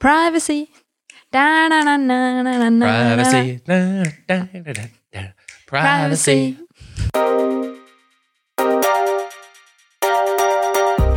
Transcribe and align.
Privacy. 0.00 0.66
Da, 1.32 1.68
na, 1.68 1.82
na, 1.84 1.96
na, 1.98 2.42
na, 2.42 2.70
na. 2.70 2.86
Privacy. 2.86 3.60
Da, 3.66 3.76
da, 4.28 4.36
da, 4.52 4.72
da, 4.72 4.82
da. 5.12 5.22
Privacy. 5.68 6.56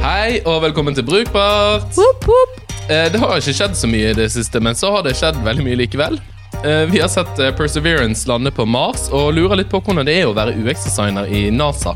Hei, 0.04 0.42
og 0.46 0.62
velkommen 0.62 0.96
til 0.96 1.06
Brukbart. 1.08 1.88
Woop, 1.98 2.28
woop. 2.28 2.60
Eh, 2.92 3.08
Det 3.14 3.20
har 3.24 3.40
ikke 3.40 3.54
skjedd 3.56 3.76
så 3.80 3.88
mye 3.88 4.12
i 4.12 4.18
det 4.20 4.28
siste, 4.36 4.60
men 4.60 4.76
så 4.76 4.92
har 4.98 5.08
det 5.08 5.16
skjedd 5.16 5.40
veldig 5.48 5.64
mye 5.70 5.80
likevel. 5.80 6.20
Eh, 6.66 6.84
Vi 6.92 7.00
har 7.00 7.08
sett 7.08 7.40
eh, 7.40 7.56
Perseverance 7.56 8.28
lande 8.28 8.52
på 8.52 8.66
Mars, 8.68 9.08
og 9.12 9.32
lurer 9.34 9.56
litt 9.64 9.72
på 9.72 9.80
hvordan 9.80 10.06
det 10.06 10.20
er 10.20 10.28
å 10.28 10.36
være 10.36 10.58
UX-designer 10.60 11.32
i 11.32 11.48
NASA. 11.56 11.96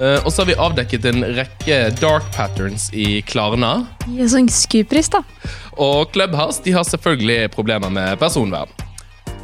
Eh, 0.00 0.24
Og 0.24 0.32
så 0.32 0.42
har 0.42 0.46
vi 0.50 0.54
avdekket 0.58 1.04
en 1.10 1.24
rekke 1.36 1.78
dark 2.00 2.24
patterns 2.36 2.88
i 2.94 3.20
Klarna. 3.28 3.86
En 4.08 4.48
skupris, 4.48 5.08
da. 5.12 5.22
Og 5.76 6.12
Clubhouse 6.14 6.62
de 6.64 6.72
har 6.72 6.84
selvfølgelig 6.88 7.50
problemer 7.54 7.90
med 7.92 8.18
personvern. 8.18 8.70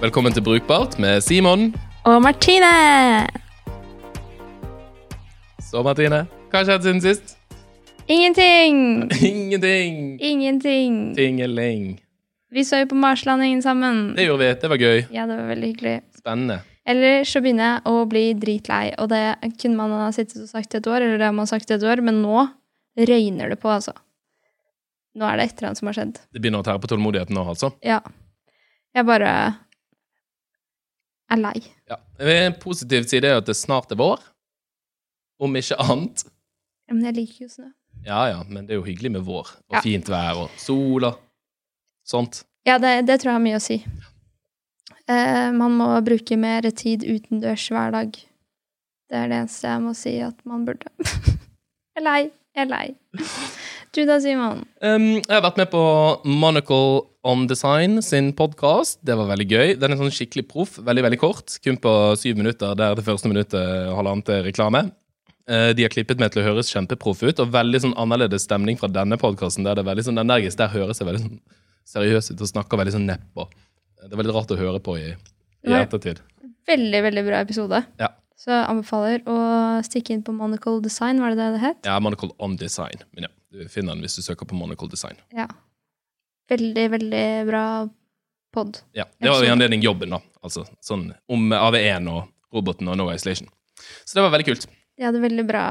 Velkommen 0.00 0.32
til 0.32 0.42
Brukbart 0.42 0.98
med 0.98 1.20
Simon. 1.22 1.74
Og 2.04 2.22
Martine! 2.22 3.26
Så, 5.68 5.82
Martine, 5.84 6.22
hva 6.48 6.62
har 6.62 6.68
skjedd 6.68 6.86
siden 6.86 7.02
sist? 7.04 7.34
Ingenting! 8.08 8.78
Ingenting. 9.20 10.16
Ingenting. 10.22 10.94
Tingeling. 11.16 11.98
Vi 12.50 12.64
så 12.64 12.80
jo 12.80 12.88
på 12.94 12.96
Marslandingen 12.96 13.60
sammen. 13.60 14.14
Det 14.16 14.24
gjorde 14.24 14.46
vi. 14.46 14.54
Det 14.62 14.70
var 14.72 14.80
gøy. 14.80 15.02
Ja, 15.12 15.26
det 15.28 15.36
var 15.36 15.50
veldig 15.50 15.68
hyggelig. 15.74 15.96
Spennende. 16.16 16.62
Eller 16.88 17.24
så 17.28 17.42
begynner 17.44 17.74
jeg 17.74 17.82
å 17.90 18.04
bli 18.08 18.24
dritlei, 18.40 18.84
og 19.02 19.10
det 19.12 19.22
kunne 19.60 19.76
man 19.76 19.92
ha 20.00 20.08
sittet 20.16 20.40
og 20.46 20.48
sagt 20.48 20.74
et 20.78 20.86
år, 20.88 21.02
eller 21.04 21.20
det 21.20 21.26
har 21.28 21.36
man 21.36 21.48
sagt 21.50 21.70
et 21.74 21.84
år, 21.84 22.00
men 22.04 22.22
nå 22.24 22.46
røyner 22.98 23.52
det 23.52 23.58
på, 23.60 23.68
altså. 23.68 23.92
Nå 25.18 25.26
er 25.28 25.36
det 25.40 25.44
et 25.50 25.58
eller 25.58 25.68
annet 25.70 25.80
som 25.82 25.90
har 25.90 25.96
skjedd. 25.98 26.18
Det 26.32 26.40
begynner 26.40 26.62
å 26.62 26.66
tære 26.66 26.80
på 26.80 26.88
tålmodigheten 26.94 27.36
nå, 27.36 27.44
altså. 27.52 27.72
Ja. 27.84 27.98
Jeg 28.96 29.04
bare 29.08 29.32
er 31.28 31.40
lei. 31.42 31.60
Ja. 31.90 31.98
En 32.24 32.56
positiv 32.62 33.04
side 33.10 33.28
er 33.28 33.40
at 33.42 33.48
det 33.50 33.56
snart 33.58 33.92
er 33.92 34.00
vår. 34.00 34.22
Om 35.44 35.54
ikke 35.60 35.76
annet. 35.84 36.24
Ja, 36.88 36.94
Men 36.96 37.04
jeg 37.10 37.18
liker 37.20 37.44
jo 37.44 37.50
snø. 37.52 37.68
Ja 38.06 38.22
ja, 38.30 38.38
men 38.48 38.64
det 38.66 38.74
er 38.76 38.78
jo 38.80 38.86
hyggelig 38.86 39.10
med 39.18 39.26
vår. 39.26 39.50
Og 39.68 39.76
Ja. 39.76 39.80
fint 39.84 40.08
vær 40.08 40.38
og 40.46 40.50
sol 40.56 41.04
og 41.04 41.18
sånt. 42.06 42.44
Ja, 42.64 42.78
det, 42.78 43.06
det 43.06 43.20
tror 43.20 43.32
jeg 43.34 43.36
har 43.38 43.44
mye 43.44 43.58
å 43.58 43.62
si. 43.62 43.82
Eh, 45.08 45.50
man 45.56 45.76
må 45.78 45.88
bruke 46.04 46.36
mer 46.36 46.68
tid 46.76 47.06
utendørs 47.08 47.68
hver 47.72 47.94
dag. 47.94 48.18
Det 49.08 49.16
er 49.16 49.30
det 49.30 49.38
eneste 49.40 49.70
jeg 49.70 49.84
må 49.84 49.94
si 49.96 50.18
at 50.20 50.36
man 50.48 50.66
burde. 50.68 50.90
jeg 51.00 52.02
er 52.02 52.04
lei. 52.04 52.20
Jeg 52.56 52.66
er 52.66 52.70
lei. 52.72 52.86
Du 53.96 54.02
da, 54.04 54.18
Simon? 54.20 54.66
Um, 54.84 55.06
jeg 55.16 55.32
har 55.32 55.44
vært 55.46 55.60
med 55.62 55.70
på 55.72 55.80
Monocle 56.28 57.06
on 57.24 57.46
Design 57.48 58.02
sin 58.04 58.34
podkast. 58.36 58.98
Det 59.06 59.16
var 59.16 59.30
veldig 59.30 59.46
gøy. 59.48 59.72
Den 59.80 59.94
er 59.94 60.00
sånn 60.00 60.12
skikkelig 60.12 60.44
proff. 60.50 60.76
Veldig 60.84 61.06
veldig 61.06 61.20
kort. 61.22 61.56
Kun 61.64 61.80
på 61.80 61.94
syv 62.20 62.36
minutter, 62.42 62.76
der 62.76 62.98
det 62.98 63.06
første 63.06 63.30
minuttet 63.32 63.88
halvannet 63.96 64.28
er 64.34 64.44
reklame. 64.44 64.90
Uh, 65.48 65.70
de 65.72 65.86
har 65.86 65.94
klippet 65.94 66.20
meg 66.20 66.34
til 66.34 66.42
å 66.42 66.50
høres 66.50 66.68
kjempeproff 66.74 67.24
ut, 67.24 67.40
og 67.40 67.54
veldig 67.54 67.80
sånn 67.86 67.96
annerledes 67.96 68.44
stemning 68.44 68.76
fra 68.76 68.92
denne 68.92 69.16
podkasten. 69.20 69.64
Der 69.64 69.78
det 69.78 69.86
er 69.86 69.88
veldig 69.88 70.04
sånn 70.10 70.20
energisk. 70.20 70.60
Der 70.60 70.74
høres 70.74 71.00
jeg 71.00 71.08
veldig 71.08 71.24
sånn 71.24 71.40
seriøs 71.88 72.34
ut 72.34 72.44
og 72.44 72.52
snakker 72.52 72.82
veldig 72.82 72.98
sånn 72.98 73.08
nedpå. 73.08 73.48
Det 74.08 74.16
var 74.16 74.26
litt 74.26 74.36
rart 74.36 74.54
å 74.54 74.58
høre 74.58 74.80
på 74.84 74.96
i, 75.00 75.10
i 75.68 75.76
ettertid. 75.76 76.22
Veldig, 76.68 77.00
veldig 77.08 77.24
bra 77.26 77.42
episode. 77.44 77.82
Ja. 78.00 78.10
Så 78.38 78.52
jeg 78.52 78.66
anbefaler 78.70 79.24
å 79.28 79.36
stikke 79.86 80.14
inn 80.14 80.22
på 80.24 80.34
Monocle 80.36 80.78
Design, 80.84 81.20
var 81.22 81.34
det 81.34 81.40
det 81.40 81.48
det 81.56 81.62
het? 81.64 81.80
Ja, 81.88 81.96
Monocle 82.00 82.30
on 82.44 82.54
Design. 82.60 83.02
Men 83.16 83.26
ja, 83.26 83.30
du 83.52 83.64
finner 83.72 83.96
den 83.96 84.04
hvis 84.06 84.18
du 84.20 84.22
søker 84.22 84.48
på 84.48 84.56
Monocle 84.58 84.88
Design. 84.92 85.18
Ja. 85.34 85.48
Veldig, 86.48 86.84
veldig 86.94 87.24
bra 87.48 87.64
pod. 88.54 88.78
Ja, 88.96 89.08
Det 89.18 89.32
var 89.32 89.44
i 89.44 89.50
anledning 89.52 89.82
jobben, 89.84 90.14
da. 90.14 90.22
Altså 90.40 90.64
sånn 90.84 91.10
om 91.28 91.50
AV1 91.52 92.08
og 92.12 92.28
roboten 92.54 92.88
og 92.88 92.96
No 93.00 93.08
Isolation. 93.12 93.50
Så 94.06 94.16
det 94.16 94.24
var 94.24 94.32
veldig 94.36 94.48
kult. 94.48 94.68
De 94.98 95.06
hadde 95.06 95.20
veldig 95.22 95.44
bra, 95.46 95.64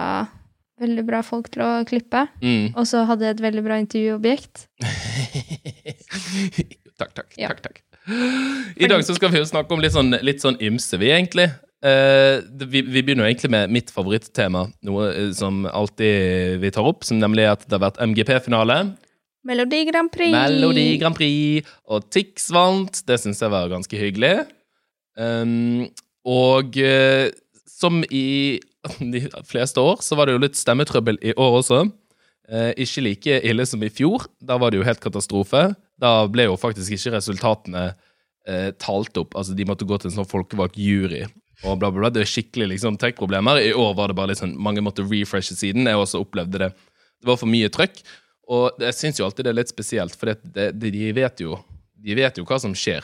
veldig 0.84 1.04
bra 1.08 1.24
folk 1.26 1.50
til 1.56 1.64
å 1.66 1.72
klippe. 1.88 2.28
Mm. 2.44 2.76
Og 2.76 2.86
så 2.88 3.02
hadde 3.10 3.28
jeg 3.28 3.38
et 3.38 3.46
veldig 3.48 3.64
bra 3.66 3.80
intervjuobjekt. 3.82 4.68
takk, 7.00 7.16
takk. 7.16 7.34
Ja. 7.40 7.50
takk, 7.50 7.64
takk. 7.66 7.82
I 8.08 8.88
dag 8.88 9.04
så 9.06 9.16
skal 9.18 9.32
vi 9.34 9.42
jo 9.42 9.48
snakke 9.48 9.74
om 9.76 9.82
litt 9.84 9.96
sånn, 9.96 10.16
litt 10.24 10.44
sånn 10.44 10.60
ymse, 10.64 11.00
vi, 11.02 11.12
egentlig. 11.12 11.50
Uh, 11.86 12.42
vi, 12.66 12.82
vi 12.82 13.04
begynner 13.04 13.28
jo 13.28 13.32
egentlig 13.32 13.52
med 13.54 13.74
mitt 13.74 13.92
favorittema, 13.94 14.64
noe 14.88 15.10
eh, 15.12 15.28
som 15.38 15.62
alltid 15.70 16.58
vi 16.64 16.72
tar 16.74 16.88
opp, 16.90 17.06
som 17.06 17.20
nemlig 17.22 17.46
at 17.52 17.68
det 17.68 17.78
har 17.78 17.84
vært 17.84 18.02
MGP-finale. 18.02 18.80
Melodi 19.48 19.84
Grand 19.88 20.12
Prix! 20.12 20.34
Melodi 20.34 20.88
Grand 21.00 21.16
Prix, 21.16 21.68
og 21.88 22.08
Tix 22.12 22.50
vant. 22.52 23.04
Det 23.08 23.20
syns 23.22 23.44
jeg 23.44 23.54
var 23.54 23.70
ganske 23.72 24.00
hyggelig. 24.00 24.34
Um, 25.18 25.86
og 26.28 26.76
uh, 26.82 27.30
som 27.70 28.02
i 28.10 28.60
de 29.14 29.24
fleste 29.48 29.84
år, 29.84 30.02
så 30.02 30.18
var 30.18 30.28
det 30.28 30.38
jo 30.38 30.44
litt 30.48 30.60
stemmetrøbbel 30.60 31.22
i 31.22 31.36
år 31.38 31.62
også. 31.62 31.86
Eh, 32.48 32.72
ikke 32.80 33.04
like 33.04 33.40
ille 33.50 33.66
som 33.68 33.82
i 33.84 33.92
fjor. 33.92 34.28
Da 34.40 34.58
var 34.62 34.72
det 34.72 34.80
jo 34.80 34.88
helt 34.88 35.04
katastrofe. 35.04 35.70
Da 36.00 36.12
ble 36.32 36.48
jo 36.48 36.60
faktisk 36.60 36.96
ikke 36.96 37.18
resultatene 37.18 37.90
eh, 38.48 38.70
talt 38.80 39.20
opp. 39.20 39.36
Altså, 39.36 39.56
de 39.58 39.68
måtte 39.68 39.88
gå 39.88 40.00
til 40.00 40.12
en 40.12 40.20
sånn 40.22 40.30
folkevalgt 40.30 40.80
jury. 40.80 41.26
Og 41.66 41.80
bla, 41.82 41.90
bla, 41.90 42.06
bla. 42.06 42.14
Det 42.14 42.24
er 42.24 42.32
skikkelig 42.32 42.76
liksom, 42.76 43.00
tech-problemer. 43.02 43.60
I 43.66 43.74
år 43.76 43.98
var 43.98 44.12
det 44.12 44.20
bare 44.20 44.38
sånn 44.38 44.56
Mange 44.62 44.84
måtte 44.86 45.06
refreshe 45.08 45.58
siden. 45.58 45.90
Jeg 45.90 46.00
også 46.00 46.22
opplevde 46.24 46.64
det. 46.64 46.72
Det 47.18 47.30
var 47.30 47.40
for 47.42 47.52
mye 47.52 47.72
trøkk. 47.74 48.00
Og 48.48 48.80
jeg 48.80 48.96
syns 48.96 49.20
jo 49.20 49.28
alltid 49.28 49.48
det 49.48 49.52
er 49.52 49.60
litt 49.60 49.74
spesielt, 49.74 50.16
for 50.16 50.32
det, 50.32 50.38
det, 50.56 50.92
de, 50.94 51.10
vet 51.12 51.42
jo, 51.44 51.58
de 52.00 52.16
vet 52.16 52.38
jo 52.40 52.46
hva 52.48 52.60
som 52.64 52.72
skjer. 52.78 53.04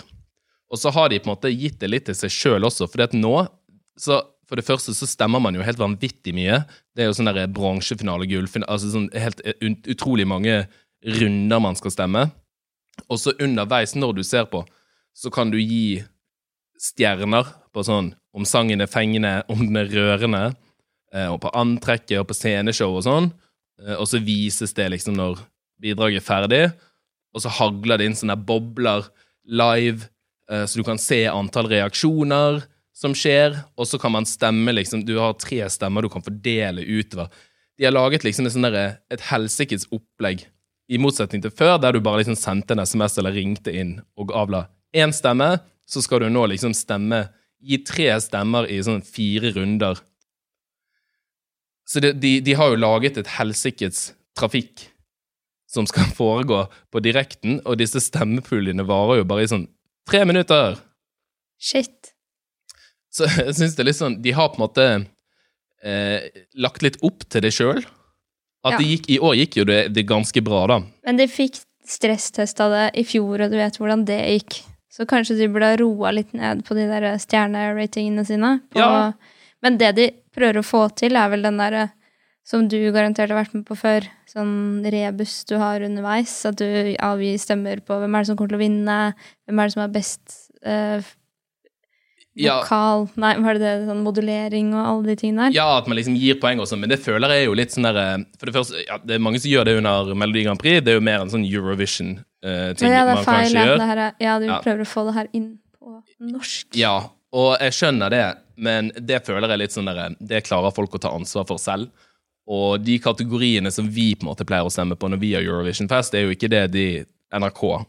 Og 0.72 0.80
så 0.80 0.94
har 0.96 1.12
de 1.12 1.20
på 1.20 1.28
en 1.28 1.34
måte 1.34 1.52
gitt 1.52 1.82
det 1.82 1.90
litt 1.90 2.06
til 2.08 2.16
seg 2.16 2.32
sjøl 2.32 2.70
også, 2.70 2.88
for 2.88 3.18
nå 3.18 3.34
så 4.00 4.22
For 4.54 4.62
det 4.62 4.68
første 4.68 4.94
så 4.94 5.08
stemmer 5.10 5.42
man 5.42 5.56
jo 5.58 5.64
helt 5.66 5.80
vanvittig 5.82 6.30
mye. 6.38 6.60
Det 6.94 7.02
er 7.02 7.08
jo 7.08 7.14
sånn 7.18 7.26
der 7.26 7.48
bransjefinale, 7.50 8.28
gullfinale 8.30 8.70
Altså 8.70 8.92
sånn 8.92 9.08
helt 9.18 9.40
ut, 9.42 9.88
utrolig 9.90 10.28
mange 10.30 10.60
runder 11.02 11.62
man 11.66 11.74
skal 11.74 11.90
stemme. 11.96 12.28
Og 13.10 13.18
så 13.18 13.32
underveis, 13.42 13.96
når 13.98 14.20
du 14.20 14.22
ser 14.22 14.46
på, 14.52 14.62
så 15.18 15.32
kan 15.34 15.50
du 15.50 15.58
gi 15.58 16.04
stjerner 16.78 17.50
på 17.74 17.82
sånn 17.88 18.12
om 18.38 18.46
sangen 18.46 18.86
er 18.86 18.92
fengende, 18.94 19.40
om 19.50 19.64
den 19.64 19.80
er 19.82 19.90
rørende, 19.90 20.44
eh, 21.10 21.26
og 21.34 21.40
på 21.42 21.50
antrekket 21.58 22.20
og 22.22 22.28
på 22.30 22.38
sceneshow 22.38 22.94
og 23.00 23.08
sånn. 23.08 23.32
Eh, 23.82 23.96
Og 23.98 24.06
så 24.06 24.22
vises 24.22 24.78
det 24.78 24.86
liksom 24.94 25.18
når 25.18 25.42
bidraget 25.82 26.22
er 26.22 26.28
ferdig, 26.28 26.62
og 27.34 27.42
så 27.42 27.50
hagler 27.58 27.98
det 27.98 28.06
inn 28.06 28.20
sånne 28.22 28.38
bobler 28.38 29.10
live, 29.50 30.12
eh, 30.46 30.68
så 30.70 30.78
du 30.78 30.86
kan 30.86 31.02
se 31.02 31.24
antall 31.26 31.74
reaksjoner 31.74 32.62
som 32.94 33.16
skjer, 33.18 33.58
og 33.74 33.90
så 33.90 33.98
kan 34.00 34.14
man 34.14 34.28
stemme 34.30 34.74
liksom 34.76 35.02
Du 35.06 35.16
har 35.18 35.34
tre 35.42 35.64
stemmer 35.70 36.06
du 36.06 36.12
kan 36.14 36.24
fordele 36.24 36.86
utover. 36.86 37.32
De 37.78 37.88
har 37.88 37.96
laget 37.96 38.24
liksom 38.24 38.46
sånn 38.54 38.70
et 38.70 39.30
helsikes 39.32 39.88
opplegg, 39.92 40.46
i 40.92 41.00
motsetning 41.00 41.42
til 41.42 41.54
før, 41.56 41.78
der 41.80 41.96
du 41.96 42.04
bare 42.04 42.22
liksom 42.22 42.36
sendte 42.38 42.76
en 42.76 42.84
SMS 42.84 43.16
eller 43.18 43.34
ringte 43.34 43.72
inn 43.72 43.96
og 44.20 44.34
avla 44.36 44.66
én 44.94 45.14
stemme, 45.16 45.56
så 45.88 46.04
skal 46.04 46.24
du 46.24 46.30
nå 46.30 46.46
liksom 46.52 46.76
stemme 46.78 47.28
Gi 47.64 47.78
tre 47.88 48.10
stemmer 48.20 48.66
i 48.68 48.82
sånn 48.84 49.00
fire 49.08 49.54
runder. 49.56 49.96
Så 51.88 52.02
det, 52.04 52.18
de, 52.20 52.34
de 52.44 52.56
har 52.60 52.74
jo 52.74 52.82
laget 52.82 53.22
et 53.22 53.30
helsikes 53.38 54.10
trafikk 54.36 54.84
som 55.72 55.88
skal 55.88 56.12
foregå 56.20 56.66
på 56.92 57.02
direkten, 57.06 57.62
og 57.64 57.80
disse 57.80 58.04
stemmepuljene 58.04 58.84
varer 58.84 59.22
jo 59.22 59.30
bare 59.30 59.46
i 59.46 59.52
sånn 59.54 59.70
tre 60.10 60.26
minutter. 60.28 60.76
Shit. 61.56 62.13
Så 63.14 63.28
jeg 63.46 63.54
syns 63.58 63.76
det 63.78 63.84
er 63.84 63.90
litt 63.92 64.00
sånn 64.00 64.16
De 64.26 64.32
har 64.34 64.50
på 64.50 64.58
en 64.58 64.64
måte 64.66 64.86
eh, 65.84 66.26
lagt 66.58 66.82
litt 66.86 66.98
opp 67.06 67.26
til 67.30 67.46
det 67.46 67.54
sjøl. 67.54 67.84
At 68.64 68.76
Ja. 68.76 68.80
det 68.80 68.88
gikk, 68.88 69.10
I 69.12 69.20
år 69.20 69.36
gikk 69.42 69.58
jo 69.60 69.66
det, 69.68 69.80
det 69.94 70.06
ganske 70.08 70.42
bra, 70.46 70.64
da. 70.72 70.78
Men 71.06 71.20
de 71.20 71.28
fikk 71.28 71.60
stresstesta 71.86 72.70
det 72.72 72.84
i 73.02 73.04
fjor, 73.04 73.42
og 73.44 73.52
du 73.52 73.58
vet 73.60 73.76
hvordan 73.78 74.06
det 74.08 74.22
gikk. 74.24 74.62
Så 74.94 75.04
kanskje 75.10 75.36
de 75.40 75.50
burde 75.52 75.72
ha 75.74 75.80
roa 75.82 76.12
litt 76.16 76.32
ned 76.38 76.62
på 76.64 76.76
de 76.78 76.86
der 76.88 77.10
stjerneratingene 77.20 78.24
sine. 78.26 78.54
På, 78.72 78.80
Ja. 78.80 79.12
Men 79.64 79.78
det 79.80 79.96
de 79.96 80.06
prøver 80.36 80.60
å 80.60 80.66
få 80.66 80.86
til, 80.96 81.16
er 81.16 81.30
vel 81.32 81.42
den 81.44 81.58
derre 81.58 81.90
som 82.46 82.68
du 82.68 82.76
garantert 82.92 83.32
har 83.32 83.40
vært 83.40 83.54
med 83.56 83.66
på 83.66 83.76
før. 83.80 84.08
Sånn 84.28 84.84
rebus 84.84 85.46
du 85.48 85.58
har 85.58 85.80
underveis. 85.82 86.34
At 86.46 86.58
du 86.60 86.66
avgir 87.00 87.40
stemmer 87.40 87.80
på 87.84 88.00
hvem 88.00 88.16
er 88.16 88.24
det 88.24 88.28
som 88.28 88.38
kommer 88.40 88.52
til 88.52 88.60
å 88.60 88.64
vinne, 88.64 88.98
hvem 89.48 89.60
er 89.60 89.70
det 89.70 89.76
som 89.76 89.82
har 89.86 89.94
best 89.96 90.36
eh, 90.64 91.02
Ja, 92.36 92.56
vokal 92.64 93.04
Nei, 93.22 93.36
hva 93.38 93.52
er 93.52 93.60
det 93.60 93.62
det? 93.62 93.88
Sånn 93.88 94.00
modulering 94.02 94.72
og 94.74 94.82
alle 94.90 95.12
de 95.12 95.16
tingene 95.22 95.50
der? 95.52 95.54
ja, 95.60 95.68
at 95.78 95.86
man 95.88 95.98
liksom 96.00 96.16
gir 96.18 96.40
poeng 96.42 96.60
og 96.64 96.66
sånn, 96.68 96.80
men 96.82 96.90
det 96.90 96.98
føler 97.04 97.30
jeg 97.30 97.46
jo 97.46 97.54
litt 97.54 97.72
sånn 97.76 97.86
der 97.86 98.00
eh, 98.02 98.24
For 98.40 98.50
det 98.50 98.56
første, 98.56 98.86
ja, 98.88 98.98
det 99.04 99.16
er 99.16 99.22
mange 99.22 99.40
som 99.44 99.52
gjør 99.52 99.66
det 99.70 99.76
under 99.78 100.14
Melodi 100.18 100.44
Grand 100.48 100.60
Prix. 100.60 100.82
Det 100.84 100.96
er 100.96 100.98
jo 100.98 101.04
mer 101.06 101.22
en 101.22 101.30
sånn 101.30 101.46
Eurovision-ting 101.46 102.80
Så 102.80 102.90
ja, 102.90 103.04
det 103.06 103.16
man 103.16 103.24
feil. 103.28 103.54
kanskje 103.54 103.66
gjør. 103.68 103.84
er, 103.98 104.02
ja, 104.20 104.40
du 104.40 104.46
Ja. 104.50 104.60
prøver 104.66 104.82
å 104.82 104.90
få 104.90 105.06
det 105.10 105.14
her 105.20 105.28
inn 105.34 105.60
på 105.78 106.02
norsk. 106.20 106.68
Ja, 106.76 106.96
og 107.34 107.58
jeg 107.60 107.72
skjønner 107.78 108.10
det, 108.10 108.24
men 108.58 108.92
det 108.98 109.22
føler 109.26 109.50
jeg 109.50 109.60
litt 109.60 109.72
sånn 109.78 109.86
der 109.90 110.16
Det 110.20 110.44
klarer 110.44 110.74
folk 110.74 110.92
å 110.98 111.00
ta 111.02 111.10
ansvar 111.14 111.46
for 111.48 111.58
selv. 111.62 111.90
Og 112.50 112.82
de 112.84 112.98
kategoriene 113.00 113.72
som 113.72 113.88
vi 113.88 114.16
på 114.16 114.26
en 114.26 114.34
måte 114.34 114.44
pleier 114.46 114.66
å 114.68 114.72
stemme 114.74 114.98
på 115.00 115.08
når 115.10 115.20
vi 115.22 115.34
har 115.34 115.42
Eurovision 115.46 115.88
Fest, 115.88 116.12
det 116.12 116.20
er 116.20 116.26
jo 116.28 116.36
ikke 116.36 116.50
det 116.50 116.72
de 116.74 117.06
NRK 117.32 117.86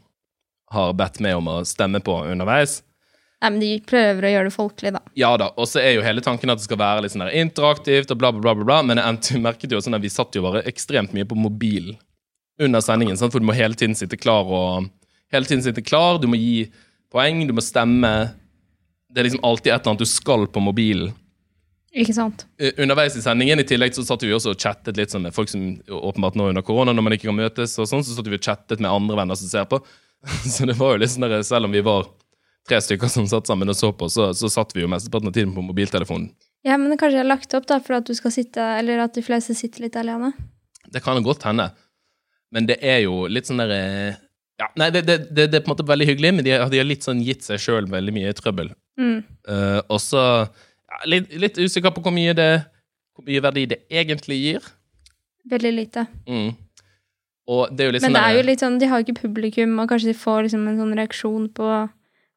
har 0.70 0.93
bedt 0.94 1.20
meg 1.20 1.35
om 1.37 1.49
å 1.49 1.64
stemme 1.67 2.00
på 2.00 2.20
underveis. 2.31 2.82
Nei, 3.44 3.50
men 3.52 3.61
de 3.61 3.70
prøver 3.85 4.25
å 4.25 4.31
gjøre 4.32 4.49
det 4.49 4.55
folkelig, 4.55 4.91
da. 4.96 5.00
Ja 5.20 5.35
da, 5.37 5.50
og 5.61 5.69
så 5.69 5.82
er 5.82 5.99
jo 5.99 6.05
hele 6.06 6.23
tanken 6.25 6.49
at 6.49 6.62
det 6.62 6.64
skal 6.64 6.81
være 6.81 7.05
litt 7.05 7.12
sånn 7.12 7.26
der 7.26 7.35
interaktivt 7.43 8.14
og 8.14 8.20
bla, 8.23 8.31
bla, 8.32 8.55
bla, 8.56 8.64
bla, 8.64 8.79
men 8.88 9.00
jeg 9.02 9.41
merket 9.44 9.75
jo 9.75 9.82
sånn 9.85 9.99
at 9.99 10.05
vi 10.05 10.12
satt 10.12 10.38
jo 10.38 10.46
bare 10.46 10.64
ekstremt 10.70 11.12
mye 11.12 11.29
på 11.29 11.37
mobilen 11.37 11.99
under 12.64 12.81
sendingen, 12.81 13.19
sant? 13.20 13.35
for 13.35 13.43
du 13.43 13.49
må 13.49 13.56
hele 13.56 13.76
tiden 13.76 13.96
sitte 13.99 14.17
klar 14.20 14.49
og 14.49 14.93
Hele 15.35 15.49
tiden 15.49 15.64
sitte 15.64 15.82
klar, 15.82 16.20
du 16.23 16.29
må 16.31 16.38
gi 16.38 16.69
poeng, 17.11 17.41
du 17.49 17.50
må 17.56 17.62
stemme. 17.64 18.11
Det 19.11 19.19
er 19.19 19.26
liksom 19.26 19.43
alltid 19.43 19.73
et 19.73 19.81
eller 19.81 19.91
annet 19.91 20.05
du 20.05 20.06
skal 20.06 20.44
på 20.46 20.62
mobilen. 20.62 21.08
Ikke 21.91 22.14
sant? 22.14 22.44
Eh, 22.58 22.76
Underveis 22.85 23.17
i 23.19 23.23
sendingen 23.25 23.58
i 23.58 23.67
tillegg 23.67 23.96
så 23.96 24.05
satt 24.06 24.23
vi 24.23 24.31
også 24.37 24.52
og 24.55 24.61
chattet 24.62 24.99
litt 24.99 25.11
sånn 25.11 25.25
med 25.26 25.35
folk 25.35 25.50
som 25.50 25.64
åpenbart 25.91 26.38
nå 26.38 26.52
under 26.52 26.62
korona, 26.62 26.94
når 26.94 27.06
man 27.06 27.17
ikke 27.17 27.32
kan 27.32 27.38
møtes, 27.41 27.75
og 27.82 27.88
sånn, 27.91 28.05
så 28.06 28.14
satt 28.14 28.31
vi 28.31 28.38
og 28.38 28.46
chattet 28.46 28.82
med 28.85 28.93
andre 28.93 29.19
venner 29.25 29.38
som 29.41 29.50
ser 29.50 29.67
på. 29.70 29.81
Så 30.55 30.69
det 30.70 30.79
var 30.79 30.94
jo 30.94 31.02
litt 31.02 31.12
sånn 31.12 31.26
der, 31.26 31.43
selv 31.46 31.67
om 31.67 31.75
vi 31.75 31.82
var 31.85 32.06
tre 32.69 32.81
stykker 32.81 33.11
som 33.13 33.27
satt 33.29 33.49
sammen 33.51 33.69
og 33.69 33.77
så 33.79 33.91
på, 33.97 34.09
så, 34.13 34.31
så 34.37 34.49
satt 34.53 34.73
vi 34.77 34.85
jo 34.85 34.91
mesteparten 34.91 35.29
av 35.31 35.37
tiden 35.37 35.55
på 35.57 35.65
mobiltelefonen. 35.65 36.31
Ja, 36.65 36.79
men 36.81 36.95
kanskje 36.97 37.19
jeg 37.19 37.25
har 37.27 37.29
lagt 37.29 37.53
opp 37.57 37.67
da, 37.69 37.77
for 37.85 37.99
at 37.99 38.07
du 38.09 38.15
skal 38.17 38.33
sitte, 38.33 38.65
eller 38.81 39.03
at 39.05 39.17
de 39.17 39.23
fleste 39.25 39.53
sitter 39.57 39.85
litt 39.85 39.97
alene. 40.01 40.31
Det 40.89 41.03
kan 41.05 41.21
godt 41.25 41.45
hende. 41.45 41.69
Men 42.55 42.69
det 42.71 42.79
er 42.85 43.03
jo 43.05 43.25
litt 43.29 43.49
sånn 43.51 43.61
der 43.61 43.73
eh, 43.75 44.17
ja, 44.61 44.69
Nei, 44.79 44.87
det, 44.95 45.03
det, 45.09 45.17
det, 45.35 45.49
det 45.51 45.59
er 45.59 45.65
på 45.65 45.73
en 45.73 45.75
måte 45.75 45.87
veldig 45.89 46.07
hyggelig, 46.13 46.31
men 46.39 46.47
de, 46.47 46.53
har- 46.55 46.71
de 46.71 46.79
har 46.81 46.87
litt 46.87 47.05
sånn 47.05 47.21
gitt 47.27 47.43
seg 47.45 47.59
sjøl 47.61 47.89
veldig 47.91 48.15
mye 48.15 48.33
trøbbel. 48.39 48.71
Mm. 49.01 49.17
Uh, 49.49 49.81
og 49.91 49.99
så 50.01 50.23
ja, 50.23 51.01
litt, 51.11 51.33
litt 51.43 51.59
usikker 51.59 51.91
på 51.97 52.05
hvor 52.05 52.15
mye, 52.15 52.33
det, 52.39 52.49
hvor 53.17 53.27
mye 53.27 53.43
verdi 53.45 53.65
det 53.75 53.81
egentlig 53.91 54.39
gir. 54.41 54.69
Veldig 55.51 55.73
lite. 55.75 56.07
Mm. 56.31 56.53
Og 57.51 57.75
det 57.75 57.85
er 57.85 57.91
jo 57.91 57.97
litt 57.99 58.05
Men 58.07 58.15
sånn 58.15 58.17
det 58.17 58.25
er 58.31 58.39
jo 58.39 58.47
litt 58.49 58.63
sånn, 58.65 58.79
de 58.81 58.89
har 58.89 59.03
ikke 59.05 59.19
publikum, 59.19 59.75
og 59.83 59.91
kanskje 59.91 60.13
de 60.15 60.17
får 60.17 60.47
liksom 60.47 60.63
en 60.71 60.79
sånn 60.81 60.95
reaksjon 61.03 61.51
på 61.59 61.69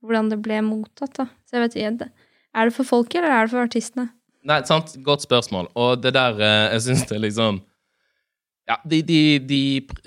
hvordan 0.05 0.29
det 0.31 0.39
ble 0.45 0.59
mottatt, 0.65 1.13
da. 1.17 1.25
Så 1.47 1.57
jeg 1.57 1.65
vet 1.65 1.77
ikke. 1.79 2.09
Er 2.57 2.69
det 2.69 2.75
for 2.75 2.87
folket, 2.87 3.19
eller 3.21 3.33
er 3.33 3.47
det 3.47 3.53
for 3.53 3.63
artistene? 3.63 4.09
Nei, 4.47 4.61
sant? 4.67 4.93
Godt 5.03 5.25
spørsmål. 5.25 5.67
Og 5.75 5.97
det 6.03 6.13
der 6.15 6.37
eh, 6.39 6.73
Jeg 6.77 6.83
syns 6.85 7.05
det 7.09 7.17
liksom 7.19 7.59
Ja, 8.69 8.77
de, 8.87 9.01
de, 9.03 9.19
de, 9.39 9.61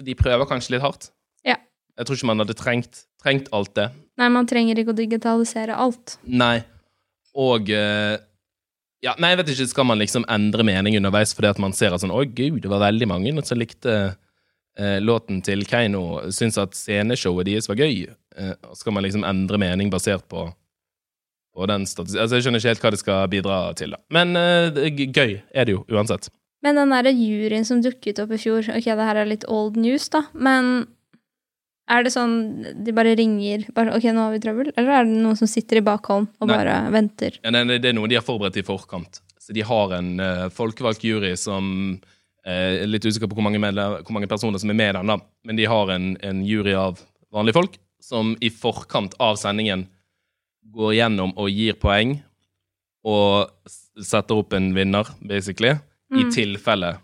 de 0.04 0.14
prøver 0.16 0.48
kanskje 0.48 0.74
litt 0.76 0.84
hardt. 0.84 1.10
Ja. 1.46 1.58
Jeg 1.98 2.06
tror 2.08 2.16
ikke 2.18 2.30
man 2.30 2.42
hadde 2.44 2.56
trengt, 2.56 3.04
trengt 3.22 3.50
alt 3.56 3.74
det. 3.76 3.90
Nei, 4.20 4.28
man 4.32 4.48
trenger 4.48 4.80
ikke 4.80 4.92
å 4.94 4.98
digitalisere 4.98 5.76
alt. 5.76 6.18
Nei. 6.24 6.58
Og 7.36 7.70
eh, 7.72 8.16
Ja, 9.04 9.14
nei, 9.16 9.30
jeg 9.32 9.40
vet 9.40 9.52
ikke, 9.54 9.68
skal 9.70 9.86
man 9.88 10.00
liksom 10.00 10.26
endre 10.28 10.64
mening 10.66 10.98
underveis 10.98 11.32
fordi 11.36 11.48
at 11.48 11.60
man 11.62 11.72
ser 11.76 11.94
at 11.96 12.02
sånn 12.02 12.12
Å, 12.12 12.24
gud, 12.24 12.58
det 12.60 12.68
var 12.72 12.82
veldig 12.84 13.08
mange 13.08 13.32
som 13.48 13.60
likte 13.60 13.94
låten 14.78 15.42
til 15.44 15.64
Keiino, 15.68 16.30
syns 16.32 16.56
at 16.60 16.76
sceneshowet 16.78 17.48
deres 17.48 17.66
var 17.68 17.80
gøy. 17.82 18.06
Eh, 18.36 18.54
skal 18.74 18.94
man 18.94 19.04
liksom 19.04 19.24
endre 19.26 19.58
mening 19.58 19.90
basert 19.90 20.28
på, 20.30 20.46
på 21.54 21.66
den 21.70 21.86
statistikken? 21.88 22.22
Altså, 22.22 22.38
jeg 22.38 22.46
skjønner 22.46 22.62
ikke 22.62 22.72
helt 22.72 22.84
hva 22.84 22.92
det 22.94 23.00
skal 23.02 23.32
bidra 23.32 23.58
til, 23.78 23.96
da. 23.96 24.00
Men 24.14 24.38
eh, 24.38 24.92
gøy 25.10 25.40
er 25.50 25.66
det 25.66 25.74
jo, 25.74 25.82
uansett. 25.90 26.30
Men 26.64 26.76
den 26.76 26.92
derre 26.92 27.12
juryen 27.16 27.66
som 27.66 27.80
dukket 27.82 28.20
opp 28.20 28.34
i 28.36 28.38
fjor 28.40 28.66
Ok, 28.74 28.84
det 28.84 29.06
her 29.08 29.18
er 29.22 29.28
litt 29.28 29.46
old 29.48 29.78
news, 29.80 30.10
da, 30.12 30.26
men 30.36 30.84
er 31.90 32.04
det 32.06 32.12
sånn 32.14 32.34
de 32.84 32.92
bare 32.94 33.16
ringer 33.18 33.64
bare, 33.74 33.96
Ok, 33.96 34.06
nå 34.12 34.26
har 34.26 34.36
vi 34.36 34.42
trøbbel? 34.44 34.70
Eller 34.76 35.00
er 35.00 35.08
det 35.08 35.16
noen 35.24 35.38
som 35.40 35.50
sitter 35.50 35.80
i 35.80 35.84
bakhånd 35.86 36.28
og 36.38 36.46
Nei. 36.46 36.58
bare 36.60 36.76
venter? 36.94 37.40
Ja, 37.42 37.50
det 37.50 37.80
er 37.80 37.96
noe 37.96 38.10
de 38.12 38.20
har 38.20 38.26
forberedt 38.26 38.60
i 38.60 38.66
forkant. 38.66 39.22
Så 39.40 39.56
de 39.56 39.64
har 39.66 39.96
en 39.96 40.12
uh, 40.20 40.46
folkevalgt 40.54 41.02
jury 41.08 41.32
som 41.40 41.96
eh, 42.50 42.82
litt 42.90 43.04
usikker 43.06 43.30
på 43.30 43.36
hvor 43.38 43.46
mange, 43.46 43.60
medle- 43.62 44.00
hvor 44.02 44.16
mange 44.16 44.28
personer 44.30 44.58
som 44.62 44.70
er 44.72 44.78
med 44.80 44.90
i 44.94 44.96
den, 44.98 45.12
da. 45.12 45.18
Men 45.46 45.56
de 45.60 45.68
har 45.70 45.92
en, 45.94 46.10
en 46.26 46.42
jury 46.46 46.74
av 46.74 46.98
vanlige 47.32 47.54
folk 47.60 47.78
som 48.02 48.34
i 48.42 48.48
forkant 48.50 49.14
av 49.22 49.36
sendingen 49.38 49.86
går 50.74 50.94
gjennom 50.98 51.32
og 51.38 51.50
gir 51.52 51.76
poeng 51.80 52.16
og 53.06 53.48
setter 54.00 54.36
opp 54.42 54.52
en 54.56 54.70
vinner, 54.76 55.08
basically, 55.24 55.76
i 56.12 56.24
Mm. 56.24 56.30
tilfelle 56.34 56.98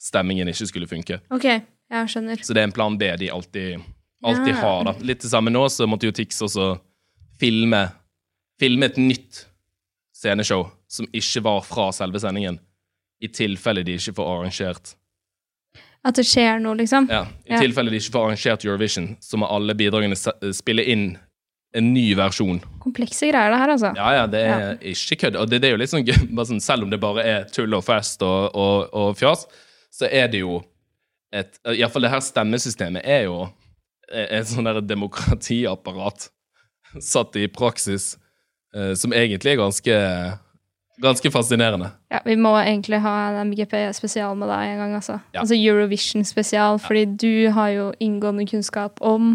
stemmingen 0.00 0.48
ikke 0.48 0.66
skulle 0.68 0.86
funke. 0.88 1.18
Ok, 1.30 1.44
jeg 1.44 2.08
skjønner. 2.08 2.36
Så 2.44 2.54
det 2.54 2.62
er 2.62 2.68
en 2.68 2.72
plan 2.76 2.96
B 2.98 3.08
de 3.18 3.28
alltid, 3.30 3.80
alltid 4.24 4.54
Ja. 4.54 4.60
har. 4.60 4.84
da. 4.84 4.92
Litt 5.00 5.20
det 5.20 5.30
samme 5.30 5.50
nå, 5.50 5.64
så 5.68 5.86
måtte 5.88 6.06
jo 6.06 6.12
Tix 6.12 6.40
også 6.42 6.78
filme, 7.40 7.90
filme 8.60 8.84
et 8.86 8.96
nytt 8.96 9.46
sceneshow 10.14 10.70
som 10.88 11.06
ikke 11.12 11.42
var 11.42 11.60
fra 11.66 11.90
selve 11.92 12.20
sendingen. 12.20 12.58
I 13.22 13.28
tilfelle 13.28 13.84
de 13.86 13.94
ikke 13.98 14.14
får 14.16 14.30
arrangert 14.32 14.94
At 16.04 16.18
det 16.18 16.26
skjer 16.28 16.58
noe, 16.60 16.76
liksom. 16.76 17.06
Ja, 17.08 17.22
i 17.46 17.54
Ja. 17.54 17.60
tilfelle 17.62 17.90
de 17.90 17.96
ikke 17.96 18.12
får 18.12 18.26
arrangert 18.26 18.64
Eurovision, 18.66 19.16
så 19.20 19.38
må 19.40 19.46
alle 19.48 19.72
bidragene 19.74 20.16
spille 20.52 20.84
inn 20.84 21.16
en 21.74 21.88
ny 21.94 22.14
versjon. 22.14 22.60
Komplekse 22.78 23.26
greier, 23.30 23.50
det 23.50 23.58
her, 23.58 23.70
altså. 23.72 23.92
Ja, 23.96 24.10
ja, 24.12 24.26
det 24.30 24.42
er 24.46 24.76
ikke 24.78 25.16
kødd. 25.24 25.36
Og 25.40 25.48
det, 25.50 25.58
det 25.62 25.68
er 25.70 25.72
jo 25.74 25.80
litt 25.80 25.90
sånn 25.90 26.04
gøy, 26.06 26.44
sånn, 26.50 26.60
selv 26.62 26.84
om 26.84 26.90
det 26.92 27.00
bare 27.02 27.24
er 27.24 27.48
tull 27.50 27.72
og 27.74 27.82
fest 27.86 28.22
og, 28.22 28.52
og, 28.54 28.92
og 28.94 29.16
fjas, 29.18 29.46
så 29.90 30.06
er 30.10 30.28
det 30.28 30.44
jo 30.44 30.60
et 31.34 31.56
Iallfall 31.66 32.04
det 32.06 32.12
her 32.12 32.20
stemmesystemet 32.22 33.02
er 33.02 33.24
jo 33.26 33.48
et 34.12 34.46
sånn 34.46 34.68
der 34.68 34.78
demokratiapparat 34.86 36.28
satt 37.02 37.34
i 37.40 37.48
praksis, 37.50 38.18
eh, 38.76 38.92
som 38.94 39.12
egentlig 39.16 39.54
er 39.56 39.62
ganske 39.64 39.96
Ganske 41.02 41.30
fascinerende. 41.34 41.88
Ja, 42.12 42.20
vi 42.24 42.36
må 42.38 42.52
egentlig 42.60 43.00
ha 43.02 43.14
en 43.30 43.48
MGP-spesial 43.50 44.36
med 44.38 44.48
deg 44.48 44.68
en 44.74 44.78
gang, 44.78 44.92
altså. 45.00 45.16
Ja. 45.34 45.40
Altså 45.42 45.56
Eurovision-spesial, 45.58 46.78
fordi 46.78 47.04
du 47.18 47.50
har 47.56 47.68
jo 47.74 47.88
inngående 47.98 48.46
kunnskap 48.46 49.02
om 49.02 49.32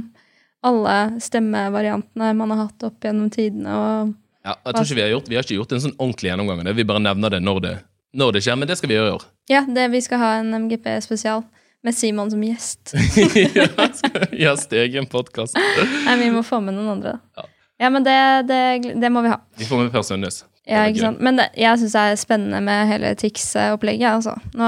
alle 0.64 0.96
stemmevariantene 1.24 2.32
man 2.36 2.52
har 2.56 2.66
hatt 2.70 2.84
opp 2.88 3.04
gjennom 3.04 3.30
tidene, 3.32 3.76
og 3.76 4.16
Ja, 4.46 4.54
jeg 4.66 4.74
tror 4.74 4.86
ikke 4.86 4.96
Vi 4.96 5.02
har 5.04 5.10
gjort 5.12 5.28
Vi 5.30 5.36
har 5.36 5.44
ikke 5.44 5.56
gjort 5.58 5.72
en 5.76 5.82
sånn 5.84 5.96
ordentlig 6.00 6.30
gjennomgang 6.32 6.60
av 6.62 6.66
det. 6.70 6.74
Vi 6.80 6.84
bare 6.88 7.04
nevner 7.04 7.30
det 7.36 7.42
når 7.44 7.60
det, 7.66 7.74
når 8.16 8.32
det 8.38 8.42
skjer, 8.46 8.56
men 8.60 8.68
det 8.72 8.78
skal 8.80 8.90
vi 8.90 8.96
gjøre 8.96 9.10
i 9.12 9.16
år. 9.20 9.24
ja, 9.52 9.62
det, 9.68 9.88
vi 9.92 10.02
skal 10.02 10.20
ha 10.24 10.30
en 10.40 10.54
MGP-spesial 10.64 11.44
med 11.84 11.96
Simon 11.96 12.32
som 12.32 12.42
gjest. 12.44 12.92
Gjest 14.32 14.74
i 14.74 14.78
egen 14.84 15.06
podkast. 15.08 15.56
Nei, 16.06 16.16
vi 16.20 16.30
må 16.34 16.42
få 16.44 16.60
med 16.64 16.76
noen 16.76 16.90
andre. 16.98 17.18
Ja. 17.38 17.46
Ja, 17.80 17.88
men 17.90 18.04
det, 18.04 18.16
det, 18.50 18.60
det 19.00 19.10
må 19.16 19.22
vi 19.24 19.30
ha. 19.32 19.38
Vi 19.56 19.64
får 19.70 19.86
med 19.86 19.92
Per 19.94 20.04
Sundnes. 20.04 20.42
Ja, 20.70 20.84
ikke 20.86 21.02
sant? 21.02 21.22
Men 21.26 21.40
det, 21.40 21.48
jeg 21.58 21.80
syns 21.82 21.96
det 21.96 22.02
er 22.06 22.18
spennende 22.22 22.60
med 22.62 22.90
hele 22.92 23.14
Tix-opplegget. 23.18 24.20
Altså. 24.20 24.36
Nå, 24.54 24.68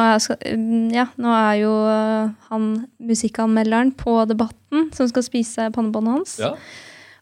mm, 0.57 0.87
ja, 0.95 1.05
nå 1.21 1.33
er 1.37 1.59
jo 1.61 1.73
øh, 1.91 2.31
han 2.49 2.69
musikkanmelderen 3.11 3.93
på 3.99 4.15
Debatten 4.29 4.89
som 4.97 5.09
skal 5.11 5.25
spise 5.27 5.67
pannebåndet 5.75 6.15
hans. 6.17 6.33
Ja. 6.41 6.55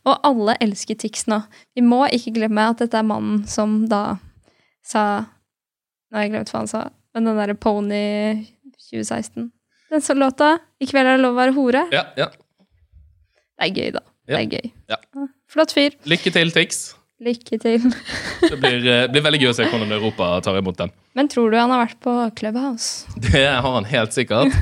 Og 0.07 0.15
alle 0.25 0.55
elsker 0.63 0.95
Tix 0.99 1.27
nå. 1.27 1.41
Vi 1.75 1.83
må 1.83 2.05
ikke 2.15 2.37
glemme 2.37 2.69
at 2.71 2.79
dette 2.79 3.01
er 3.01 3.07
mannen 3.07 3.43
som 3.51 3.83
da 3.91 4.03
sa 4.85 5.25
Nå 6.09 6.17
har 6.17 6.23
jeg 6.25 6.31
glemt 6.33 6.49
hva 6.49 6.61
han 6.63 6.69
sa, 6.71 6.79
men 7.13 7.27
den 7.27 7.35
derre 7.37 7.53
Pony 7.53 8.05
2016. 8.87 9.51
Den 9.93 10.01
så 10.01 10.15
låta 10.17 10.55
'I 10.81 10.87
kveld 10.89 11.05
er 11.05 11.19
det 11.19 11.21
lov 11.21 11.35
å 11.35 11.37
være 11.37 11.53
hore'. 11.53 11.83
ja, 11.93 12.07
ja. 12.17 12.31
Det 13.59 13.67
er 13.67 13.75
gøy, 13.75 13.91
da. 13.93 14.01
Det 14.25 14.37
er 14.39 14.47
gøy. 14.49 14.71
Ja. 14.89 14.97
Flott 15.51 15.73
fyr. 15.75 15.93
Lykke 16.09 16.31
til, 16.31 16.51
Tix. 16.55 16.95
Lykke 17.19 17.57
til. 17.59 17.83
Det 18.49 18.57
blir, 18.61 18.85
eh, 18.87 19.05
blir 19.11 19.23
veldig 19.25 19.39
gøy 19.41 19.49
å 19.51 19.55
se 19.57 19.65
hvordan 19.67 19.91
Europa 19.91 20.31
tar 20.43 20.55
imot 20.55 20.77
den. 20.79 20.91
Men 21.19 21.27
tror 21.31 21.51
du 21.51 21.57
han 21.59 21.71
har 21.73 21.81
vært 21.83 21.97
på 22.03 22.13
Clubhouse? 22.39 23.09
Det 23.27 23.43
har 23.43 23.65
han 23.75 23.87
helt 23.89 24.15
sikkert. 24.15 24.55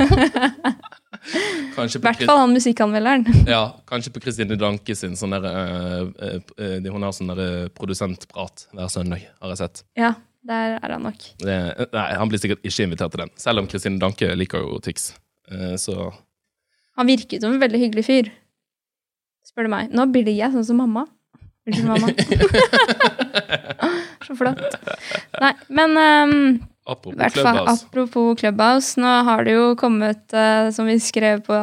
I 1.27 1.99
hvert 2.01 2.23
fall 2.23 2.39
han 2.39 2.55
musikkanmelderen. 2.55 3.27
Ja, 3.49 3.75
kanskje 3.89 4.13
på 4.15 4.23
Kristine 4.23 4.57
Danke 4.57 4.95
sin 4.97 5.13
sånn 5.19 5.35
der, 5.35 5.45
eh, 5.45 6.39
eh, 6.57 6.87
Hun 6.87 7.05
har 7.05 7.13
sånn 7.13 7.29
der 7.29 7.69
produsentprat 7.77 8.65
hver 8.73 8.89
søndag, 8.89 9.27
har 9.37 9.53
jeg 9.53 9.61
sett. 9.61 9.83
Ja, 9.99 10.15
der 10.47 10.79
er 10.79 10.95
han 10.95 11.05
nok. 11.05 11.27
Det, 11.43 11.57
nei, 11.93 12.07
han 12.17 12.31
blir 12.31 12.41
sikkert 12.41 12.65
ikke 12.65 12.87
invitert 12.87 13.13
til 13.13 13.25
den, 13.25 13.33
selv 13.37 13.61
om 13.61 13.69
Kristine 13.69 14.01
Danke 14.01 14.31
liker 14.39 14.65
jo 14.65 14.81
Tix. 14.81 15.11
Så 15.79 15.93
Han 16.97 17.07
virket 17.07 17.43
som 17.43 17.53
en 17.53 17.61
veldig 17.61 17.85
hyggelig 17.85 18.07
fyr. 18.07 18.33
Spør 19.45 19.67
du 19.67 19.71
meg. 19.71 19.93
Nå 19.93 20.07
blir 20.11 20.33
jeg 20.33 20.51
sånn 20.55 20.65
som 20.65 20.81
mamma. 20.81 21.05
Unnskyld, 21.67 21.87
mamma. 21.87 22.07
Så 24.27 24.35
flott. 24.35 24.61
Nei, 25.41 25.53
men 25.71 25.97
um, 25.97 26.59
apropos 26.87 27.17
hvert 27.19 27.35
fall 27.37 27.57
Clubhouse. 27.59 27.85
apropos 27.89 28.35
Clubhouse, 28.39 28.99
nå 29.01 29.11
har 29.27 29.43
det 29.47 29.53
jo 29.57 29.67
kommet, 29.79 30.23
uh, 30.35 30.69
som 30.75 30.87
vi 30.89 30.97
skrev 31.03 31.43
på 31.47 31.55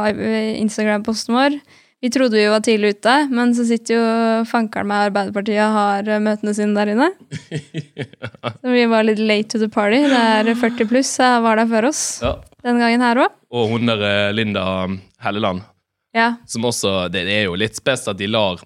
Instagram-posten 0.60 1.34
vår 1.36 1.58
Vi 2.04 2.10
trodde 2.12 2.36
vi 2.36 2.44
var 2.52 2.60
tidlig 2.60 2.90
ute, 2.98 3.12
men 3.32 3.54
så 3.56 3.64
sitter 3.64 3.94
jo 3.96 4.02
fankeren 4.48 4.88
med 4.90 5.06
Arbeiderpartiet 5.08 5.62
og 5.64 5.72
har 5.78 6.08
eh, 6.12 6.18
møtene 6.20 6.52
sine 6.52 6.76
der 6.76 6.90
inne. 6.92 7.06
Så 8.60 8.74
vi 8.74 8.82
var 8.92 9.06
litt 9.08 9.22
late 9.24 9.48
to 9.54 9.58
the 9.62 9.70
party. 9.72 10.02
Det 10.12 10.18
er 10.20 10.50
40 10.60 10.84
pluss 10.90 11.14
eh, 11.24 11.38
var 11.40 11.56
der 11.62 11.70
før 11.70 11.88
oss 11.88 12.02
Ja. 12.20 12.34
den 12.60 12.76
gangen 12.82 13.00
her 13.06 13.22
òg. 13.24 13.32
Og 13.56 13.72
hun 13.72 13.88
der 13.88 14.04
eh, 14.04 14.34
Linda 14.36 14.66
Helleland, 15.24 15.64
Ja. 16.12 16.34
som 16.44 16.68
også 16.68 17.06
Det 17.10 17.24
er 17.24 17.46
jo 17.48 17.56
litt 17.56 17.80
spes 17.80 18.04
at 18.12 18.20
de 18.20 18.28
lar 18.28 18.60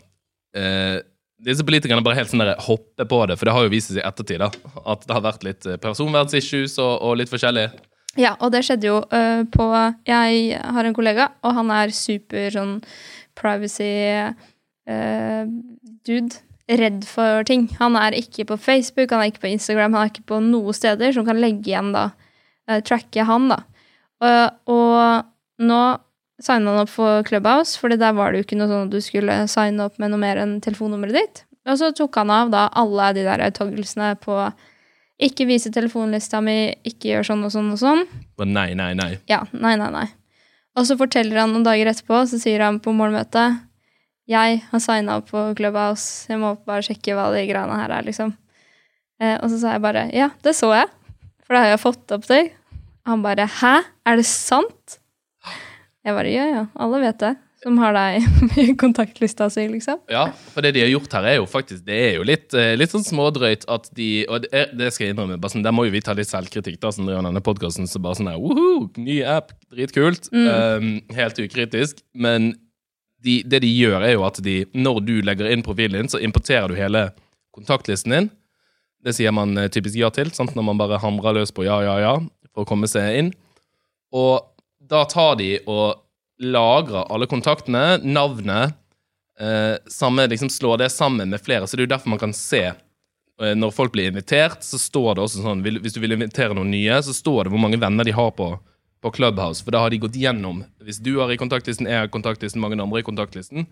eh, 0.59 0.99
disse 1.45 1.65
politikerne 1.67 2.03
bare 2.05 2.17
helt 2.19 2.31
sånn 2.33 2.43
der 2.43 2.59
hoppe 2.67 3.05
på 3.09 3.19
det, 3.31 3.37
for 3.39 3.45
det 3.49 3.55
har 3.55 3.67
jo 3.67 3.73
vist 3.73 3.93
seg 3.93 4.01
i 4.01 4.07
ettertid 4.07 4.41
da, 4.43 4.49
at 4.91 5.01
det 5.07 5.15
har 5.15 5.25
vært 5.25 5.47
litt 5.47 5.69
eh, 5.69 5.81
personvernsissues 5.83 6.75
og, 6.83 6.95
og 7.07 7.13
litt 7.21 7.33
forskjellig. 7.33 7.67
Ja, 8.19 8.33
og 8.43 8.49
det 8.51 8.65
skjedde 8.67 8.89
jo 8.89 8.97
uh, 9.13 9.43
på 9.53 9.65
Jeg 10.09 10.59
har 10.59 10.85
en 10.85 10.97
kollega, 10.97 11.29
og 11.47 11.55
han 11.55 11.71
er 11.71 11.89
super 11.95 12.51
sånn 12.51 12.81
privacy-dude. 13.39 16.37
redd 16.69 17.05
for 17.09 17.43
ting. 17.49 17.69
Han 17.79 17.97
er 17.97 18.13
ikke 18.19 18.45
på 18.51 18.57
Facebook, 18.61 19.11
han 19.15 19.23
er 19.23 19.29
ikke 19.31 19.47
på 19.47 19.55
Instagram, 19.55 19.95
han 19.95 20.05
er 20.05 20.11
ikke 20.11 20.31
på 20.35 20.39
noe 20.43 20.73
steder 20.75 21.13
som 21.15 21.25
kan 21.29 21.41
legge 21.41 21.71
igjen 21.71 21.95
da, 21.95 22.05
uh, 22.69 22.81
tracke 22.83 23.25
han, 23.25 23.49
da. 23.55 23.59
Og 24.67 25.23
nå 25.63 25.83
signa 26.43 26.73
han 26.73 26.85
opp 26.85 26.93
for 26.93 27.27
Clubhouse, 27.27 27.79
for 27.79 27.91
der 27.91 28.15
var 28.17 28.33
det 28.33 28.41
jo 28.41 28.47
ikke 28.47 28.59
noe 28.61 28.71
sånn 28.71 28.89
at 28.89 28.95
du 28.95 29.03
skulle 29.03 29.37
signe 29.51 29.87
opp 29.87 29.99
med 29.99 30.13
noe 30.13 30.23
mer 30.23 30.41
enn 30.43 30.59
telefonnummeret 30.65 31.19
ditt. 31.19 31.45
Og 31.69 31.79
så 31.81 31.91
tok 31.93 32.17
han 32.21 32.33
av 32.33 32.53
da 32.53 32.67
alle 32.79 33.13
de 33.17 33.25
der 33.27 33.43
togglesene 33.55 34.15
på 34.23 34.39
ikke 35.19 35.49
vise 35.49 35.73
telefonlista 35.75 36.39
mi, 36.45 36.71
ikke 36.87 37.11
gjør 37.11 37.27
sånn 37.33 37.47
og 37.49 37.51
sånn 37.51 37.73
og 37.75 37.81
sånn. 37.81 38.05
Og 38.39 38.47
nei, 38.47 38.71
nei, 38.79 38.93
nei. 38.99 39.17
Ja, 39.31 39.43
nei, 39.51 39.75
nei, 39.81 39.91
nei. 39.95 40.07
Og 40.79 40.87
så 40.87 40.95
forteller 40.99 41.41
han 41.43 41.51
noen 41.51 41.67
dager 41.67 41.91
etterpå, 41.91 42.23
så 42.31 42.39
sier 42.39 42.63
han 42.63 42.79
på 42.83 42.95
morgenmøtet 42.95 43.65
Jeg 44.31 44.61
har 44.71 44.83
signa 44.85 45.17
opp 45.19 45.33
på 45.33 45.43
Clubhouse, 45.59 46.29
jeg 46.31 46.39
må 46.39 46.53
bare 46.69 46.85
sjekke 46.87 47.17
hva 47.17 47.33
de 47.35 47.43
greiene 47.49 47.81
her 47.81 47.97
er, 47.97 48.07
liksom. 48.07 48.35
Eh, 49.19 49.35
og 49.41 49.49
så 49.51 49.59
sa 49.59 49.75
jeg 49.75 49.83
bare 49.83 50.07
ja, 50.15 50.29
det 50.45 50.55
så 50.55 50.71
jeg, 50.77 50.87
for 51.43 51.57
det 51.57 51.65
har 51.65 51.73
jeg 51.73 51.83
fått 51.83 52.15
opp 52.15 52.29
til. 52.29 52.51
Han 53.09 53.25
bare 53.25 53.49
hæ, 53.59 53.75
er 54.07 54.21
det 54.21 54.27
sant? 54.29 54.98
Jeg 56.07 56.15
bare 56.15 56.33
ja, 56.33 56.47
ja, 56.53 56.65
alle 56.79 57.01
vet 57.03 57.21
det. 57.23 57.35
Som 57.59 57.79
har 57.83 57.91
deg 57.97 58.23
i 58.63 58.75
kontaktlista 58.79 59.49
si, 59.51 59.65
liksom. 59.67 59.99
Ja, 60.13 60.29
for 60.55 60.63
det 60.63 60.77
de 60.77 60.85
har 60.85 60.93
gjort 60.93 61.17
her, 61.17 61.27
er 61.27 61.37
jo 61.41 61.49
faktisk 61.51 61.83
Det 61.89 61.97
er 62.05 62.13
jo 62.21 62.27
litt, 62.29 62.55
eh, 62.55 62.77
litt 62.79 62.93
sånn 62.95 63.07
smådrøyt 63.07 63.67
at 63.67 63.89
de 63.99 64.07
Og 64.31 64.45
det, 64.45 64.63
det 64.79 64.93
skal 64.95 65.09
jeg 65.09 65.17
innrømme, 65.17 65.41
bare 65.43 65.57
sånn, 65.57 65.65
der 65.67 65.75
må 65.75 65.89
jo 65.89 65.95
vi 65.97 66.05
ta 66.07 66.15
litt 66.15 66.31
selvkritikk, 66.31 66.79
da, 66.85 66.93
som 66.95 67.09
driver 67.09 67.27
denne 67.27 67.43
podkasten. 67.43 67.91
Så 67.91 67.99
bare 68.03 68.21
sånn 68.21 68.31
her, 68.31 68.39
woho, 68.39 68.87
ny 69.03 69.19
app, 69.27 69.51
dritkult. 69.75 70.31
Um, 70.31 71.01
helt 71.19 71.43
ukritisk. 71.43 72.05
Men 72.15 72.53
de, 73.27 73.41
det 73.43 73.65
de 73.65 73.71
gjør, 73.73 74.05
er 74.07 74.15
jo 74.15 74.27
at 74.29 74.39
de, 74.45 74.61
når 74.79 75.01
du 75.07 75.17
legger 75.27 75.51
inn 75.51 75.65
profilen 75.67 76.05
din, 76.05 76.13
så 76.13 76.23
importerer 76.23 76.71
du 76.71 76.79
hele 76.79 77.09
kontaktlisten 77.57 78.15
din. 78.15 78.31
Det 79.03 79.15
sier 79.15 79.35
man 79.35 79.57
eh, 79.59 79.71
typisk 79.73 79.99
ja 79.99 80.11
til, 80.15 80.31
sant? 80.35 80.55
når 80.55 80.67
man 80.71 80.79
bare 80.79 81.01
hamrer 81.03 81.41
løs 81.41 81.51
på 81.55 81.67
ja, 81.67 81.81
ja, 81.87 81.99
ja, 82.03 82.15
for 82.53 82.63
å 82.63 82.69
komme 82.69 82.91
seg 82.91 83.19
inn. 83.19 83.33
Og 84.15 84.47
da 84.89 85.05
tar 85.09 85.37
de 85.41 85.59
og 85.67 86.01
lagrer 86.41 87.07
alle 87.11 87.27
kontaktene, 87.31 87.99
navnet, 88.05 88.75
eh, 89.41 89.77
samme, 89.91 90.27
liksom 90.31 90.51
slår 90.51 90.79
det 90.85 90.91
sammen 90.95 91.29
med 91.35 91.41
flere. 91.43 91.67
Så 91.67 91.77
det 91.77 91.83
er 91.85 91.89
jo 91.89 91.95
derfor 91.97 92.13
man 92.15 92.19
kan 92.23 92.33
se 92.37 92.63
eh, 92.69 93.55
når 93.59 93.75
folk 93.75 93.93
blir 93.93 94.11
invitert, 94.13 94.63
så 94.67 94.79
står 94.79 95.15
det 95.19 95.25
også 95.25 95.43
sånn 95.45 95.63
Hvis 95.67 95.95
du 95.95 96.01
vil 96.01 96.13
invitere 96.17 96.55
noen 96.55 96.71
nye, 96.71 97.01
så 97.03 97.15
står 97.15 97.45
det 97.47 97.53
hvor 97.55 97.63
mange 97.63 97.79
venner 97.81 98.05
de 98.07 98.15
har 98.15 98.31
på, 98.39 98.53
på 99.03 99.13
Clubhouse. 99.15 99.63
For 99.65 99.75
da 99.75 99.81
har 99.85 99.91
de 99.91 99.99
gått 100.03 100.17
gjennom 100.19 100.65
Hvis 100.83 101.03
du 101.03 101.19
har 101.21 101.31
i 101.31 101.37
kontaktlisten, 101.39 101.87
jeg 101.91 101.99
har 102.05 102.09
i 102.09 102.15
kontaktlisten, 102.15 102.61
mange 102.63 102.79
andre 102.81 103.03
i 103.03 103.07
kontaktlisten. 103.07 103.67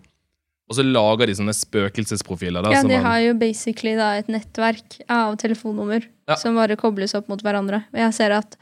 Og 0.67 0.75
så 0.75 0.83
lager 0.83 1.27
de 1.29 1.33
sånne 1.39 1.53
spøkelsesprofiler. 1.55 2.61
Da, 2.63 2.71
Ja, 2.75 2.81
de 2.83 2.89
man- 2.97 3.05
har 3.05 3.19
jo 3.23 3.33
basically 3.39 3.95
da 3.95 4.17
et 4.19 4.27
nettverk 4.27 4.99
av 5.07 5.37
telefonnummer 5.37 6.03
Ja. 6.27 6.35
som 6.35 6.55
bare 6.55 6.75
kobles 6.75 7.15
opp 7.15 7.29
mot 7.29 7.39
hverandre. 7.41 7.85
Og 7.93 7.99
jeg 7.99 8.13
ser 8.13 8.31
at 8.35 8.57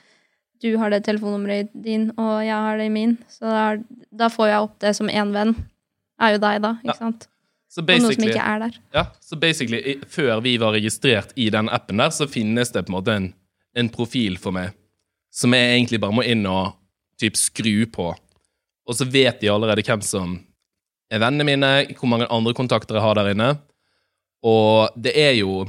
du 0.62 0.77
har 0.77 0.89
det 0.93 1.03
telefonnummeret 1.05 1.69
i 1.75 1.81
din, 1.83 2.12
og 2.17 2.41
jeg 2.45 2.55
har 2.55 2.77
det 2.77 2.85
i 2.85 2.93
min. 2.93 3.17
Så 3.29 3.41
da, 3.50 3.71
er- 3.74 3.83
da 4.12 4.27
får 4.31 4.47
jeg 4.51 4.59
opp 4.67 4.79
det 4.79 4.95
som 4.95 5.07
én 5.09 5.31
venn. 5.35 5.55
Er 6.21 6.35
jo 6.35 6.38
deg, 6.39 6.62
da. 6.63 6.74
ikke 6.83 6.93
Ja. 6.93 7.00
sant? 7.00 7.27
så 7.75 7.81
Og 7.83 7.89
noe 7.89 8.13
som 8.15 8.24
ikke 8.24 8.39
er 8.39 8.59
der. 8.59 8.75
ja, 8.93 9.03
så 9.19 9.35
basically, 9.35 9.97
før 10.07 10.39
vi 10.41 10.57
var 10.57 10.71
registrert 10.71 11.33
i 11.35 11.50
den 11.50 11.67
appen 11.69 11.97
der, 11.97 12.09
så 12.09 12.25
finnes 12.27 12.71
det 12.71 12.85
på 12.85 12.93
en 12.93 12.95
måte 12.95 13.12
en, 13.15 13.33
en 13.75 13.89
profil 13.89 14.38
for 14.38 14.51
meg 14.55 14.71
som 15.29 15.51
jeg 15.51 15.75
egentlig 15.81 16.00
bare 16.00 16.13
må 16.15 16.24
inn 16.24 16.45
og 16.47 16.74
typ 17.19 17.35
skru 17.35 17.85
på. 17.91 18.15
Og 18.88 18.95
så 18.95 19.03
vet 19.12 19.41
de 19.41 19.50
allerede 19.51 19.83
hvem 19.83 20.01
som 20.01 20.38
er 21.12 21.19
vennene 21.19 21.43
mine, 21.43 21.71
hvor 22.00 22.07
mange 22.07 22.27
andre 22.31 22.53
kontakter 22.53 22.95
jeg 22.95 23.01
har 23.03 23.15
der 23.15 23.33
inne. 23.33 23.50
Og 24.45 24.89
det 24.95 25.12
er 25.17 25.33
jo 25.41 25.65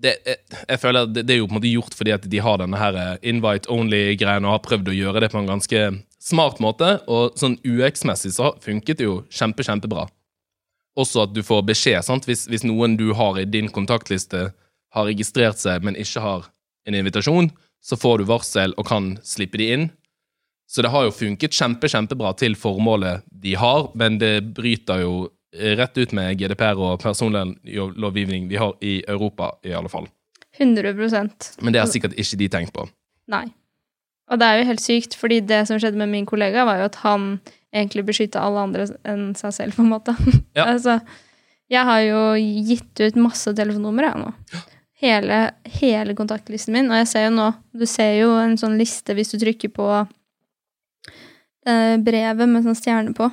det, 0.00 0.14
jeg, 0.26 0.38
jeg 0.68 0.80
føler 0.80 1.06
at 1.06 1.12
det, 1.14 1.24
det 1.28 1.34
er 1.34 1.40
jo 1.42 1.48
på 1.48 1.54
en 1.54 1.58
måte 1.58 1.72
gjort 1.72 1.96
fordi 1.96 2.14
at 2.14 2.28
de 2.32 2.40
har 2.42 2.60
denne 2.60 2.78
her 2.80 2.96
eh, 2.96 3.16
invite 3.32 3.70
only-greien 3.72 4.46
og 4.46 4.56
har 4.56 4.64
prøvd 4.64 4.90
å 4.92 4.96
gjøre 4.96 5.24
det 5.24 5.30
på 5.32 5.40
en 5.40 5.50
ganske 5.50 5.82
smart 6.20 6.60
måte. 6.64 6.94
Og 7.10 7.36
sånn 7.40 7.58
UX-messig 7.66 8.32
så 8.36 8.54
funket 8.64 9.00
det 9.00 9.08
jo 9.08 9.20
kjempe, 9.32 9.66
kjempebra. 9.66 10.06
Også 10.98 11.24
at 11.24 11.34
du 11.36 11.42
får 11.46 11.64
beskjed, 11.68 12.02
sant? 12.06 12.26
Hvis, 12.28 12.46
hvis 12.50 12.66
noen 12.66 12.96
du 13.00 13.10
har 13.16 13.38
i 13.38 13.48
din 13.48 13.70
kontaktliste 13.72 14.50
har 14.94 15.06
registrert 15.06 15.60
seg, 15.60 15.84
men 15.86 15.98
ikke 15.98 16.22
har 16.24 16.48
en 16.88 16.96
invitasjon, 16.96 17.50
så 17.80 17.96
får 17.96 18.20
du 18.20 18.28
varsel 18.28 18.74
og 18.76 18.88
kan 18.90 19.14
slippe 19.24 19.60
de 19.60 19.68
inn. 19.74 19.88
Så 20.70 20.84
det 20.84 20.92
har 20.92 21.06
jo 21.06 21.14
funket 21.14 21.54
kjempe, 21.56 21.88
kjempebra 21.90 22.32
til 22.38 22.54
formålet 22.58 23.24
de 23.42 23.56
har, 23.58 23.88
men 23.98 24.20
det 24.20 24.36
bryter 24.54 25.02
jo 25.02 25.14
rett 25.52 25.98
ut 25.98 26.12
med 26.16 26.38
GDPR 26.38 26.78
og 26.78 27.00
personlovgivning 27.02 28.48
vi 28.50 28.58
har 28.60 28.74
i 28.80 29.00
Europa, 29.08 29.52
i 29.66 29.74
alle 29.74 29.90
fall. 29.90 30.06
100% 30.58 31.62
Men 31.62 31.72
det 31.72 31.80
har 31.80 31.88
sikkert 31.90 32.14
ikke 32.18 32.38
de 32.40 32.48
tenkt 32.52 32.74
på. 32.74 32.84
Nei. 33.30 33.46
Og 34.30 34.38
det 34.38 34.46
er 34.46 34.60
jo 34.60 34.68
helt 34.68 34.82
sykt, 34.82 35.16
fordi 35.18 35.40
det 35.42 35.64
som 35.68 35.78
skjedde 35.80 35.98
med 35.98 36.10
min 36.12 36.26
kollega, 36.28 36.64
var 36.68 36.82
jo 36.82 36.90
at 36.90 37.00
han 37.02 37.40
egentlig 37.74 38.04
beskytta 38.06 38.42
alle 38.42 38.62
andre 38.66 38.86
enn 39.08 39.30
seg 39.38 39.54
selv, 39.56 39.78
på 39.78 39.82
en 39.86 39.92
måte. 39.94 40.14
Ja. 40.58 40.66
altså, 40.72 40.98
jeg 41.70 41.86
har 41.86 42.00
jo 42.02 42.20
gitt 42.66 43.00
ut 43.00 43.18
masse 43.22 43.52
telefonnumre, 43.54 44.10
jeg 44.10 44.18
nå. 44.22 44.62
Hele, 45.00 45.36
hele 45.80 46.14
kontaktlisten 46.18 46.74
min. 46.76 46.90
Og 46.90 46.98
jeg 46.98 47.08
ser 47.08 47.22
jo 47.24 47.30
nå 47.32 47.46
Du 47.72 47.86
ser 47.88 48.18
jo 48.18 48.34
en 48.36 48.58
sånn 48.60 48.74
liste 48.76 49.14
hvis 49.16 49.30
du 49.32 49.38
trykker 49.40 49.70
på 49.72 49.86
eh, 51.64 51.94
brevet 52.04 52.50
med 52.50 52.66
sånn 52.66 52.76
stjerne 52.76 53.14
på. 53.16 53.30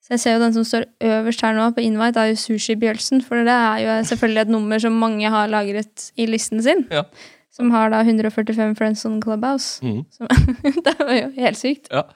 Så 0.00 0.14
jeg 0.14 0.22
ser 0.22 0.36
jo 0.36 0.42
den 0.42 0.54
som 0.56 0.64
står 0.66 0.86
øverst 1.06 1.42
her 1.44 1.52
nå 1.54 1.66
på 1.76 1.82
invite, 1.84 2.22
er 2.22 2.32
jo 2.32 2.38
Sushi 2.40 2.74
Bjølsen. 2.80 3.20
For 3.22 3.44
det 3.44 3.52
er 3.54 3.82
jo 3.84 3.98
selvfølgelig 4.08 4.46
et 4.46 4.54
nummer 4.54 4.80
som 4.82 4.96
mange 4.96 5.30
har 5.30 5.50
lagret 5.52 6.08
i 6.16 6.26
listen 6.26 6.62
sin. 6.64 6.86
Ja. 6.90 7.04
Som 7.52 7.70
har 7.74 7.92
da 7.92 8.00
145 8.00 8.74
friends 8.78 9.04
on 9.06 9.20
Clubhouse. 9.22 9.84
Mm. 9.84 10.04
Det 10.86 10.96
var 10.98 11.14
jo 11.18 11.30
helt 11.36 11.58
sykt. 11.58 11.90
Ja. 11.92 12.06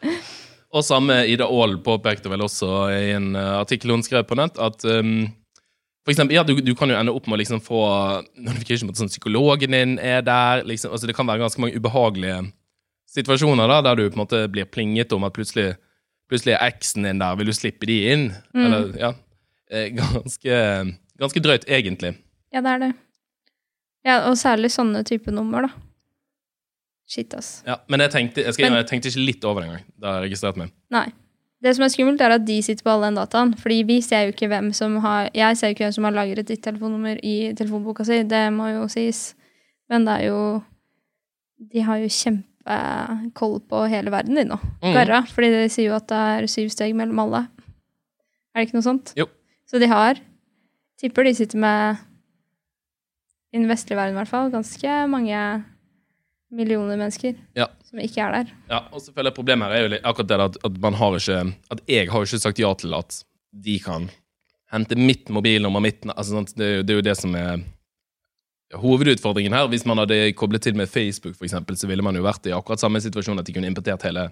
Og 0.75 0.83
samme 0.83 1.21
Ida 1.31 1.47
Aall 1.47 1.77
påpekte 1.85 2.31
vel 2.33 2.43
også 2.43 2.71
i 2.91 3.13
en 3.15 3.35
eh, 3.39 3.53
artikkel 3.61 3.93
hun 3.95 4.03
skrev 4.03 4.25
på 4.27 4.39
nett, 4.39 4.59
at 4.59 4.83
um, 4.91 5.29
for 6.05 6.13
eksempel, 6.13 6.37
ja, 6.37 6.43
du, 6.45 6.59
du 6.61 6.75
kan 6.77 6.91
jo 6.91 6.99
ende 6.99 7.15
opp 7.15 7.29
med 7.29 7.39
å 7.39 7.41
liksom 7.41 7.63
få 7.65 7.81
notification 8.37 8.91
på 8.91 8.93
at 8.93 9.01
sånn, 9.01 9.13
psykologen 9.13 9.73
din 9.73 9.95
er 10.03 10.21
der. 10.27 10.65
Liksom, 10.69 10.93
altså 10.93 11.09
Det 11.09 11.15
kan 11.17 11.29
være 11.29 11.41
ganske 11.47 11.63
mange 11.63 11.79
ubehagelige 11.79 12.43
situasjoner 13.15 13.71
da, 13.71 13.79
der 13.87 13.97
du 13.97 14.09
på 14.09 14.19
en 14.19 14.25
måte 14.25 14.43
blir 14.53 14.69
plinget 14.69 15.15
om 15.17 15.25
at 15.25 15.37
plutselig, 15.37 15.79
plutselig 16.31 16.55
er 16.57 16.67
eksen 16.71 17.05
din 17.07 17.19
der. 17.23 17.37
Vil 17.39 17.47
du 17.51 17.55
slippe 17.57 17.87
de 17.87 17.97
inn? 18.13 18.29
Eller, 18.55 18.91
ja, 19.01 19.13
eh, 19.71 19.89
ganske, 19.97 20.61
ganske 21.21 21.43
drøyt, 21.45 21.67
egentlig. 21.69 22.15
Ja, 22.55 22.61
det 22.65 22.71
er 22.77 22.79
det. 22.87 22.93
Ja, 24.05 24.19
og 24.29 24.37
særlig 24.37 24.71
sånne 24.75 25.01
type 25.09 25.33
nummer, 25.33 25.67
da. 25.69 25.73
Shit, 27.09 27.35
ass. 27.37 27.63
Ja, 27.67 27.77
men 27.89 28.01
jeg 28.01 28.11
tenkte, 28.15 28.43
jeg, 28.45 28.55
skal, 28.57 28.71
Men- 28.71 28.81
jeg 28.81 28.87
tenkte 28.89 29.11
ikke 29.13 29.27
litt 29.27 29.45
over 29.45 29.61
det 29.61 29.69
engang 29.69 29.85
da 30.01 30.15
jeg 30.17 30.31
registrerte 30.31 30.59
meg. 30.63 30.73
Nei. 30.91 31.07
Det 31.65 31.73
som 31.77 31.85
er 31.87 31.89
skummelt, 31.93 32.21
er 32.21 32.35
at 32.37 32.45
de 32.45 32.59
sitter 32.63 32.85
på 32.85 32.91
all 32.93 33.05
den 33.07 33.17
dataen. 33.17 33.55
Fordi 33.57 33.83
vi 33.89 34.01
ser 34.05 34.27
jo 34.27 34.33
ikke 34.35 34.49
hvem 34.53 34.67
som 34.77 34.99
har 35.01 35.31
Jeg 35.35 35.57
ser 35.57 35.69
jo 35.71 35.77
ikke 35.77 35.85
hvem 35.87 35.93
som 35.97 36.05
har 36.05 36.13
lagret 36.13 36.47
ditt 36.49 36.61
telefonnummer 36.63 37.17
i 37.25 37.55
telefonboka 37.57 38.05
si, 38.05 38.19
det 38.29 38.43
må 38.53 38.67
jo 38.69 38.83
sies. 38.93 39.35
Men 39.89 40.05
det 40.05 40.13
er 40.21 40.27
jo 40.29 40.63
De 41.73 41.81
har 41.81 41.97
jo 42.03 42.09
kjempekoll 42.65 43.59
på 43.69 43.83
hele 43.93 44.11
verden 44.13 44.35
din 44.39 44.49
nå. 44.49 44.59
Mm. 44.83 44.93
Garra. 44.95 45.23
Fordi 45.31 45.51
de 45.53 45.69
sier 45.73 45.91
jo 45.91 45.97
at 45.99 46.09
det 46.11 46.21
er 46.39 46.47
syv 46.51 46.71
steg 46.73 46.95
mellom 46.97 47.19
alle. 47.27 47.45
Er 48.55 48.61
det 48.63 48.69
ikke 48.69 48.79
noe 48.79 48.87
sånt? 48.87 49.13
Jo. 49.19 49.29
Så 49.69 49.81
de 49.83 49.91
har 49.91 50.21
Tipper 51.01 51.27
de 51.27 51.33
sitter 51.35 51.59
med 51.59 51.97
I 53.53 53.59
den 53.59 53.67
vestlige 53.69 53.99
verden, 53.99 54.15
i 54.15 54.19
hvert 54.21 54.31
fall. 54.31 54.51
Ganske 54.53 54.93
mange 55.11 55.39
millioner 56.55 56.97
mennesker 56.97 57.35
Ja. 57.59 57.67
som 57.83 57.99
ikke 57.99 58.23
er 58.23 58.31
der. 58.33 58.53
Ja, 58.71 58.79
og 58.93 59.03
selvfølgelig 59.03 59.35
problemet 59.35 59.69
her 59.69 59.75
er 59.75 59.89
jo 59.89 59.99
akkurat 60.07 60.29
det 60.31 60.39
at, 60.41 60.59
at 60.65 60.79
man 60.81 60.95
har 60.95 61.17
ikke 61.19 61.41
At 61.71 61.81
jeg 61.91 62.11
har 62.11 62.19
jo 62.23 62.29
ikke 62.29 62.39
sagt 62.45 62.59
ja 62.63 62.71
til 62.79 62.95
at 62.95 63.25
de 63.65 63.79
kan 63.83 64.09
hente 64.73 64.97
mitt 64.99 65.29
mobilnummer, 65.31 65.81
mitt 65.83 66.03
altså. 66.17 66.45
Det, 66.57 66.65
er 66.65 66.77
jo, 66.77 66.83
det 66.83 66.91
er 66.95 66.99
jo 67.01 67.07
det 67.11 67.17
som 67.19 67.35
er 67.35 67.61
hovedutfordringen 68.81 69.53
her. 69.57 69.67
Hvis 69.73 69.85
man 69.87 69.99
hadde 70.03 70.33
koblet 70.39 70.63
til 70.63 70.77
med 70.77 70.89
Facebook, 70.91 71.37
for 71.37 71.45
eksempel, 71.47 71.77
så 71.77 71.87
ville 71.91 72.03
man 72.03 72.17
jo 72.17 72.23
vært 72.25 72.47
i 72.47 72.55
akkurat 72.57 72.81
samme 72.83 73.01
situasjon 73.01 73.39
at 73.39 73.47
de 73.47 73.53
kunne 73.57 73.69
importert 73.71 74.03
hele, 74.07 74.29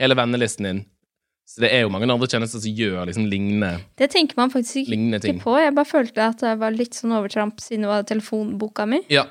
hele 0.00 0.16
vennelisten 0.18 0.66
din. 0.68 0.80
Så 1.50 1.60
det 1.64 1.72
er 1.74 1.80
jo 1.82 1.88
mange 1.90 2.06
andre 2.06 2.28
tjenester 2.30 2.60
som 2.62 2.70
gjør 2.78 3.08
liksom 3.08 3.24
lignende, 3.26 3.80
Det 3.98 4.06
tenker 4.12 4.36
man 4.38 4.50
faktisk 4.52 4.84
ikke 4.86 5.18
ikke 5.18 5.40
på. 5.42 5.56
Jeg 5.58 5.74
bare 5.74 5.88
følte 5.90 6.22
at 6.22 6.38
det 6.44 6.52
var 6.60 6.70
litt 6.70 6.94
sånn 6.94 7.10
overtramp 7.16 7.58
siden 7.60 7.82
det 7.82 7.90
var 7.90 8.02
telefonboka 8.06 8.86
mi. 8.86 9.00
Ja, 9.10 9.24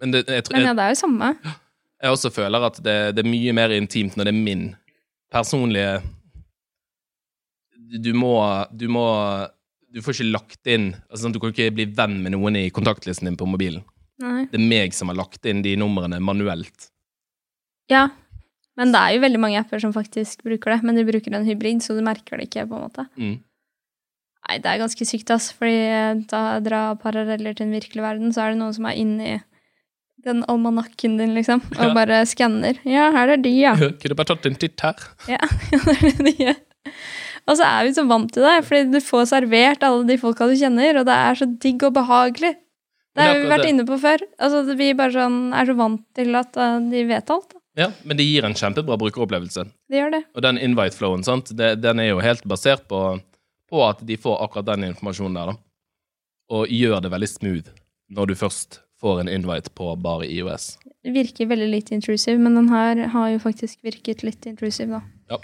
men 0.00 0.12
det, 0.12 0.26
jeg, 0.28 0.44
tror- 0.44 0.58
Men 0.58 0.66
ja, 0.66 0.74
det 0.74 0.84
er 0.84 0.90
jo 0.92 1.00
samme. 1.00 1.30
jeg 2.02 2.10
også 2.12 2.30
føler 2.34 2.66
at 2.68 2.76
det, 2.84 2.96
det 3.16 3.24
er 3.24 3.30
mye 3.30 3.52
mer 3.56 3.70
intimt 3.72 4.16
når 4.18 4.24
det 4.28 4.34
er 4.34 4.42
min 4.44 4.66
personlige 5.32 6.02
Du 8.02 8.12
må 8.16 8.34
Du 8.76 8.88
må 8.88 9.06
Du 9.92 10.00
får 10.02 10.16
ikke 10.16 10.30
lagt 10.32 10.70
inn 10.72 10.90
altså, 11.10 11.26
sånn, 11.26 11.34
Du 11.36 11.40
kan 11.42 11.52
ikke 11.52 11.72
bli 11.76 11.86
venn 11.98 12.18
med 12.24 12.32
noen 12.36 12.56
i 12.56 12.70
kontaktlisten 12.74 13.28
din 13.28 13.36
på 13.40 13.48
mobilen. 13.48 13.84
Nei. 14.22 14.46
Det 14.52 14.58
er 14.60 14.66
meg 14.70 14.94
som 14.96 15.10
har 15.10 15.18
lagt 15.18 15.44
inn 15.50 15.62
de 15.64 15.74
numrene 15.80 16.20
manuelt. 16.22 16.88
Ja. 17.90 18.06
Men 18.78 18.92
det 18.94 19.00
er 19.04 19.16
jo 19.16 19.22
veldig 19.24 19.40
mange 19.42 19.60
apper 19.60 19.82
som 19.82 19.92
faktisk 19.92 20.44
bruker 20.46 20.72
det, 20.72 20.82
men 20.86 20.96
de 20.96 21.04
bruker 21.04 21.34
en 21.36 21.44
hybrid, 21.44 21.82
så 21.84 21.96
du 21.96 22.00
merker 22.06 22.38
det 22.40 22.46
ikke, 22.48 22.64
på 22.70 22.78
en 22.78 22.84
måte. 22.86 23.04
Mm. 23.20 23.34
Nei, 24.42 24.56
det 24.64 24.70
er 24.70 24.80
ganske 24.80 25.06
sykt, 25.06 25.30
ass. 25.34 25.50
Fordi 25.54 25.74
eh, 25.92 26.22
da 26.30 26.42
dra 26.64 26.82
paralleller 26.98 27.52
til 27.54 27.66
den 27.68 27.76
virkelige 27.76 28.04
verden, 28.06 28.32
så 28.34 28.46
er 28.46 28.54
det 28.54 28.62
noen 28.62 28.72
som 28.74 28.88
er 28.88 28.96
inni 28.98 29.34
den 30.22 30.44
almanakken 30.50 31.18
din, 31.18 31.34
liksom, 31.34 31.60
og 31.76 31.84
Ja. 31.88 31.92
bare 31.98 32.22
skanner. 32.30 32.78
Ja, 32.86 33.10
her 33.14 33.34
er 33.34 33.42
de, 33.42 33.52
ja. 33.58 33.74
Kunne 34.02 34.16
bare 34.18 34.30
tatt 34.32 34.46
en 34.48 34.56
titt 34.58 34.80
her. 34.86 34.96
ja. 35.28 35.38
det 35.72 35.96
er 35.98 36.02
det 36.08 36.16
de 36.30 36.34
gjør. 36.46 36.60
Og 37.50 37.58
så 37.58 37.66
er 37.66 37.86
vi 37.88 37.94
så 37.96 38.04
vant 38.06 38.30
til 38.32 38.44
det, 38.46 38.58
fordi 38.68 38.92
du 38.92 39.00
får 39.02 39.26
servert 39.32 39.82
alle 39.86 40.04
de 40.06 40.18
folka 40.20 40.46
du 40.46 40.54
kjenner, 40.58 41.00
og 41.00 41.08
det 41.08 41.16
er 41.16 41.40
så 41.40 41.48
digg 41.64 41.82
og 41.88 41.96
behagelig. 41.96 42.52
Det 43.12 43.24
har 43.26 43.36
vi 43.36 43.48
vært 43.50 43.68
inne 43.68 43.84
på 43.88 43.98
før. 44.00 44.22
Altså, 44.40 44.62
Vi 44.78 44.92
bare 44.96 45.12
sånn, 45.12 45.40
er 45.52 45.68
så 45.68 45.74
vant 45.76 46.04
til 46.16 46.38
at 46.38 46.56
eh, 46.56 46.78
de 46.92 47.02
vet 47.10 47.32
alt. 47.34 47.50
Da. 47.50 47.58
Ja, 47.82 47.88
men 48.04 48.16
det 48.16 48.24
gir 48.28 48.46
en 48.46 48.56
kjempebra 48.56 48.96
brukeropplevelse. 49.00 49.66
Det 49.90 50.00
gjør 50.00 50.14
det. 50.14 50.22
Og 50.36 50.44
den 50.44 50.60
invite-flowen, 50.60 51.24
sant, 51.26 51.52
det, 51.56 51.74
den 51.82 52.00
er 52.00 52.12
jo 52.12 52.22
helt 52.24 52.44
basert 52.48 52.86
på, 52.88 53.02
på 53.72 53.84
at 53.84 54.00
de 54.08 54.16
får 54.20 54.40
akkurat 54.46 54.70
den 54.74 54.88
informasjonen 54.92 55.36
der, 55.40 55.52
da. 55.52 55.58
Og 56.52 56.72
gjør 56.72 57.00
det 57.04 57.12
veldig 57.12 57.30
smooth 57.32 57.70
når 58.12 58.32
du 58.32 58.34
først 58.36 58.82
får 59.00 59.22
en 59.22 59.30
invite 59.32 59.72
på 59.76 59.88
bare 60.00 60.28
IOS. 60.28 60.76
Det 61.02 61.14
virker 61.14 61.48
veldig 61.50 61.70
litt 61.72 61.88
intrusive, 61.94 62.36
men 62.38 62.58
den 62.60 62.68
her 62.70 63.06
har 63.14 63.30
jo 63.32 63.40
faktisk 63.42 63.80
virket 63.84 64.22
litt 64.22 64.46
intrusive, 64.46 65.00
da. 65.00 65.36
Ja. 65.36 65.40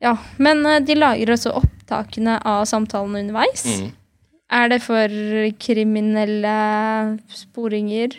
Ja, 0.00 0.16
Men 0.40 0.64
eh, 0.66 0.80
de 0.84 0.96
lager 0.96 1.34
også 1.34 1.52
opptakene 1.60 2.38
av 2.48 2.64
samtalene 2.68 3.24
underveis. 3.24 3.66
Mm. 3.68 3.90
Er 4.50 4.72
det 4.72 4.80
for 4.82 5.12
kriminelle 5.62 6.54
sporinger? 7.30 8.16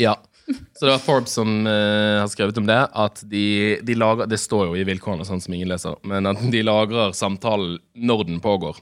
Ja. 0.00 0.16
Så 0.46 0.84
det 0.84 0.92
var 0.92 1.00
Forbes 1.00 1.34
som 1.36 1.66
uh, 1.66 2.20
har 2.20 2.28
skrevet 2.28 2.58
om 2.60 2.66
det, 2.68 2.76
at 2.92 3.22
de, 3.32 3.80
de 3.80 3.94
lager 3.96 4.28
Det 4.28 4.36
står 4.40 4.66
jo 4.68 4.74
i 4.76 4.84
vilkårene, 4.84 5.24
sånn 5.24 5.40
som 5.40 5.54
ingen 5.56 5.70
leser, 5.70 5.96
men 6.04 6.28
at 6.28 6.42
de 6.52 6.60
lagrer 6.64 7.14
samtalen 7.16 7.78
når 7.96 8.26
den 8.28 8.40
pågår. 8.44 8.80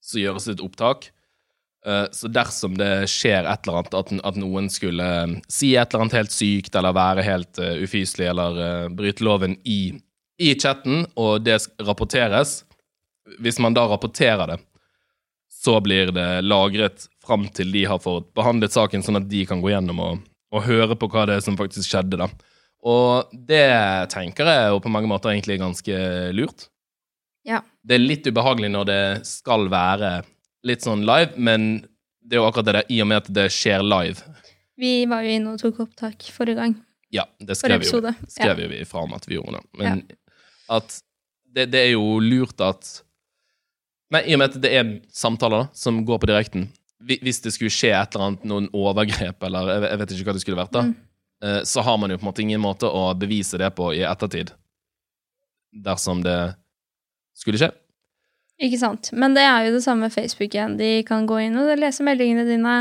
Så 0.00 0.22
gjøres 0.22 0.48
det 0.48 0.56
et 0.56 0.64
opptak. 0.64 1.10
Eh, 1.86 2.06
så 2.16 2.30
dersom 2.32 2.78
det 2.80 3.10
skjer 3.12 3.44
et 3.44 3.68
eller 3.68 3.82
annet, 3.82 3.98
at, 4.00 4.14
at 4.32 4.40
noen 4.40 4.70
skulle 4.72 5.10
si 5.52 5.74
et 5.74 5.92
eller 5.92 6.06
annet 6.06 6.16
helt 6.22 6.32
sykt, 6.32 6.76
eller 6.76 6.96
være 6.96 7.26
helt 7.28 7.60
uh, 7.60 7.76
ufyselig, 7.84 8.30
eller 8.32 8.88
bryte 8.96 9.24
loven 9.26 9.58
i, 9.68 9.82
i 10.40 10.54
chatten, 10.56 11.04
og 11.20 11.44
det 11.44 11.58
rapporteres 11.84 12.62
Hvis 13.38 13.60
man 13.62 13.76
da 13.76 13.84
rapporterer 13.86 14.48
det, 14.50 14.56
så 15.52 15.76
blir 15.84 16.10
det 16.16 16.40
lagret 16.42 17.04
fram 17.22 17.44
til 17.54 17.70
de 17.70 17.84
har 17.86 18.00
fått 18.02 18.32
behandlet 18.34 18.72
saken, 18.72 19.04
sånn 19.04 19.20
at 19.20 19.28
de 19.30 19.44
kan 19.46 19.60
gå 19.62 19.70
gjennom 19.70 20.00
og, 20.02 20.22
og 20.50 20.64
høre 20.64 20.96
på 20.98 21.06
hva 21.12 21.26
det 21.28 21.36
er 21.36 21.44
som 21.44 21.58
faktisk 21.58 21.92
skjedde. 21.92 22.18
da. 22.18 22.26
Og 22.80 23.30
det 23.30 24.08
tenker 24.10 24.48
jeg 24.48 24.72
jo 24.72 24.80
på 24.82 24.90
mange 24.90 25.10
måter 25.10 25.34
egentlig 25.34 25.58
er 25.58 25.62
ganske 25.62 25.98
lurt. 26.34 26.66
Ja. 27.46 27.60
Det 27.84 27.98
er 27.98 28.02
litt 28.02 28.26
ubehagelig 28.26 28.72
når 28.72 28.88
det 28.88 29.02
skal 29.28 29.68
være 29.70 30.22
litt 30.66 30.84
sånn 30.84 31.04
live, 31.08 31.36
men 31.36 31.84
det 32.24 32.38
er 32.38 32.42
jo 32.42 32.48
akkurat 32.48 32.70
det 32.70 32.76
der, 32.78 32.88
i 32.92 33.00
og 33.04 33.10
med 33.10 33.22
at 33.22 33.30
det 33.36 33.46
skjer 33.52 33.84
live. 33.84 34.40
Vi 34.80 34.94
var 35.10 35.26
jo 35.26 35.36
inne 35.36 35.54
og 35.54 35.60
tok 35.60 35.84
opptak 35.84 36.24
forrige 36.32 36.60
gang. 36.60 36.74
Ja, 37.12 37.26
det 37.42 37.58
skrev, 37.58 37.82
skrev, 37.84 38.10
jo, 38.10 38.30
skrev 38.30 38.64
jo 38.64 38.70
vi 38.70 38.80
fra 38.88 39.04
om 39.04 39.14
at 39.16 39.26
vi 39.28 39.36
gjorde 39.36 39.58
det. 39.58 39.64
Men 39.80 40.04
at 40.70 40.96
det, 41.50 41.68
det 41.72 41.80
er 41.86 41.92
jo 41.96 42.18
lurt 42.22 42.60
at 42.62 42.90
Nei, 44.10 44.24
i 44.26 44.34
og 44.34 44.40
med 44.42 44.50
at 44.50 44.56
det 44.62 44.70
er 44.74 44.88
samtaler 45.14 45.64
da, 45.64 45.66
som 45.78 46.00
går 46.06 46.18
på 46.18 46.26
direkten. 46.26 46.64
Hvis 47.06 47.38
det 47.44 47.52
skulle 47.54 47.70
skje 47.70 47.92
et 47.94 48.16
eller 48.16 48.26
annet, 48.32 48.46
noen 48.50 48.64
overgrep, 48.74 49.44
eller 49.46 49.68
jeg 49.70 49.82
vet- 49.84 49.90
jeg 49.92 50.00
vet 50.00 50.14
ikke 50.16 50.26
hva 50.26 50.32
det 50.34 50.42
skulle 50.42 50.58
vært, 50.58 50.72
da, 50.74 50.82
Mm. 50.82 50.94
eh, 51.46 51.60
så 51.62 51.82
har 51.86 51.96
man 52.02 52.10
jo 52.10 52.16
på 52.18 52.24
en 52.26 52.30
måte 52.32 52.42
ingen 52.42 52.60
måte 52.60 52.90
å 52.90 53.04
bevise 53.16 53.56
det 53.62 53.70
på 53.78 53.92
i 53.94 54.02
ettertid. 54.02 54.50
Dersom 55.72 56.22
det 56.24 56.56
skulle 57.38 57.60
skje. 57.60 57.70
Ikke 58.60 58.78
sant. 58.82 59.12
Men 59.16 59.32
det 59.38 59.44
er 59.46 59.68
jo 59.68 59.76
det 59.78 59.84
samme 59.84 60.08
med 60.08 60.12
Facebook 60.12 60.50
igjen. 60.58 60.74
De 60.76 61.02
kan 61.06 61.24
gå 61.28 61.38
inn 61.46 61.56
og 61.56 61.70
lese 61.78 62.02
meldingene 62.04 62.44
dine. 62.50 62.74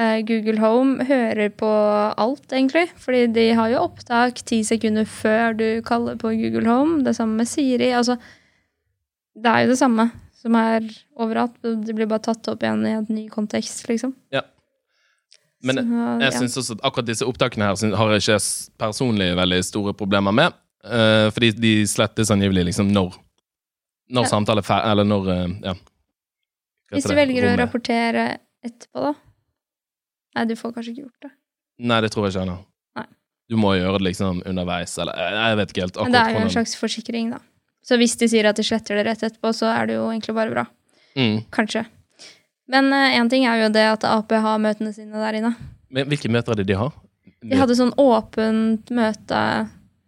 Eh, 0.00 0.22
Google 0.24 0.56
Home 0.62 1.04
hører 1.04 1.50
på 1.52 1.68
alt, 2.16 2.46
egentlig. 2.54 2.86
Fordi 2.96 3.26
de 3.34 3.50
har 3.58 3.68
jo 3.72 3.82
opptak 3.84 4.40
ti 4.48 4.62
sekunder 4.64 5.04
før 5.08 5.56
du 5.58 5.66
kaller 5.84 6.16
på 6.20 6.32
Google 6.38 6.64
Home. 6.70 7.02
Det 7.04 7.12
samme 7.18 7.42
med 7.42 7.50
Siri. 7.50 7.90
Altså, 7.92 8.16
det 9.36 9.50
er 9.50 9.66
jo 9.66 9.74
det 9.74 9.78
samme 9.80 10.08
som 10.40 10.56
er 10.56 10.86
overalt. 11.20 11.58
Det 11.60 11.94
blir 11.96 12.08
bare 12.08 12.24
tatt 12.30 12.48
opp 12.48 12.64
igjen 12.64 12.86
i 12.88 12.94
en 12.96 13.06
ny 13.12 13.26
kontekst, 13.32 13.84
liksom. 13.90 14.14
Ja. 14.32 14.46
Men 15.62 15.76
Så, 15.76 15.84
Jeg 15.84 16.32
ja. 16.32 16.38
synes 16.38 16.56
også 16.56 16.78
at 16.78 16.84
akkurat 16.88 17.06
disse 17.06 17.26
opptakene 17.28 17.66
her 17.68 17.96
har 17.96 18.12
jeg 18.14 18.22
ikke 18.24 18.40
personlig 18.80 19.36
veldig 19.36 19.64
store 19.64 19.92
problemer 19.92 20.32
med. 20.32 20.56
Uh, 20.80 21.28
fordi 21.28 21.50
de 21.60 21.72
slettes 21.84 22.30
angivelig 22.32 22.70
liksom 22.70 22.88
når 22.88 23.18
Når 24.10 24.24
Ja. 24.24 24.28
samtale 24.28 24.62
er 24.64 24.90
eller 24.90 25.04
når 25.04 25.28
uh, 25.28 25.50
Ja. 25.62 25.74
Hvis 26.90 27.04
du 27.04 27.14
velger 27.14 27.52
å 27.52 27.58
rapportere 27.58 28.38
etterpå, 28.64 29.02
da? 29.04 29.14
Nei, 30.36 30.46
du 30.46 30.56
får 30.58 30.74
kanskje 30.76 30.94
ikke 30.94 31.04
gjort 31.06 31.26
det. 31.26 31.30
Nei, 31.90 32.00
det 32.04 32.10
tror 32.14 32.26
jeg 32.26 32.36
ikke 32.36 32.44
ennå. 32.46 32.58
Du 33.50 33.56
må 33.58 33.72
gjøre 33.74 33.98
det 33.98 34.06
liksom 34.12 34.44
underveis, 34.46 34.92
eller 35.02 35.16
eh, 35.18 35.38
Jeg 35.40 35.56
vet 35.58 35.72
ikke 35.72 35.82
helt 35.82 35.96
Men 36.04 36.12
det 36.14 36.20
er 36.20 36.36
jo 36.36 36.42
en 36.44 36.52
slags 36.54 36.74
forsikring, 36.78 37.32
da. 37.34 37.40
Så 37.82 37.96
hvis 37.98 38.14
de 38.20 38.28
sier 38.30 38.46
at 38.46 38.60
de 38.60 38.62
sletter 38.62 39.00
det 39.00 39.06
rett 39.08 39.24
etterpå, 39.26 39.50
så 39.56 39.72
er 39.72 39.88
det 39.90 39.96
jo 39.96 40.04
egentlig 40.12 40.36
bare 40.36 40.52
bra. 40.54 40.64
mm. 41.18 41.40
Kanskje. 41.50 41.82
Men 42.70 42.92
én 42.94 43.26
ting 43.32 43.48
er 43.50 43.64
jo 43.64 43.72
det 43.74 43.82
at 43.96 44.04
Ap 44.06 44.30
har 44.30 44.60
møtene 44.62 44.92
sine 44.94 45.18
der 45.18 45.40
inne. 45.40 45.56
Men 45.90 46.06
Hvilke 46.06 46.30
møter 46.30 46.54
er 46.54 46.60
det 46.60 46.68
de 46.68 46.78
har? 46.78 46.92
De 47.42 47.58
hadde 47.58 47.74
sånn 47.78 47.94
åpent 47.98 48.92
møte 48.94 49.40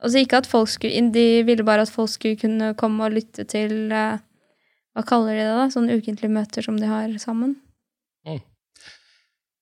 Altså 0.02 0.18
ikke 0.18 0.40
at 0.42 0.48
folk 0.50 0.70
skulle 0.70 0.98
inn, 0.98 1.12
de 1.14 1.44
ville 1.46 1.64
bare 1.66 1.84
at 1.86 1.92
folk 1.92 2.10
skulle 2.10 2.38
kunne 2.40 2.72
komme 2.78 3.06
og 3.06 3.14
lytte 3.14 3.44
til 3.46 3.92
uh, 3.94 4.18
Hva 4.96 5.04
kaller 5.06 5.38
de 5.38 5.44
det, 5.44 5.52
da? 5.60 5.66
Sånne 5.70 5.98
ukentlige 6.00 6.32
møter 6.32 6.66
som 6.66 6.78
de 6.80 6.88
har 6.90 7.12
sammen. 7.22 7.54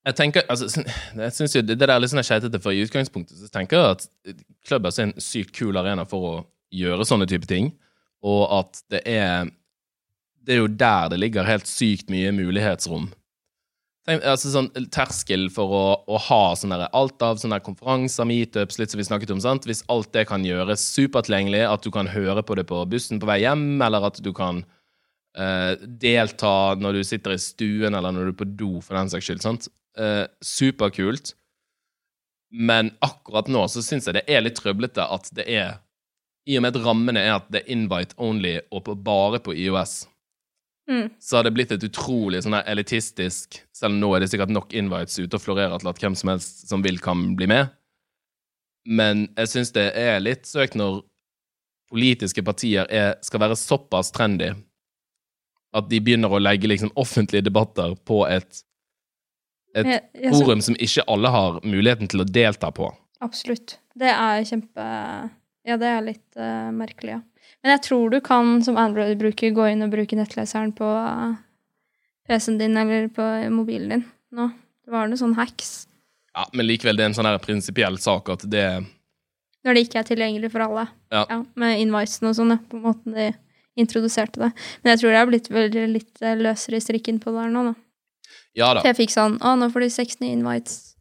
Jeg 0.01 0.17
tenker, 0.17 0.45
altså, 0.49 0.65
jeg 1.25 1.33
synes 1.35 1.55
jo 1.55 1.61
det, 1.61 1.75
det 1.77 1.85
der 1.85 1.93
er 1.93 2.01
litt 2.01 2.09
sånn 2.13 2.25
skeitete, 2.25 2.59
for 2.61 2.73
i 2.73 2.81
utgangspunktet 2.81 3.37
så 3.37 3.49
tenker 3.53 3.77
jeg 3.77 3.95
at 3.95 4.05
klubben 4.65 4.89
er 4.89 5.07
en 5.09 5.15
sykt 5.21 5.53
kul 5.57 5.77
arena 5.77 6.07
for 6.09 6.27
å 6.27 6.35
gjøre 6.73 7.05
sånne 7.05 7.27
type 7.29 7.49
ting, 7.49 7.73
og 8.25 8.45
at 8.59 8.85
det 8.93 9.01
er 9.09 9.49
Det 10.41 10.55
er 10.55 10.57
jo 10.63 10.69
der 10.73 11.09
det 11.13 11.19
ligger 11.21 11.45
helt 11.45 11.67
sykt 11.69 12.09
mye 12.09 12.31
mulighetsrom. 12.33 13.11
Tenk, 14.09 14.23
altså 14.25 14.49
sånn 14.49 14.71
Terskel 14.89 15.43
for 15.53 15.69
å, 15.77 15.83
å 16.09 16.17
ha 16.17 16.55
sånne 16.57 16.79
der, 16.81 16.89
alt 16.97 17.21
av 17.21 17.37
sånne 17.37 17.59
konferanser, 17.61 18.25
meetups, 18.25 18.79
litt 18.81 18.89
som 18.89 18.97
vi 18.97 19.05
snakket 19.05 19.33
om, 19.35 19.41
sant? 19.43 19.67
hvis 19.69 19.83
alt 19.93 20.09
det 20.17 20.25
kan 20.31 20.41
gjøres 20.41 20.81
supertilgjengelig, 20.95 21.61
at 21.69 21.85
du 21.85 21.91
kan 21.93 22.09
høre 22.09 22.41
på 22.41 22.57
det 22.57 22.65
på 22.71 22.81
bussen 22.89 23.21
på 23.21 23.29
vei 23.29 23.43
hjem, 23.43 23.75
eller 23.85 24.09
at 24.09 24.17
du 24.25 24.31
kan 24.33 24.63
eh, 25.37 25.77
delta 26.01 26.73
når 26.81 26.97
du 26.97 27.03
sitter 27.05 27.37
i 27.37 27.43
stuen, 27.45 27.93
eller 27.93 28.17
når 28.17 28.31
du 28.31 28.33
er 28.33 28.39
på 28.41 28.49
do, 28.49 28.71
for 28.81 28.97
den 28.97 29.13
saks 29.13 29.29
skyld. 29.29 29.45
sant? 29.45 29.69
Eh, 29.97 30.25
superkult. 30.41 31.33
Men 32.51 32.91
akkurat 32.99 33.47
nå 33.47 33.65
så 33.71 33.83
syns 33.83 34.07
jeg 34.07 34.15
det 34.19 34.23
er 34.27 34.43
litt 34.43 34.59
trøblete 34.59 35.03
at 35.03 35.29
det 35.35 35.47
er 35.47 35.79
I 36.47 36.57
og 36.57 36.63
med 36.65 36.75
at 36.75 36.85
rammene 36.85 37.19
er 37.21 37.35
at 37.37 37.51
det 37.51 37.61
er 37.61 37.73
invite 37.75 38.15
only 38.19 38.57
og 38.71 38.85
på, 38.87 38.95
bare 38.95 39.39
på 39.43 39.55
IOS, 39.55 40.07
Mm. 40.89 41.09
så 41.19 41.37
har 41.37 41.43
det 41.45 41.51
blitt 41.53 41.71
et 41.71 41.83
utrolig 41.85 42.39
sånn 42.41 42.55
her 42.57 42.65
elitistisk 42.67 43.59
Selv 43.71 43.93
om 43.93 43.99
nå 44.01 44.07
er 44.15 44.23
det 44.23 44.31
sikkert 44.31 44.49
nok 44.51 44.73
invites 44.73 45.19
ute 45.21 45.37
og 45.37 45.43
florerer 45.43 45.77
til 45.79 45.91
at 45.91 45.99
hvem 46.01 46.15
som 46.17 46.31
helst 46.33 46.65
som 46.67 46.81
vil, 46.83 46.97
kan 46.99 47.35
bli 47.37 47.47
med. 47.47 47.69
Men 48.89 49.27
jeg 49.37 49.51
syns 49.51 49.71
det 49.77 49.85
er 49.95 50.19
litt 50.19 50.49
søkt 50.49 50.75
når 50.75 51.03
politiske 51.91 52.43
partier 52.43 52.89
er, 52.89 53.13
skal 53.21 53.43
være 53.43 53.59
såpass 53.59 54.09
trendy 54.11 54.49
at 55.71 55.87
de 55.87 56.01
begynner 56.01 56.33
å 56.33 56.41
legge 56.41 56.67
liksom 56.67 56.91
offentlige 56.99 57.45
debatter 57.45 57.93
på 58.03 58.25
et, 58.27 58.63
et 59.75 59.87
Ja, 59.87 59.99
ja, 60.13 60.31
så- 60.31 60.43
forum 60.45 60.61
som 60.61 60.75
ikke 60.75 61.03
alle 61.07 61.29
har 61.29 61.59
muligheten 61.63 62.07
til 62.09 62.21
å 62.21 62.25
delta 62.25 62.71
på. 62.71 62.91
Absolutt. 63.21 63.77
Det 63.95 64.09
er 64.09 64.43
kjempe 64.43 64.85
Ja, 65.63 65.77
det 65.77 65.85
er 65.85 66.01
litt 66.01 66.37
uh, 66.37 66.71
merkelig, 66.73 67.09
ja. 67.09 67.21
Men 67.61 67.77
jeg 67.77 67.83
tror 67.85 68.09
du 68.09 68.19
kan 68.19 68.63
som 68.63 68.79
Android-bruker 68.81 69.53
gå 69.53 69.67
inn 69.71 69.83
og 69.85 69.91
bruke 69.91 70.17
nettleseren 70.17 70.71
på 70.73 70.85
uh, 70.85 71.35
PC-en 72.27 72.57
din 72.57 72.77
eller 72.77 73.07
på 73.13 73.21
mobilen 73.53 73.89
din 73.89 74.05
nå. 74.33 74.47
Det 74.85 74.91
var 74.91 75.07
noe 75.07 75.19
sånn 75.19 75.35
hacks. 75.37 75.85
Ja, 76.33 76.47
Men 76.53 76.65
likevel, 76.65 76.97
det 76.97 77.03
er 77.03 77.11
en 77.11 77.13
sånn 77.13 77.29
her 77.29 77.37
prinsipiell 77.43 77.99
sak 78.01 78.29
at 78.33 78.49
det 78.49 78.65
Når 79.61 79.75
det 79.77 79.85
ikke 79.85 79.99
er 79.99 80.07
tilgjengelig 80.09 80.51
for 80.51 80.65
alle. 80.65 80.87
Ja. 81.11 81.43
med 81.55 81.79
invicen 81.83 82.27
og 82.31 82.35
sånn, 82.35 82.55
ja, 82.55 82.57
på 82.71 82.81
måten 82.81 83.13
de 83.13 83.27
introduserte 83.77 84.41
det. 84.41 84.51
Men 84.81 84.93
jeg 84.95 85.01
tror 85.01 85.11
jeg 85.11 85.19
har 85.21 85.29
blitt 85.29 85.49
veldig 85.51 85.83
litt 85.91 86.21
eh, 86.25 86.39
løsere 86.39 86.79
i 86.79 86.83
strikken 86.83 87.19
på 87.21 87.31
det 87.31 87.43
her 87.43 87.53
nå, 87.53 87.63
da. 87.69 87.73
Ja 88.57 88.73
da. 88.75 88.83
Jeg 88.83 88.97
fikk 88.97 89.13
sånn 89.13 89.37
Å, 89.39 89.55
nå 89.59 89.69
får 89.71 89.85
du 89.85 89.93
seks 89.93 90.19
nye 90.23 90.35
invites. 90.35 90.91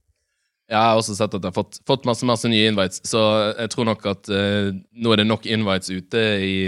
Jeg 0.71 0.79
har 0.79 0.99
også 1.01 1.17
sett 1.19 1.33
at 1.35 1.43
jeg 1.43 1.51
har 1.51 1.57
fått, 1.57 1.81
fått 1.89 2.07
masse 2.07 2.27
masse 2.29 2.49
nye 2.51 2.69
invites, 2.71 3.01
så 3.11 3.21
jeg 3.59 3.73
tror 3.73 3.89
nok 3.89 4.05
at 4.07 4.31
uh, 4.31 4.71
nå 4.71 5.13
er 5.13 5.19
det 5.19 5.27
nok 5.27 5.49
invites 5.51 5.91
ute 5.91 6.21
i, 6.47 6.59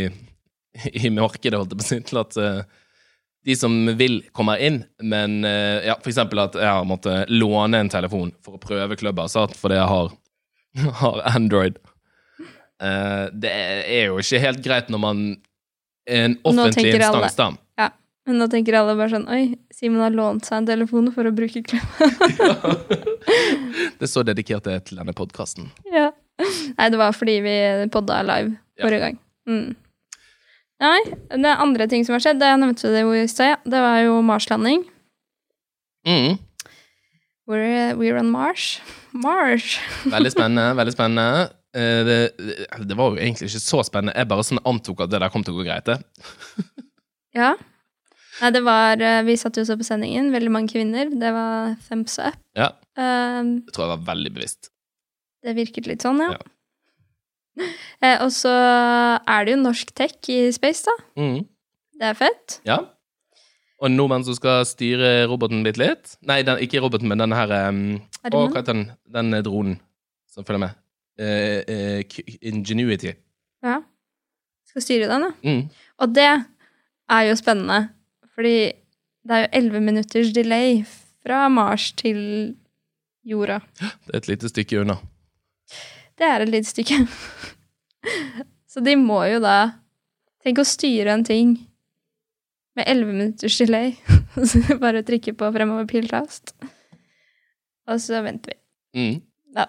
i 0.98 1.12
markedet, 1.14 1.54
holdt 1.54 1.76
jeg 1.76 1.78
på 1.78 1.86
å 1.86 1.90
si, 1.92 1.98
til 2.08 2.18
at 2.24 2.38
uh, 2.42 2.80
de 3.46 3.56
som 3.58 3.76
vil, 3.98 4.18
kommer 4.34 4.58
inn. 4.58 4.80
Men 5.06 5.38
uh, 5.46 5.78
ja, 5.86 5.94
for 6.02 6.10
eksempel 6.10 6.42
at 6.42 6.58
jeg 6.58 6.66
har 6.66 6.88
måttet 6.88 7.30
låne 7.30 7.78
en 7.84 7.92
telefon 7.94 8.34
for 8.42 8.58
å 8.58 8.62
prøve 8.62 8.98
sant, 9.30 9.54
fordi 9.58 9.78
jeg 9.78 9.88
har, 9.94 10.12
har 11.04 11.22
Android. 11.36 11.78
Uh, 12.82 13.30
det 13.30 13.54
er 13.54 14.10
jo 14.10 14.18
ikke 14.18 14.42
helt 14.42 14.64
greit 14.66 14.90
når 14.90 15.06
man 15.06 15.26
er 16.10 16.24
en 16.26 16.40
offentlig 16.42 16.96
instans, 16.96 17.38
da. 17.38 17.52
Men 18.26 18.38
nå 18.38 18.46
tenker 18.52 18.76
alle 18.78 18.92
bare 18.94 19.10
sånn 19.10 19.24
Oi, 19.34 19.56
Simon 19.74 20.04
har 20.04 20.12
lånt 20.14 20.46
seg 20.46 20.60
en 20.60 20.66
telefon 20.68 21.08
for 21.14 21.26
å 21.26 21.32
bruke 21.34 21.62
klem. 21.66 21.88
Det 23.98 24.06
er 24.06 24.10
så 24.10 24.22
dedikert 24.26 24.64
det 24.66 24.74
er 24.76 24.82
til 24.86 24.98
denne 25.00 25.14
podkasten. 25.16 25.70
ja. 25.92 26.10
Nei, 26.42 26.86
det 26.90 26.98
var 26.98 27.12
fordi 27.14 27.34
vi 27.44 27.52
podda 27.92 28.22
live 28.26 28.54
Ja. 28.78 28.86
forrige 28.86 29.00
gang. 29.04 29.18
Mm. 29.46 29.74
Nei, 30.82 31.00
det 31.38 31.50
andre 31.60 31.86
ting 31.86 32.02
som 32.06 32.16
har 32.16 32.22
skjedd. 32.24 32.40
Det 32.40 32.48
jeg 32.48 32.58
nevnte 32.58 32.90
det 32.90 33.02
i 33.04 33.26
stad, 33.30 33.50
ja. 33.52 33.58
det 33.68 33.82
var 33.84 33.98
jo 34.02 34.16
Mars-landing. 34.26 34.82
Mm. 36.08 36.38
We're, 37.46 37.92
we're 38.00 38.18
on 38.18 38.32
Mars. 38.32 38.80
Mars! 39.12 39.76
Veldig 40.08 40.32
spennende. 40.34 40.72
veldig 40.80 40.94
spennende. 40.96 41.52
Det, 41.72 42.16
det, 42.40 42.56
det 42.90 42.98
var 42.98 43.12
jo 43.12 43.20
egentlig 43.22 43.52
ikke 43.52 43.62
så 43.68 43.84
spennende. 43.86 44.16
Jeg 44.18 44.30
bare 44.32 44.48
sånn 44.48 44.62
antok 44.66 45.04
at 45.04 45.12
det 45.12 45.20
der 45.22 45.30
kom 45.36 45.44
til 45.46 45.54
å 45.54 45.60
gå 45.60 45.68
greit. 45.68 45.92
det. 45.92 46.00
Ja. 47.38 47.52
Nei, 48.42 48.50
det 48.54 48.62
var 48.66 48.98
eh, 48.98 49.20
Vi 49.26 49.38
satt 49.38 49.56
jo 49.56 49.62
også 49.62 49.78
på 49.78 49.86
sendingen. 49.86 50.32
Veldig 50.34 50.50
mange 50.50 50.72
kvinner. 50.72 51.10
Det 51.14 51.30
var 51.34 51.76
thumbs 51.88 52.18
up. 52.18 52.38
Ja, 52.58 52.72
Um, 52.92 53.62
det 53.64 53.72
tror 53.72 53.86
jeg 53.86 53.92
var 53.94 54.00
veldig 54.12 54.30
bevisst. 54.34 54.68
det 55.42 55.54
virket 55.56 55.86
litt 55.88 56.04
sånn, 56.04 56.20
ja. 56.20 56.34
Ja. 56.36 56.48
Eh, 58.02 58.16
og 58.24 58.32
så 58.34 58.50
er 58.50 59.44
det 59.44 59.52
jo 59.52 59.58
norsk 59.60 59.90
tech 59.94 60.28
i 60.32 60.48
space, 60.50 60.82
da. 60.88 60.94
Mm. 61.20 61.44
Det 62.00 62.06
er 62.08 62.16
fett. 62.18 62.56
Ja. 62.66 62.78
Og 63.78 63.86
en 63.86 63.94
nordmann 63.98 64.24
som 64.26 64.34
skal 64.34 64.64
styre 64.66 65.28
roboten 65.30 65.60
bitte 65.62 65.78
litt. 65.78 66.14
Nei, 66.26 66.40
den, 66.46 66.58
ikke 66.64 66.80
roboten, 66.82 67.06
men 67.12 67.22
denne 67.22 67.38
her 67.38 67.52
um, 67.68 68.00
Å, 68.24 68.32
hva 68.32 68.46
heter 68.56 68.72
den? 68.72 68.84
Den 69.14 69.36
eh, 69.36 69.44
dronen 69.46 69.76
som 70.32 70.48
følger 70.48 70.64
med. 70.64 70.80
Uh, 71.20 71.60
uh, 71.68 72.34
Ingenuity. 72.40 73.12
Ja. 73.62 73.78
Skal 74.72 74.86
styre 74.88 75.10
den, 75.12 75.28
ja. 75.28 75.32
Mm. 75.46 75.62
Og 76.02 76.16
det 76.16 76.28
er 76.32 77.28
jo 77.28 77.38
spennende, 77.38 77.92
fordi 78.36 78.56
det 79.22 79.36
er 79.36 79.44
jo 79.44 79.50
11 79.60 79.84
minutters 79.86 80.32
delay 80.34 80.82
fra 81.22 81.44
Mars 81.52 81.90
til 81.98 82.18
jorda. 83.24 83.60
Det 83.78 84.14
er 84.14 84.18
et 84.18 84.30
lite 84.32 84.50
stykke 84.50 84.80
unna. 84.82 84.96
Det 86.18 86.26
er 86.26 86.44
et 86.44 86.50
lite 86.50 86.70
stykke. 86.70 86.98
Så 88.72 88.80
de 88.80 88.96
må 88.96 89.20
jo 89.28 89.38
da 89.42 89.78
Tenk 90.42 90.58
å 90.58 90.64
styre 90.66 91.12
en 91.14 91.22
ting 91.22 91.52
med 92.74 92.88
11 92.90 93.12
minutters 93.14 93.58
delay. 93.60 93.92
Så 94.50 94.58
bare 94.82 95.04
trykke 95.06 95.36
på 95.38 95.50
fremover 95.54 95.86
piltast. 95.86 96.50
Og 97.86 98.00
så 98.02 98.22
venter 98.24 98.56
vi. 98.56 98.98
Mm. 98.98 99.20
Ja. 99.52 99.66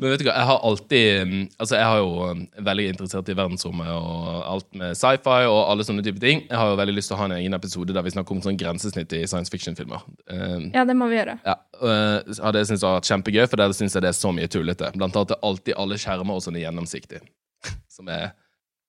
Men 0.00 0.14
vet 0.14 0.22
du 0.22 0.26
hva, 0.30 0.34
jeg 0.38 0.48
har 0.48 0.62
alltid 0.64 1.28
mm, 1.28 1.40
Altså, 1.60 1.76
jeg 1.76 1.88
har 1.90 1.98
jo 2.00 2.28
mm, 2.32 2.44
veldig 2.66 2.86
interessert 2.94 3.28
i 3.28 3.36
verdensrommet 3.36 3.90
og 3.92 4.28
alt 4.48 4.68
med 4.80 4.96
sci-fi 4.96 5.48
og 5.50 5.58
alle 5.60 5.84
sånne 5.86 6.04
type 6.06 6.22
ting. 6.22 6.44
Jeg 6.46 6.56
har 6.56 6.72
jo 6.72 6.78
veldig 6.80 6.94
lyst 6.96 7.12
til 7.12 7.18
å 7.18 7.20
ha 7.20 7.28
en 7.28 7.36
egen 7.36 7.56
episode 7.56 7.96
der 7.96 8.06
vi 8.06 8.12
snakker 8.14 8.36
om 8.36 8.42
sånn 8.44 8.58
grensesnitt 8.60 9.12
i 9.16 9.22
science 9.28 9.52
fiction-filmer. 9.52 10.06
Um, 10.32 10.70
ja, 10.72 10.86
det 10.88 10.96
må 10.96 11.10
vi 11.10 11.18
gjøre. 11.18 11.36
Ja, 11.44 11.58
øh, 11.82 12.16
ja, 12.32 12.52
det 12.56 12.64
syns 12.68 12.80
jeg 12.80 12.88
har 12.88 13.00
vært 13.00 13.10
kjempegøy, 13.10 13.42
for 13.44 13.60
der 13.60 13.74
syns 13.76 13.96
jeg 13.96 14.06
det 14.06 14.12
er 14.12 14.16
så 14.16 14.32
mye 14.36 14.48
tullete. 14.52 14.92
Blant 14.96 15.18
annet 15.20 15.34
er 15.36 15.42
alltid 15.50 15.76
alle 15.84 16.00
skjermer 16.00 16.40
og 16.40 16.46
sånn 16.46 16.56
gjennomsiktige. 16.60 17.20
Som 17.96 18.08
er 18.08 18.30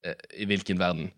eh, 0.07 0.15
I 0.39 0.47
hvilken 0.47 0.79
verden? 0.79 1.11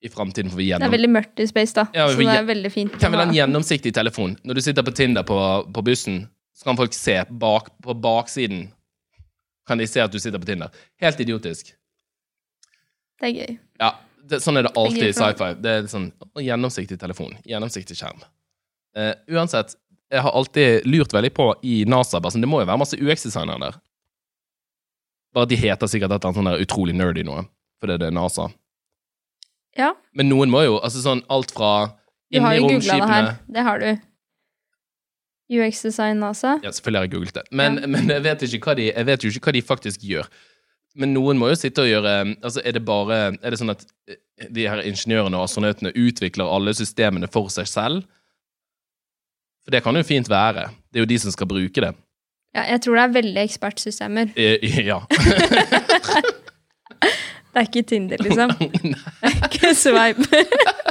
I 0.00 0.08
framtiden 0.08 0.50
får 0.50 0.56
vi 0.56 0.70
Det 0.72 0.86
er 0.86 0.96
veldig 0.96 1.12
mørkt 1.12 1.40
i 1.44 1.46
space, 1.46 1.76
da. 1.76 1.86
Ja, 1.94 2.08
så 2.08 2.18
det 2.18 2.32
er 2.32 2.46
veldig 2.48 2.70
fint. 2.72 2.94
Hvem 2.98 3.12
vil 3.12 3.20
ha 3.20 3.28
en 3.28 3.36
gjennomsiktig 3.36 3.92
telefon? 3.94 4.34
Når 4.48 4.56
du 4.56 4.64
sitter 4.64 4.86
på 4.86 4.94
Tinder 4.96 5.26
på, 5.28 5.38
på 5.76 5.84
bussen, 5.84 6.22
så 6.56 6.70
kan 6.70 6.78
folk 6.80 6.96
se 6.96 7.18
bak, 7.30 7.68
på 7.84 7.94
baksiden 8.00 8.70
Kan 9.70 9.78
de 9.78 9.86
se 9.86 10.00
at 10.02 10.10
du 10.10 10.18
sitter 10.18 10.42
på 10.42 10.48
Tinder. 10.48 10.70
Helt 10.98 11.20
idiotisk. 11.22 11.68
Det 13.20 13.28
er 13.28 13.36
gøy. 13.36 13.52
Ja, 13.78 13.90
det, 14.26 14.40
sånn 14.42 14.58
er 14.58 14.66
det 14.66 14.72
alltid 14.80 15.04
i 15.06 15.12
sci-fi. 15.14 15.50
Det 15.62 15.74
er 15.76 15.84
sånn 15.86 16.08
gjennomsiktig 16.42 16.98
telefon, 16.98 17.36
gjennomsiktig 17.46 17.94
skjerm. 17.94 18.18
Uh, 18.98 19.12
uansett, 19.30 19.76
jeg 20.10 20.24
har 20.26 20.34
alltid 20.34 20.88
lurt 20.90 21.14
veldig 21.14 21.30
på 21.36 21.46
i 21.62 21.84
NASA 21.86 22.18
bare 22.18 22.34
sånn, 22.34 22.42
Det 22.42 22.50
må 22.50 22.64
jo 22.64 22.66
være 22.66 22.82
masse 22.82 22.98
UX-designere 22.98 23.62
der. 23.62 23.78
Bare 25.38 25.52
de 25.52 25.60
heter 25.62 25.92
sikkert 25.92 26.10
et 26.10 26.18
eller 26.18 26.32
annet 26.32 26.40
sånn 26.40 26.50
der 26.50 26.66
utrolig 26.66 26.98
nerdy 26.98 27.22
noe, 27.30 27.46
fordi 27.78 28.00
det 28.02 28.10
er 28.10 28.18
NASA. 28.18 28.48
Ja, 29.78 29.92
Men 30.18 30.32
noen 30.32 30.50
må 30.50 30.64
jo 30.66 30.80
altså 30.80 31.04
sånn 31.04 31.22
alt 31.30 31.54
fra 31.54 31.92
du 32.34 32.42
har 32.42 32.58
jo 32.58 32.66
googla 32.72 32.98
det 32.98 33.12
her. 33.14 33.30
Det 33.46 33.70
har 33.70 33.86
du. 33.86 33.90
UX 35.50 35.82
Design 35.82 36.22
altså? 36.22 36.56
Ja, 36.62 36.70
selvfølgelig 36.70 37.00
har 37.00 37.08
jeg 37.08 37.14
googlet 37.16 37.34
det. 37.40 37.44
Men, 37.50 37.80
men 37.90 38.10
jeg, 38.10 38.22
vet 38.22 38.44
de, 38.78 38.86
jeg 38.90 39.06
vet 39.06 39.24
jo 39.24 39.32
ikke 39.32 39.50
hva 39.50 39.54
de 39.56 39.62
faktisk 39.66 40.04
gjør. 40.06 40.28
Men 40.98 41.12
noen 41.14 41.38
må 41.38 41.50
jo 41.52 41.58
sitte 41.58 41.84
og 41.84 41.90
gjøre 41.90 42.12
Altså, 42.42 42.62
er 42.66 42.74
det 42.74 42.80
bare 42.82 43.18
Er 43.38 43.52
det 43.54 43.60
sånn 43.60 43.70
at 43.70 43.84
eh, 44.10 44.18
de 44.50 44.64
her 44.66 44.82
ingeniørene 44.82 45.38
og 45.38 45.46
astronautene 45.46 45.92
utvikler 45.94 46.50
alle 46.50 46.74
systemene 46.74 47.30
for 47.30 47.50
seg 47.52 47.68
selv? 47.70 48.06
For 49.62 49.74
det 49.74 49.84
kan 49.84 49.94
jo 49.94 50.02
fint 50.06 50.30
være. 50.30 50.70
Det 50.90 50.98
er 50.98 51.04
jo 51.04 51.10
de 51.12 51.18
som 51.22 51.34
skal 51.34 51.50
bruke 51.50 51.84
det. 51.84 51.92
Ja, 52.56 52.64
jeg 52.72 52.82
tror 52.82 52.98
det 52.98 53.02
er 53.04 53.16
veldig 53.20 53.42
ekspertsystemer. 53.46 54.32
Eh, 54.34 54.78
Ja. 54.90 55.02
Det 57.50 57.62
er 57.62 57.66
ikke 57.66 57.82
Tinder, 57.90 58.20
liksom. 58.22 58.52
Det 58.60 59.30
er 59.30 59.48
ikke 59.48 59.72
swipe. 59.74 60.42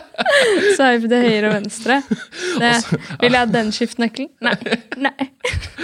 swipe 0.78 1.08
til 1.08 1.24
høyre 1.24 1.52
og 1.52 1.56
venstre. 1.56 2.00
Det, 2.60 2.74
vil 3.22 3.38
jeg 3.38 3.40
ha 3.40 3.46
den 3.48 3.72
skiftnøkkelen? 3.76 4.32
Nei. 4.44 4.56
Nei. 5.06 5.30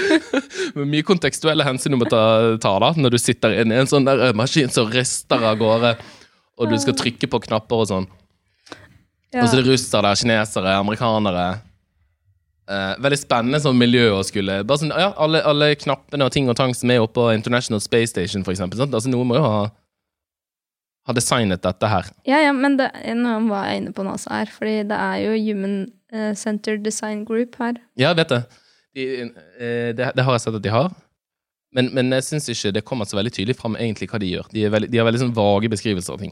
Men 0.76 0.92
mye 0.92 1.06
kontekstuelle 1.08 1.68
hensyn 1.68 1.96
du 1.96 2.02
må 2.02 2.10
ta, 2.12 2.26
ta 2.62 2.74
da, 2.84 2.92
når 3.00 3.16
du 3.16 3.22
sitter 3.22 3.56
inne 3.62 3.78
i 3.78 3.84
en 3.86 3.90
sånn 3.92 4.08
der 4.08 4.28
maskin 4.36 4.74
som 4.74 4.92
rister 4.92 5.48
av 5.48 5.62
gårde, 5.62 5.96
og 6.60 6.72
du 6.72 6.76
skal 6.80 6.98
trykke 7.00 7.32
på 7.32 7.42
knapper 7.48 7.86
og 7.86 7.90
sånn. 7.92 8.10
Ja. 9.32 9.44
Og 9.44 9.48
så 9.48 9.58
er 9.58 9.64
det 9.64 9.72
russere, 9.72 10.12
kinesere, 10.20 10.76
amerikanere. 10.80 11.48
Eh, 12.66 12.94
veldig 13.04 13.18
spennende 13.20 13.60
sånn 13.62 13.78
miljø 13.78 14.08
å 14.16 14.22
skulle 14.26 14.62
bare 14.66 14.82
sånn, 14.82 14.94
ja, 14.96 15.12
alle, 15.22 15.42
alle 15.46 15.68
knappene 15.78 16.26
og 16.26 16.32
ting 16.34 16.48
og 16.50 16.56
tang 16.58 16.72
som 16.74 16.90
er 16.90 17.04
oppe 17.04 17.20
på 17.20 17.26
International 17.36 17.84
Space 17.84 18.14
Station, 18.14 18.46
for 18.48 18.56
eksempel. 18.56 18.80
Sant? 18.80 18.96
Altså, 18.96 19.12
noen 19.12 19.30
må 19.30 19.38
jo 19.38 19.44
ha, 19.46 19.68
ha 21.06 21.14
designet 21.14 21.62
dette 21.62 21.90
her. 21.90 22.08
Ja, 22.26 22.40
ja, 22.42 22.52
men 22.56 22.78
det, 22.80 22.90
nå 23.18 23.38
var 23.50 23.68
jeg 23.70 23.84
inne 23.84 23.94
på 23.94 24.06
NASA 24.08 24.40
her, 24.42 24.52
fordi 24.52 24.80
det 24.90 24.98
er 24.98 25.22
jo 25.26 25.36
Human 25.38 25.76
Center 25.86 26.36
Centered 26.40 26.84
Design 26.86 27.26
Group 27.28 27.58
her. 27.60 27.76
Ja, 28.00 28.14
jeg 28.14 28.22
vet 28.22 28.30
det. 28.32 28.42
De, 28.96 29.06
eh, 29.60 29.90
det. 29.98 30.12
Det 30.16 30.24
har 30.24 30.38
jeg 30.38 30.44
sett 30.46 30.56
at 30.56 30.64
de 30.64 30.72
har. 30.72 30.94
Men, 31.76 31.90
men 31.92 32.14
jeg 32.16 32.24
syns 32.24 32.48
ikke 32.54 32.72
det 32.78 32.86
kommer 32.88 33.08
så 33.10 33.18
veldig 33.20 33.34
tydelig 33.36 33.58
fram 33.60 33.76
egentlig 33.76 34.08
hva 34.08 34.20
de 34.22 34.30
gjør. 34.32 34.48
De, 34.54 34.64
er 34.64 34.72
veldig, 34.72 34.90
de 34.94 35.02
har 35.02 35.08
veldig 35.10 35.22
sånn 35.26 35.34
vage 35.36 35.72
beskrivelser 35.74 36.16
av 36.16 36.22
ting. 36.24 36.32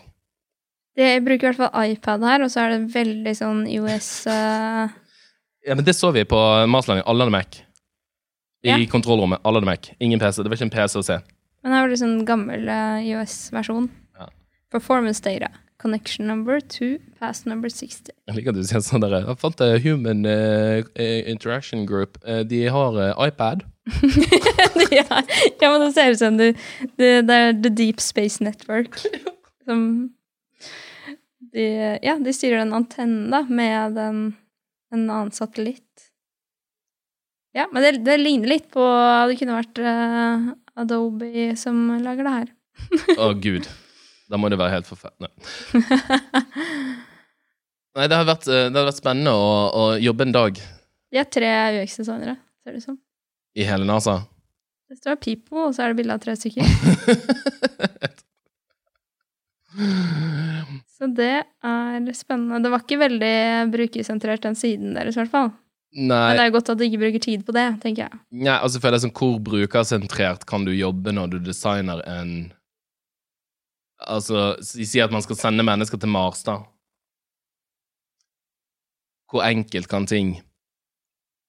De 0.96 1.10
bruker 1.26 1.50
i 1.50 1.52
hvert 1.52 1.60
fall 1.66 1.90
iPad 1.92 2.24
her, 2.30 2.46
og 2.46 2.54
så 2.54 2.64
er 2.64 2.76
det 2.76 2.94
veldig 2.94 3.34
sånn 3.36 3.64
US 3.82 4.10
uh... 4.30 4.88
Ja, 5.68 5.76
men 5.76 5.84
det 5.84 5.96
så 5.98 6.14
vi 6.16 6.24
på 6.30 6.40
Marslanding. 6.70 7.04
Alle 7.10 7.26
hadde 7.26 7.36
Mac. 7.36 7.60
I 8.64 8.72
Ja. 8.72 8.78
kontrollrommet. 8.92 9.42
Alle 9.44 9.60
hadde 9.60 9.68
Mac. 9.68 9.90
Ingen 10.00 10.22
PC. 10.22 10.44
Det 10.44 10.52
var 10.54 10.60
ikke 10.62 10.70
en 10.70 10.76
PC 10.78 11.00
å 11.02 11.06
se. 11.10 11.20
Men 11.64 11.76
her 11.76 11.84
var 11.84 11.92
det 11.92 12.00
sånn 12.00 12.22
gammel 12.28 12.68
eh, 12.72 13.10
US-versjon. 13.18 13.90
Performance 14.74 15.22
data. 15.22 15.52
Connection 15.78 16.26
number 16.26 16.60
to 16.60 16.98
pass 17.20 17.46
number 17.46 17.70
60. 17.70 18.10
Jeg 18.26 18.38
liker 18.38 18.54
at 18.54 18.58
du 18.58 18.66
sier 18.66 18.82
sånn 18.82 19.04
der 19.04 19.20
Jeg 19.20 19.36
fant 19.38 19.60
eh, 19.62 19.76
Human 19.84 20.26
eh, 20.26 20.82
Interaction 21.30 21.84
Group. 21.86 22.18
Uh, 22.26 22.42
de 22.48 22.64
har 22.74 22.98
iPad. 23.22 23.62
ja, 24.98 25.06
ja, 25.62 25.68
men 25.68 25.78
det 25.84 25.92
ser 25.94 26.16
ut 26.16 26.22
som 26.24 26.40
det, 26.40 26.54
det, 26.98 27.12
det 27.28 27.38
er 27.38 27.54
The 27.60 27.70
Deep 27.70 28.02
Space 28.02 28.42
Network. 28.42 28.98
Som 29.68 29.84
de, 31.54 31.68
Ja, 32.02 32.18
de 32.20 32.34
styrer 32.36 32.64
den 32.64 32.74
antennen, 32.76 33.30
da, 33.32 33.44
med 33.46 33.94
den, 34.00 34.26
en 34.92 35.06
annen 35.06 35.32
satellitt. 35.36 36.10
Ja, 37.54 37.68
men 37.70 37.86
det, 37.86 37.94
det 38.08 38.18
ligner 38.18 38.56
litt 38.56 38.72
på 38.74 38.82
Det 39.30 39.38
kunne 39.38 39.60
vært 39.60 39.80
Adobe 40.80 41.54
som 41.60 41.86
lager 42.02 42.26
det 42.26 42.36
her. 42.40 42.54
Å, 43.20 43.32
gud. 43.38 43.70
Da 44.34 44.40
må 44.42 44.50
det 44.50 44.58
være 44.58 44.74
helt 44.80 44.88
forferdelig. 44.90 45.30
Nei, 47.94 48.08
det 48.10 48.18
har 48.18 48.26
vært, 48.26 48.48
eh, 48.50 48.70
det 48.74 48.80
har 48.80 48.88
vært 48.88 48.98
spennende 48.98 49.30
å, 49.38 49.50
å 49.70 49.84
jobbe 50.02 50.26
en 50.26 50.34
dag 50.34 50.58
De 51.14 51.20
er 51.22 51.28
tre 51.30 51.52
UX-designere, 51.84 52.34
ser 52.66 52.74
det 52.74 52.82
ut 52.82 52.88
som. 52.88 52.98
i 53.54 53.68
hele 53.68 53.86
NASA. 53.86 54.24
Det 54.90 54.98
står 54.98 55.20
Pipo, 55.22 55.68
og 55.68 55.76
så 55.76 55.86
er 55.86 55.94
det 55.94 56.00
bilde 56.02 56.18
av 56.18 56.24
tre 56.24 56.34
stykker. 56.38 56.66
Så 60.94 61.08
det 61.18 61.44
er 61.66 62.14
spennende. 62.14 62.60
Det 62.62 62.70
var 62.70 62.84
ikke 62.84 63.00
veldig 63.02 63.38
brukersentrert, 63.74 64.44
den 64.46 64.56
siden 64.56 64.94
deres, 64.94 65.18
i 65.18 65.24
hvert 65.24 65.32
fall. 65.34 65.50
Men 65.94 66.38
det 66.38 66.44
er 66.46 66.54
godt 66.54 66.70
at 66.74 66.78
du 66.80 66.86
ikke 66.86 67.02
bruker 67.02 67.22
tid 67.22 67.42
på 67.46 67.54
det, 67.54 67.66
tenker 67.82 68.08
jeg. 68.08 68.20
nei 68.46 68.54
altså 68.56 68.80
føler 68.82 68.98
jeg 68.98 69.04
sånn 69.06 69.18
Hvor 69.18 69.36
brukersentrert 69.46 70.46
kan 70.50 70.66
du 70.66 70.72
jobbe 70.74 71.14
når 71.14 71.36
du 71.36 71.38
designer 71.46 72.02
en 72.10 72.32
Altså, 74.08 74.54
si 74.66 74.86
sier 74.90 75.08
at 75.08 75.14
man 75.14 75.24
skal 75.26 75.40
sende 75.40 75.66
mennesker 75.66 76.00
til 76.00 76.12
Mars, 76.12 76.44
da. 76.46 76.60
Hvor 79.32 79.46
enkelt 79.48 79.90
kan 79.90 80.06
ting 80.10 80.36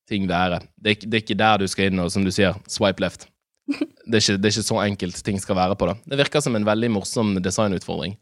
ting 0.08 0.28
være? 0.28 0.60
Det 0.76 0.90
er, 0.90 1.06
det 1.08 1.16
er 1.16 1.22
ikke 1.24 1.38
der 1.40 1.62
du 1.62 1.66
skal 1.68 1.88
inn 1.88 2.02
og, 2.02 2.10
som 2.12 2.24
du 2.24 2.32
sier, 2.32 2.56
swipe 2.68 3.02
left. 3.04 3.26
det, 3.68 4.18
er 4.18 4.20
ikke, 4.20 4.36
det 4.40 4.48
er 4.48 4.52
ikke 4.52 4.66
så 4.68 4.80
enkelt 4.84 5.22
ting 5.24 5.40
skal 5.40 5.56
være 5.56 5.76
på 5.80 5.88
det. 5.88 5.96
Det 6.08 6.20
virker 6.20 6.44
som 6.44 6.56
en 6.56 6.66
veldig 6.68 6.90
morsom 6.96 7.34
designutfordring. 7.44 8.16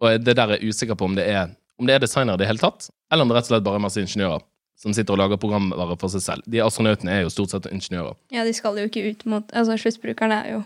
Og 0.00 0.22
det 0.22 0.36
der 0.38 0.46
er 0.46 0.58
jeg 0.58 0.72
usikker 0.72 0.96
på 0.98 1.10
om 1.10 1.18
det 1.18 1.26
er 1.28 1.50
om 1.80 1.88
det 1.88 1.96
er 1.96 2.02
designere 2.02 2.36
i 2.36 2.42
det 2.42 2.48
hele 2.50 2.60
tatt, 2.60 2.90
eller 3.08 3.24
om 3.24 3.30
det 3.30 3.38
rett 3.38 3.46
og 3.48 3.54
slett 3.54 3.64
bare 3.64 3.80
er 3.80 3.84
masse 3.86 4.02
ingeniører 4.02 4.42
som 4.80 4.94
sitter 4.96 5.14
og 5.14 5.20
lager 5.20 5.40
programvare 5.40 5.96
for 6.00 6.12
seg 6.12 6.22
selv. 6.24 6.44
De 6.48 6.60
astronautene 6.64 7.12
er 7.12 7.24
jo 7.24 7.32
stort 7.32 7.52
sett 7.52 7.68
ingeniører. 7.68 8.16
Ja, 8.32 8.44
de 8.48 8.52
skal 8.56 8.78
jo 8.80 8.86
ikke 8.88 9.02
ut 9.10 9.26
mot 9.28 9.52
Altså, 9.56 9.76
sluttbrukerne 9.80 10.38
er 10.40 10.54
jo 10.54 10.60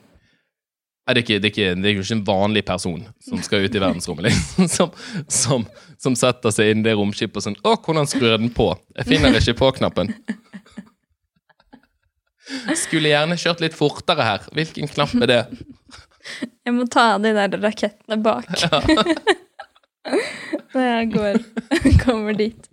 Nei, 1.04 1.12
det 1.12 1.20
er, 1.20 1.24
ikke, 1.24 1.36
det, 1.36 1.48
er 1.48 1.52
ikke, 1.52 1.72
det 1.76 1.88
er 1.90 1.98
ikke 1.98 2.16
en 2.16 2.24
vanlig 2.24 2.62
person 2.64 3.02
som 3.20 3.40
skal 3.44 3.66
ut 3.66 3.74
i 3.76 3.80
verdensrommet, 3.82 4.30
liksom. 4.30 4.68
Som, 4.74 4.94
som, 5.28 5.66
som 6.00 6.14
setter 6.16 6.52
seg 6.54 6.70
inn 6.72 6.80
i 6.80 6.86
det 6.86 6.94
romskipet 6.96 7.36
og 7.36 7.44
sånn 7.44 7.58
Å, 7.60 7.74
hvordan 7.84 8.08
skrur 8.08 8.30
jeg 8.30 8.40
den 8.40 8.52
på? 8.56 8.70
Jeg 8.96 9.10
finner 9.10 9.36
ikke 9.36 9.54
på-knappen. 9.58 10.14
Skulle 12.80 13.12
gjerne 13.12 13.36
kjørt 13.40 13.60
litt 13.64 13.76
fortere 13.76 14.24
her. 14.24 14.48
Hvilken 14.56 14.88
knapp 14.92 15.12
er 15.20 15.30
det? 15.30 15.42
Jeg 16.64 16.72
må 16.72 16.88
ta 16.88 17.10
av 17.18 17.24
de 17.24 17.34
der 17.36 17.58
rakettene 17.60 18.16
bak. 18.24 18.48
Når 20.74 20.88
jeg 20.88 21.12
går 21.12 21.40
kommer 22.04 22.36
dit. 22.36 22.68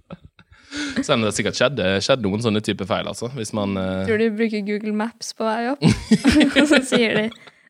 Selv 1.04 1.20
om 1.20 1.28
det 1.28 1.36
sikkert 1.36 1.60
skjedd, 1.60 1.84
skjedde 2.00 2.28
noen 2.28 2.44
sånne 2.44 2.64
type 2.64 2.88
feil, 2.88 3.12
altså. 3.12 3.28
Hvis 3.36 3.52
man 3.56 3.76
uh... 3.76 4.06
Tror 4.08 4.24
du 4.24 4.30
bruker 4.40 4.64
Google 4.68 4.96
Maps 4.96 5.36
på 5.36 5.48
vei 5.48 5.66
opp? 5.74 5.84
og 5.84 6.68
så 6.72 6.80
sier 6.88 7.20
de 7.20 7.28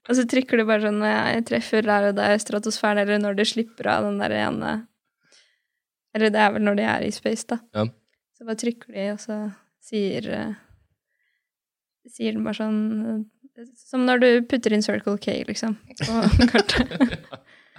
Og 0.10 0.18
så 0.18 0.24
trykker 0.26 0.58
du 0.58 0.66
bare 0.66 0.82
sånn 0.88 0.98
når 1.02 1.12
jeg 1.14 1.44
treffer 1.52 1.82
der 1.86 2.04
og 2.10 2.16
der 2.18 2.34
stratosfæren, 2.42 3.02
eller 3.04 3.18
når 3.22 3.34
det 3.38 3.46
slipper 3.52 3.86
av 3.92 4.02
den 4.08 4.18
der 4.22 4.32
ene 4.40 4.72
Eller 6.16 6.28
det 6.34 6.40
er 6.42 6.50
vel 6.56 6.64
når 6.66 6.76
de 6.80 6.84
er 6.90 7.02
i 7.06 7.12
space, 7.14 7.46
da. 7.48 7.58
Ja. 7.78 7.84
Så 8.38 8.42
bare 8.48 8.58
trykker 8.64 8.90
de, 8.96 9.04
og 9.14 9.20
så 9.22 9.36
sier 9.86 10.22
eh, 10.34 10.54
Sier 12.10 12.32
den 12.34 12.44
bare 12.48 12.58
sånn 12.58 12.80
eh, 13.06 13.22
Som 13.78 14.08
når 14.10 14.18
du 14.24 14.30
putter 14.50 14.72
inn 14.74 14.82
Circle 14.86 15.18
K, 15.22 15.28
liksom, 15.48 15.78
på 16.02 16.12
kartet. 16.52 16.88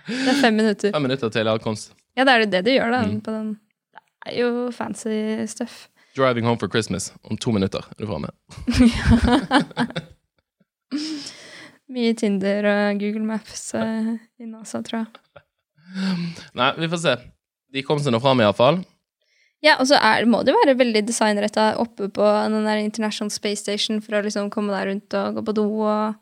Det 0.06 0.30
er 0.30 0.38
fem 0.38 0.54
minutter. 0.58 0.90
Fem 0.94 1.02
minutter 1.02 1.28
til 1.34 1.46
adkomst. 1.50 1.86
Ja, 2.18 2.22
det 2.28 2.32
er 2.34 2.38
det 2.46 2.62
du 2.66 2.70
gjør, 2.74 2.90
da. 2.94 3.00
Mm. 3.06 3.20
På 3.24 3.30
den. 3.34 3.48
Det 3.94 4.00
er 4.30 4.34
jo 4.40 4.48
fancy 4.74 5.14
stuff. 5.50 5.74
Driving 6.14 6.44
home 6.46 6.58
for 6.60 6.68
Christmas. 6.70 7.12
Om 7.24 7.36
to 7.38 7.50
minutter 7.54 7.82
er 7.90 7.94
du 7.98 8.06
framme. 8.06 8.30
Mye 11.92 12.14
Tinder 12.16 12.66
og 12.70 13.02
Google 13.02 13.26
Maps 13.28 13.68
eh, 13.76 14.14
i 14.40 14.48
NASA, 14.48 14.80
tror 14.86 15.02
jeg. 15.02 15.44
Nei, 16.58 16.70
vi 16.78 16.88
får 16.92 17.02
se. 17.02 17.14
De 17.72 17.84
kom 17.84 18.00
seg 18.02 18.14
nå 18.14 18.20
fram, 18.22 18.40
iallfall. 18.44 18.80
Ja, 19.62 19.76
og 19.78 19.86
så 19.86 19.98
er, 20.00 20.24
må 20.26 20.40
det 20.42 20.50
jo 20.50 20.58
være 20.58 20.74
veldig 20.80 21.04
designretta 21.06 21.68
oppe 21.78 22.08
på 22.10 22.26
den 22.50 22.66
der 22.66 22.80
International 22.82 23.30
Space 23.30 23.62
Station 23.62 24.00
for 24.02 24.18
å 24.18 24.24
liksom 24.24 24.50
komme 24.50 24.74
der 24.74 24.88
rundt 24.90 25.14
og 25.14 25.38
gå 25.38 25.44
på 25.46 25.56
do 25.60 25.68
og 25.84 26.18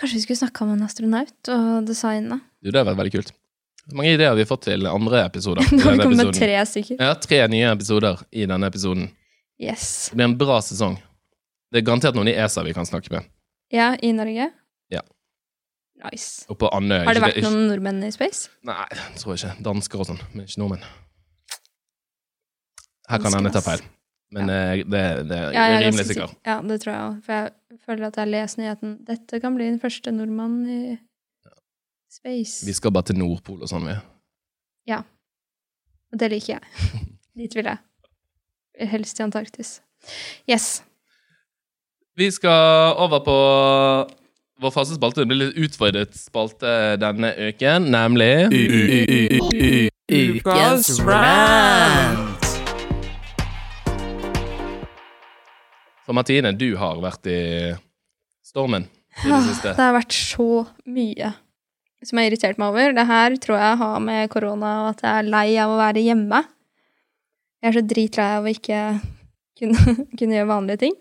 Kanskje 0.00 0.16
vi 0.16 0.22
skulle 0.22 0.40
snakka 0.40 0.64
med 0.64 0.78
en 0.78 0.86
astronaut 0.86 1.48
og 1.52 1.84
designe? 1.84 2.38
Jo, 2.64 2.72
det 2.72 2.80
har 2.80 2.86
vært 2.88 2.96
veldig 3.02 3.12
kult. 3.12 3.34
Mange 3.92 4.14
ideer 4.14 4.30
har 4.30 4.38
vi 4.38 4.46
fått 4.48 4.64
til 4.64 4.86
andre 4.88 5.20
episoder? 5.26 5.68
Nå 5.74 5.82
har 5.84 5.92
vi 5.92 6.00
det 6.00 6.06
kommet 6.06 6.22
episoden? 6.22 6.38
tre 6.40 6.62
stykker. 6.70 6.96
Ja, 6.96 7.12
tre 7.20 7.40
nye 7.52 7.74
episoder 7.74 8.22
i 8.32 8.46
denne 8.48 8.70
episoden. 8.72 9.10
Yes. 9.60 10.08
Det 10.08 10.16
blir 10.16 10.30
en 10.30 10.38
bra 10.40 10.56
sesong. 10.64 10.96
Det 11.68 11.82
er 11.82 11.86
garantert 11.86 12.16
noen 12.16 12.32
i 12.32 12.34
ESA 12.40 12.64
vi 12.64 12.72
kan 12.76 12.88
snakke 12.88 13.12
med. 13.12 13.28
Ja, 13.72 13.92
i 14.02 14.12
Norge? 14.12 14.50
Ja. 14.92 15.00
Nice. 16.04 16.44
Og 16.52 16.58
på 16.60 16.68
Andøya. 16.74 17.06
Har 17.06 17.16
det 17.16 17.22
vært 17.24 17.40
noen 17.44 17.66
nordmenn 17.70 18.02
i 18.04 18.10
space? 18.12 18.50
Nei, 18.68 18.76
jeg 18.92 19.22
tror 19.22 19.38
ikke. 19.38 19.54
Dansker 19.64 20.02
og 20.02 20.08
sånn, 20.10 20.20
men 20.34 20.44
ikke 20.48 20.60
nordmenn. 20.60 20.84
Her 23.10 23.22
kan 23.22 23.36
jeg 23.36 23.52
ta 23.54 23.62
feil, 23.64 23.82
men 24.32 24.50
eh, 24.52 24.82
det, 24.88 25.02
det 25.28 25.38
er 25.38 25.56
Ja, 25.56 25.64
jeg 25.72 25.86
rimelig 25.86 26.06
sikker. 26.10 26.34
Ja, 26.48 26.58
det 26.64 26.78
tror 26.84 26.92
jeg 26.92 27.06
òg. 27.06 27.16
For 27.26 27.38
jeg 27.38 27.80
føler 27.86 28.06
at 28.08 28.20
jeg 28.20 28.30
leser 28.32 28.62
nyheten. 28.62 28.94
Dette 29.08 29.40
kan 29.42 29.56
bli 29.56 29.66
den 29.70 29.80
første 29.82 30.14
nordmann 30.14 30.60
i 30.68 30.80
space. 32.12 32.66
Vi 32.68 32.76
skal 32.76 32.92
bare 32.94 33.08
til 33.10 33.20
Nordpol 33.20 33.64
og 33.64 33.72
sånn, 33.72 33.88
vi. 33.88 33.96
Ja. 34.92 35.02
Og 36.12 36.20
det 36.20 36.28
liker 36.32 36.58
jeg. 36.58 36.62
Dit 37.40 37.56
vil 37.56 37.68
jeg. 37.72 37.80
Helst 38.92 39.16
til 39.16 39.28
Antarktis. 39.28 39.76
Yes. 40.48 40.82
Vi 42.16 42.28
skal 42.32 42.92
over 43.00 43.20
på 43.24 43.36
vår 44.62 44.70
faste 44.74 44.98
spalte. 44.98 45.22
Det 45.22 45.30
blir 45.30 45.40
litt 45.46 45.60
utfordret 45.64 46.12
spalte 46.18 46.72
denne 47.00 47.30
uken, 47.48 47.88
nemlig 47.92 48.52
Ukas 50.12 50.90
rant. 51.00 52.48
For 56.02 56.12
Martine, 56.18 56.50
du 56.58 56.74
har 56.76 56.98
vært 57.00 57.28
i 57.30 57.38
stormen 58.44 58.84
i 59.22 59.28
det 59.30 59.32
Ah, 59.38 59.46
siste. 59.46 59.72
Det 59.72 59.80
har 59.86 59.94
vært 59.96 60.12
så 60.16 60.48
mye 60.90 61.32
som 62.02 62.18
har 62.18 62.26
irritert 62.28 62.58
meg 62.58 62.74
over. 62.74 62.92
Det 62.96 63.06
her 63.08 63.36
tror 63.40 63.56
jeg 63.62 63.78
har 63.80 64.00
med 64.02 64.28
korona 64.32 64.72
og 64.82 64.88
at 64.90 65.04
jeg 65.06 65.22
er 65.22 65.30
lei 65.32 65.46
av 65.62 65.72
å 65.72 65.78
være 65.80 66.02
hjemme. 66.04 66.42
Jeg 67.62 67.70
er 67.70 67.76
så 67.78 67.84
dritlei 67.86 68.28
av 68.36 68.44
å 68.44 68.52
ikke 68.52 68.80
kunne, 69.62 69.96
kunne 70.18 70.36
gjøre 70.36 70.50
vanlige 70.50 70.82
ting. 70.84 70.98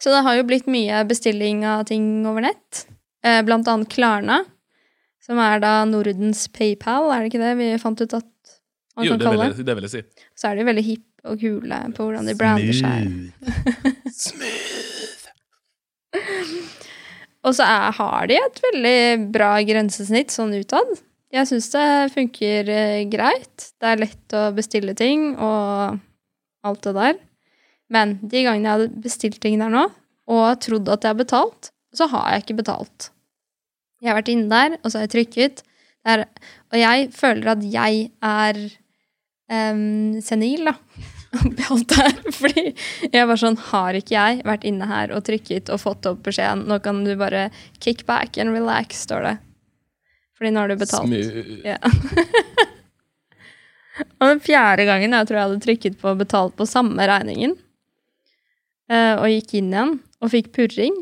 Så 0.00 0.12
det 0.14 0.22
har 0.24 0.38
jo 0.38 0.46
blitt 0.48 0.68
mye 0.70 1.02
bestilling 1.08 1.64
av 1.68 1.84
ting 1.90 2.24
over 2.28 2.46
nett. 2.46 2.86
Eh, 3.24 3.42
Blant 3.44 3.68
annet 3.68 3.90
Klarna, 3.92 4.38
som 5.20 5.40
er 5.44 5.60
da 5.60 5.84
Nordens 5.88 6.46
PayPal, 6.56 7.10
er 7.12 7.20
det 7.22 7.32
ikke 7.32 7.42
det 7.42 7.52
vi 7.60 7.68
fant 7.82 8.00
ut 8.00 8.16
at 8.16 8.28
man 8.96 9.06
Jo, 9.06 9.12
kan 9.16 9.26
kalle 9.28 9.50
det? 9.50 9.60
Jo, 9.60 9.66
det 9.68 9.76
vil 9.76 9.88
jeg 9.88 9.92
si. 9.92 10.26
Så 10.40 10.48
er 10.50 10.56
de 10.56 10.66
veldig 10.70 10.86
hipp 10.86 11.06
og 11.28 11.42
kule 11.42 11.80
på 11.96 12.06
hvordan 12.06 12.30
de 12.30 12.36
brander 12.38 12.72
seg. 12.76 13.10
Smooth! 14.16 15.28
Og 17.40 17.54
så 17.56 17.64
er, 17.64 17.92
har 17.96 18.26
de 18.28 18.36
et 18.36 18.58
veldig 18.66 19.30
bra 19.32 19.54
grensesnitt 19.64 20.32
sånn 20.34 20.52
utad. 20.58 20.90
Jeg 21.32 21.48
syns 21.48 21.70
det 21.72 21.86
funker 22.12 22.68
eh, 22.68 23.04
greit. 23.08 23.70
Det 23.80 23.92
er 23.92 24.02
lett 24.02 24.34
å 24.36 24.48
bestille 24.56 24.92
ting 24.98 25.30
og 25.38 26.00
alt 26.66 26.82
det 26.84 26.92
der. 26.96 27.20
Men 27.90 28.18
de 28.22 28.44
gangene 28.46 28.68
jeg 28.68 28.78
hadde 28.78 29.02
bestilt 29.04 29.40
ting 29.42 29.58
der 29.60 29.72
nå, 29.72 29.88
og 30.30 30.60
trodd 30.62 30.88
at 30.92 31.04
jeg 31.04 31.14
har 31.14 31.18
betalt, 31.18 31.72
så 31.96 32.06
har 32.12 32.28
jeg 32.32 32.44
ikke 32.44 32.60
betalt. 32.62 33.10
Jeg 34.00 34.12
har 34.12 34.20
vært 34.20 34.30
inne 34.32 34.48
der, 34.50 34.78
og 34.80 34.90
så 34.90 35.00
har 35.00 35.08
jeg 35.08 35.14
trykket. 35.16 35.64
Der, 36.06 36.24
og 36.70 36.78
jeg 36.80 37.08
føler 37.12 37.50
at 37.52 37.64
jeg 37.66 38.06
er 38.24 38.60
um, 39.50 40.20
senil, 40.24 40.70
da. 40.70 40.76
Oppi 41.40 41.66
alt 41.70 41.92
det 41.92 41.98
her. 42.00 42.32
Fordi 42.34 42.64
jeg 43.12 43.28
var 43.30 43.38
sånn, 43.42 43.58
har 43.70 43.98
ikke 43.98 44.16
jeg 44.16 44.40
vært 44.48 44.66
inne 44.66 44.88
her 44.90 45.12
og 45.14 45.22
trykket 45.26 45.70
og 45.70 45.82
fått 45.82 46.08
opp 46.10 46.24
beskjeden? 46.26 46.64
Nå 46.70 46.80
kan 46.82 47.04
du 47.06 47.12
bare 47.20 47.48
kick 47.82 48.06
back 48.08 48.38
and 48.40 48.54
relax, 48.56 49.04
står 49.06 49.28
det. 49.28 49.36
Fordi 50.38 50.54
nå 50.54 50.62
har 50.62 50.72
du 50.72 50.80
betalt. 50.80 51.10
Smooth. 51.10 51.66
Ja. 51.66 51.76
og 54.18 54.24
den 54.24 54.40
fjerde 54.42 54.86
gangen 54.88 55.18
jeg 55.18 55.28
tror 55.28 55.38
jeg 55.38 55.48
hadde 55.48 55.64
trykket 55.66 55.98
på 56.00 56.14
betalt 56.18 56.56
på 56.56 56.66
samme 56.68 57.04
regningen, 57.10 57.58
og 58.90 59.26
gikk 59.30 59.52
inn 59.60 59.72
igjen 59.72 59.92
og 60.20 60.32
fikk 60.32 60.48
purring, 60.56 60.96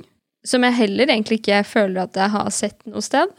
som 0.47 0.65
jeg 0.67 0.77
heller 0.77 1.09
egentlig 1.11 1.41
ikke 1.41 1.63
føler 1.67 2.03
at 2.05 2.17
jeg 2.21 2.33
har 2.35 2.51
sett 2.55 2.85
noe 2.87 3.01
sted, 3.05 3.33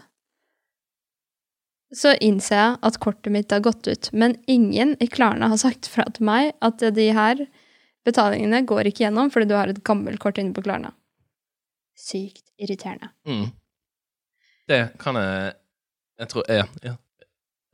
så 1.95 2.13
innser 2.21 2.57
jeg 2.59 2.77
at 2.85 2.99
kortet 3.01 3.33
mitt 3.33 3.53
har 3.53 3.63
gått 3.65 3.87
ut. 3.89 4.09
Men 4.13 4.35
ingen 4.51 4.95
i 5.01 5.07
Klarna 5.09 5.49
har 5.49 5.57
sagt 5.61 5.87
fra 5.89 6.05
til 6.13 6.27
meg 6.27 6.51
at 6.65 6.83
de 6.93 7.07
her 7.15 7.45
betalingene 8.05 8.61
går 8.69 8.89
ikke 8.89 9.05
gjennom 9.07 9.31
fordi 9.33 9.49
du 9.49 9.55
har 9.57 9.71
et 9.71 9.81
gammelt 9.85 10.21
kort 10.21 10.37
inne 10.41 10.53
på 10.53 10.63
Klarna. 10.65 10.93
Sykt 11.99 12.45
irriterende. 12.61 13.09
Mm. 13.27 13.49
Det 14.69 14.83
kan 15.01 15.17
jeg 15.17 15.53
Jeg 16.19 16.27
tror 16.29 16.43
Ja. 16.51 16.65
ja. 16.83 16.95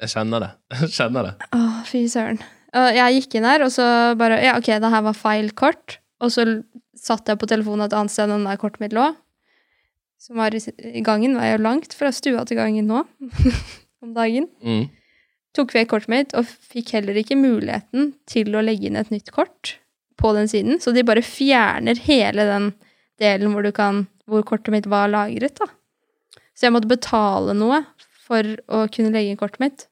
Jeg 0.01 0.09
kjenner 0.11 0.39
det. 0.43 0.49
Jeg 0.81 0.89
kjenner 0.93 1.23
det. 1.23 1.33
Å, 1.55 1.59
fy 1.87 2.01
søren. 2.11 2.39
Jeg 2.75 3.13
gikk 3.15 3.35
inn 3.39 3.45
her, 3.47 3.63
og 3.63 3.71
så 3.71 3.85
bare 4.19 4.41
Ja, 4.43 4.57
ok, 4.59 4.67
det 4.83 4.91
her 4.91 5.01
var 5.01 5.15
feil 5.15 5.51
kort. 5.55 5.99
Og 6.23 6.31
så 6.31 6.45
satt 6.95 7.27
jeg 7.27 7.39
på 7.41 7.49
telefonen 7.49 7.87
et 7.87 7.95
annet 7.95 8.13
sted 8.13 8.31
enn 8.31 8.47
der 8.47 8.59
kortet 8.61 8.83
mitt 8.83 8.95
lå. 8.95 9.11
Som 10.21 10.39
var 10.39 10.55
i, 10.55 10.61
gangen, 11.05 11.35
var 11.35 11.49
jeg 11.49 11.57
jo 11.57 11.65
langt 11.65 11.95
fra 11.97 12.11
stua 12.15 12.45
til 12.47 12.59
gangen 12.59 12.87
nå. 12.89 13.03
om 14.05 14.13
dagen. 14.15 14.47
Mm. 14.63 14.87
Tok 15.55 15.73
vekk 15.75 15.91
kortet 15.91 16.11
mitt, 16.11 16.35
og 16.37 16.47
fikk 16.47 16.95
heller 16.97 17.17
ikke 17.19 17.37
muligheten 17.39 18.13
til 18.29 18.55
å 18.55 18.63
legge 18.63 18.89
inn 18.89 18.99
et 18.99 19.11
nytt 19.13 19.31
kort 19.35 19.77
på 20.19 20.31
den 20.35 20.49
siden. 20.51 20.79
Så 20.83 20.93
de 20.95 21.05
bare 21.07 21.23
fjerner 21.25 21.99
hele 22.07 22.47
den 22.47 22.69
delen 23.21 23.55
hvor, 23.55 23.65
du 23.65 23.71
kan, 23.75 24.05
hvor 24.29 24.43
kortet 24.47 24.73
mitt 24.75 24.89
var 24.91 25.11
lagret, 25.11 25.57
da. 25.59 25.69
Så 26.55 26.67
jeg 26.67 26.75
måtte 26.75 26.91
betale 26.91 27.55
noe 27.55 27.81
for 28.25 28.55
å 28.71 28.85
kunne 28.91 29.11
legge 29.15 29.33
inn 29.33 29.39
kortet 29.39 29.63
mitt. 29.63 29.87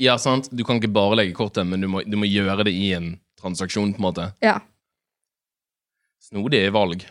Ja, 0.00 0.18
sant. 0.20 0.50
Du 0.52 0.64
kan 0.64 0.80
ikke 0.80 0.92
bare 0.92 1.20
legge 1.22 1.36
kortet, 1.36 1.64
men 1.68 1.84
du 1.84 1.88
må, 1.88 2.02
du 2.04 2.16
må 2.20 2.28
gjøre 2.28 2.66
det 2.68 2.72
i 2.76 2.90
en 2.96 3.14
transaksjon, 3.40 3.94
på 3.96 4.00
en 4.00 4.08
måte. 4.08 4.30
Ja. 4.44 4.58
Snodige 6.26 6.72
valg. 6.74 7.06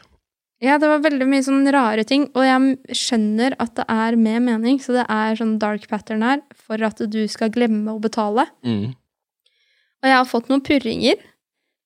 Ja, 0.63 0.77
det 0.79 0.87
var 0.87 1.03
veldig 1.03 1.25
mye 1.27 1.43
sånn 1.43 1.67
rare 1.71 2.05
ting, 2.07 2.29
og 2.35 2.45
jeg 2.45 2.95
skjønner 2.95 3.57
at 3.61 3.73
det 3.77 3.85
er 3.91 4.15
med 4.19 4.43
mening, 4.45 4.79
så 4.81 4.95
det 4.95 5.03
er 5.11 5.35
sånn 5.39 5.57
dark 5.59 5.83
pattern 5.91 6.23
her 6.23 6.41
for 6.55 6.81
at 6.87 7.01
du 7.11 7.21
skal 7.31 7.51
glemme 7.53 7.91
å 7.91 8.01
betale. 8.01 8.47
Mm. 8.65 8.95
Og 10.01 10.09
jeg 10.09 10.15
har 10.15 10.29
fått 10.29 10.49
noen 10.51 10.63
purringer, 10.65 11.19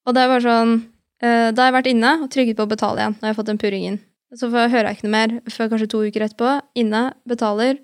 og 0.06 0.16
det 0.18 0.26
var 0.32 0.46
sånn 0.46 0.76
uh, 0.80 1.50
da 1.50 1.66
har 1.66 1.70
jeg 1.70 1.78
vært 1.80 1.92
inne 1.92 2.14
og 2.24 2.30
trykket 2.34 2.60
på 2.60 2.66
å 2.66 2.72
betale 2.72 3.02
igjen 3.02 3.18
når 3.18 3.28
jeg 3.28 3.34
har 3.34 3.40
fått 3.42 3.52
den 3.52 3.62
purringen. 3.62 4.00
Så 4.38 4.52
hører 4.54 4.86
jeg 4.86 5.00
ikke 5.00 5.08
noe 5.08 5.16
mer 5.18 5.38
før 5.50 5.72
kanskje 5.72 5.90
to 5.90 6.04
uker 6.06 6.26
etterpå. 6.28 6.56
Inne, 6.78 7.04
betaler, 7.30 7.80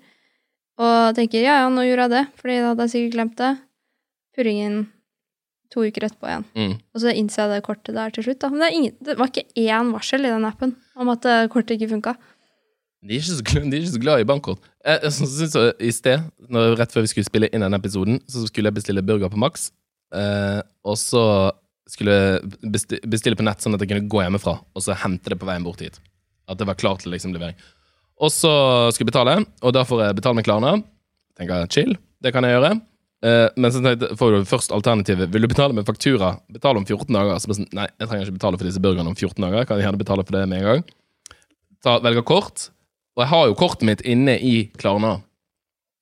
og 0.78 1.16
tenker 1.18 1.42
ja, 1.42 1.62
ja, 1.64 1.70
nå 1.72 1.82
gjorde 1.86 2.06
jeg 2.06 2.14
det, 2.14 2.26
fordi 2.38 2.60
da 2.60 2.68
hadde 2.70 2.86
jeg 2.86 2.94
sikkert 2.94 3.16
glemt 3.16 3.40
det. 3.40 3.54
Purringen 4.36 4.84
to 5.76 5.84
uker 5.84 6.08
etterpå 6.08 6.30
igjen. 6.32 6.46
Mm. 6.56 6.72
Og 6.96 7.02
så 7.04 7.12
innser 7.12 7.44
jeg 7.44 7.52
det 7.60 7.66
kortet 7.68 7.94
der 8.00 8.14
til 8.16 8.24
slutt. 8.26 8.40
Da. 8.42 8.48
Men 8.54 8.64
det, 8.64 8.70
ingen, 8.80 8.96
det 9.04 9.18
var 9.20 9.28
ikke 9.30 9.44
én 9.68 9.92
varsel 9.94 10.24
i 10.26 10.32
den 10.32 10.48
appen 10.48 10.72
om 10.96 11.12
at 11.12 11.28
eh, 11.28 11.44
kortet 11.52 11.76
ikke 11.76 11.92
funka. 11.92 12.16
De 13.06 13.14
er 13.14 13.20
ikke 13.20 13.36
så 13.36 13.44
glad, 13.46 13.68
de 13.70 13.78
ikke 13.84 13.92
så 13.92 14.00
glad 14.02 14.22
i 14.24 14.26
bankkort. 14.26 14.64
Jeg, 14.82 14.98
jeg 15.04 15.12
synes 15.20 15.54
I 15.84 15.90
sted, 15.94 16.24
når, 16.50 16.72
rett 16.80 16.94
før 16.96 17.04
vi 17.04 17.10
skulle 17.12 17.28
spille 17.28 17.50
inn 17.54 17.62
denne 17.62 17.78
episoden, 17.78 18.18
så 18.26 18.46
skulle 18.48 18.72
jeg 18.72 18.78
bestille 18.80 19.04
burger 19.06 19.30
på 19.30 19.38
Max. 19.38 19.68
Eh, 20.16 20.58
og 20.86 20.96
så 20.98 21.22
skulle 21.86 22.16
jeg 22.16 22.50
besti- 22.74 22.98
bestille 23.06 23.38
på 23.38 23.44
nett, 23.46 23.62
sånn 23.62 23.76
at 23.76 23.84
jeg 23.84 23.92
kunne 23.92 24.08
gå 24.10 24.24
hjemmefra 24.24 24.56
og 24.74 24.82
så 24.82 24.96
hente 25.04 25.30
det 25.30 25.38
på 25.38 25.46
veien 25.46 25.62
bort 25.62 25.84
hit. 25.84 26.00
At 26.50 26.58
det 26.58 26.66
var 26.66 26.78
klart 26.80 27.04
til 27.04 27.12
liksom, 27.14 27.34
levering. 27.36 27.54
Og 28.18 28.32
så 28.32 28.50
skulle 28.96 29.06
jeg 29.06 29.12
betale, 29.12 29.36
og 29.62 29.74
da 29.76 29.84
får 29.86 30.02
jeg 30.06 30.16
betale 30.18 30.38
med 30.40 30.46
Klarna. 30.48 30.72
Tenker 31.36 31.62
jeg, 31.62 31.70
chill, 31.76 31.96
det 32.24 32.32
kan 32.34 32.46
jeg 32.48 32.56
gjøre. 32.56 32.72
Eh, 33.24 33.48
men 33.56 33.72
så 33.72 33.80
får 34.18 34.32
du 34.32 34.48
først 34.48 34.72
alternativet. 34.76 35.30
Vil 35.32 35.46
du 35.46 35.48
betale 35.48 35.74
med 35.76 35.86
faktura? 35.88 36.36
Betale 36.52 36.82
om 36.82 36.86
14 36.86 37.08
dager. 37.12 37.38
Så 37.40 37.56
sånn, 37.56 37.68
nei, 37.76 37.88
jeg 37.96 38.08
trenger 38.08 38.26
ikke 38.26 38.38
betale 38.38 38.60
for 38.60 38.68
disse 38.68 38.82
burgerne 38.82 39.12
om 39.12 39.16
14 39.16 39.38
dager. 39.40 39.62
Jeg 39.62 39.70
kan 39.70 39.80
gjerne 39.82 40.00
betale 40.00 40.26
for 40.26 40.36
det 40.36 40.48
med 40.50 40.60
en 40.60 40.68
gang. 40.70 40.82
Ta, 41.84 41.98
velger 42.04 42.26
kort. 42.26 42.68
Og 43.16 43.24
jeg 43.24 43.32
har 43.32 43.46
jo 43.48 43.56
kortet 43.56 43.86
mitt 43.88 44.04
inne 44.04 44.36
i 44.36 44.56
Klarna. 44.76 45.16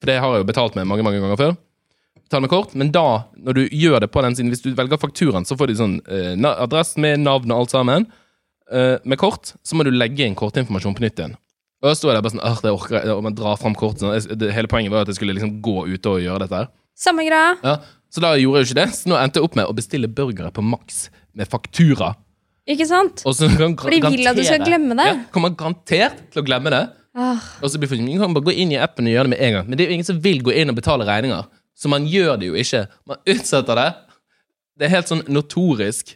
For 0.02 0.10
det 0.10 0.18
har 0.20 0.34
jeg 0.34 0.42
jo 0.42 0.50
betalt 0.50 0.74
med 0.76 0.88
mange 0.90 1.06
mange 1.06 1.22
ganger 1.22 1.38
før. 1.40 1.54
Betal 2.24 2.42
med 2.42 2.50
kort, 2.50 2.74
Men 2.74 2.90
da, 2.90 3.28
når 3.36 3.54
du 3.54 3.62
gjør 3.68 4.00
det 4.00 4.10
på 4.10 4.22
den 4.24 4.34
siden, 4.34 4.50
hvis 4.50 4.64
du 4.64 4.74
velger 4.74 4.98
fakturaen, 4.98 5.44
så 5.44 5.56
får 5.60 5.70
de 5.70 5.76
sånn 5.78 5.96
uh, 6.08 6.52
adressen 6.56 7.04
med 7.04 7.20
navn 7.20 7.52
og 7.52 7.64
alt 7.64 7.74
sammen. 7.74 8.06
Uh, 8.72 8.96
med 9.04 9.20
kort 9.20 9.52
så 9.62 9.76
må 9.76 9.84
du 9.84 9.92
legge 9.92 10.24
inn 10.24 10.34
kortinformasjon 10.34 10.96
på 10.96 11.04
nytt 11.04 11.20
igjen. 11.20 11.36
Og 11.84 11.90
da 11.90 11.94
sto 11.98 12.08
jeg 12.08 12.16
der 12.16 12.24
bare 12.24 12.32
sånn 12.32 12.64
det 12.64 12.72
orker 12.72 12.96
jeg, 12.96 13.12
og 13.12 13.22
man 13.26 13.36
drar 13.36 13.60
fram 13.60 13.76
kortet. 13.76 14.02
Sånn. 14.02 14.48
Hele 14.56 14.70
poenget 14.72 14.94
var 14.94 15.04
at 15.04 15.12
jeg 15.12 15.20
skulle 15.20 15.36
liksom 15.36 15.58
gå 15.62 15.84
ute 15.92 16.14
og 16.16 16.24
gjøre 16.24 16.46
dette 16.46 16.62
her. 16.62 16.72
Samme 16.94 17.24
greia. 17.26 17.54
Ja, 17.64 17.76
så 18.14 18.22
da 18.22 18.34
gjorde 18.38 18.60
jeg 18.60 18.68
jo 18.68 18.70
ikke 18.70 18.80
det. 18.82 18.88
Så 18.94 19.10
nå 19.10 19.16
endte 19.18 19.40
jeg 19.40 19.48
opp 19.48 19.56
med 19.58 19.70
å 19.70 19.74
bestille 19.76 20.10
burgere 20.10 20.52
på 20.54 20.62
Max 20.62 21.08
med 21.34 21.50
faktura. 21.50 22.12
Ikke 22.70 22.86
sant? 22.88 23.24
Og 23.28 23.34
så 23.36 23.48
kan 23.50 23.74
For 23.76 23.92
de 23.92 24.00
vil 24.00 24.28
at 24.30 24.38
du 24.38 24.44
skal 24.46 24.62
glemme 24.64 24.96
det. 24.96 25.08
Ja, 25.10 25.16
kommer 25.34 25.52
garantert 25.58 26.22
til 26.32 26.40
å 26.40 26.46
glemme 26.46 26.72
det. 26.72 26.84
Ah, 27.14 27.42
Og 27.62 27.70
så 27.70 27.78
blir 27.78 27.90
folk, 27.90 28.00
Man 28.02 28.18
kan 28.18 28.34
bare 28.34 28.48
gå 28.48 28.54
inn 28.58 28.72
i 28.74 28.78
appen 28.80 29.06
og 29.06 29.12
gjøre 29.14 29.28
det 29.28 29.32
med 29.34 29.42
en 29.46 29.52
gang. 29.58 29.68
Men 29.68 29.78
det 29.78 29.84
er 29.84 29.90
jo 29.90 29.96
ingen 29.98 30.08
som 30.08 30.20
vil 30.22 30.40
gå 30.42 30.54
inn 30.54 30.72
og 30.72 30.78
betale 30.78 31.06
regninger. 31.06 31.44
Så 31.74 31.90
man 31.90 32.06
gjør 32.06 32.38
det 32.40 32.48
jo 32.48 32.54
ikke. 32.58 32.86
Man 33.06 33.20
utsetter 33.26 33.78
det. 33.78 33.88
Det 34.78 34.86
er 34.86 34.94
helt 34.96 35.10
sånn 35.10 35.22
notorisk 35.30 36.14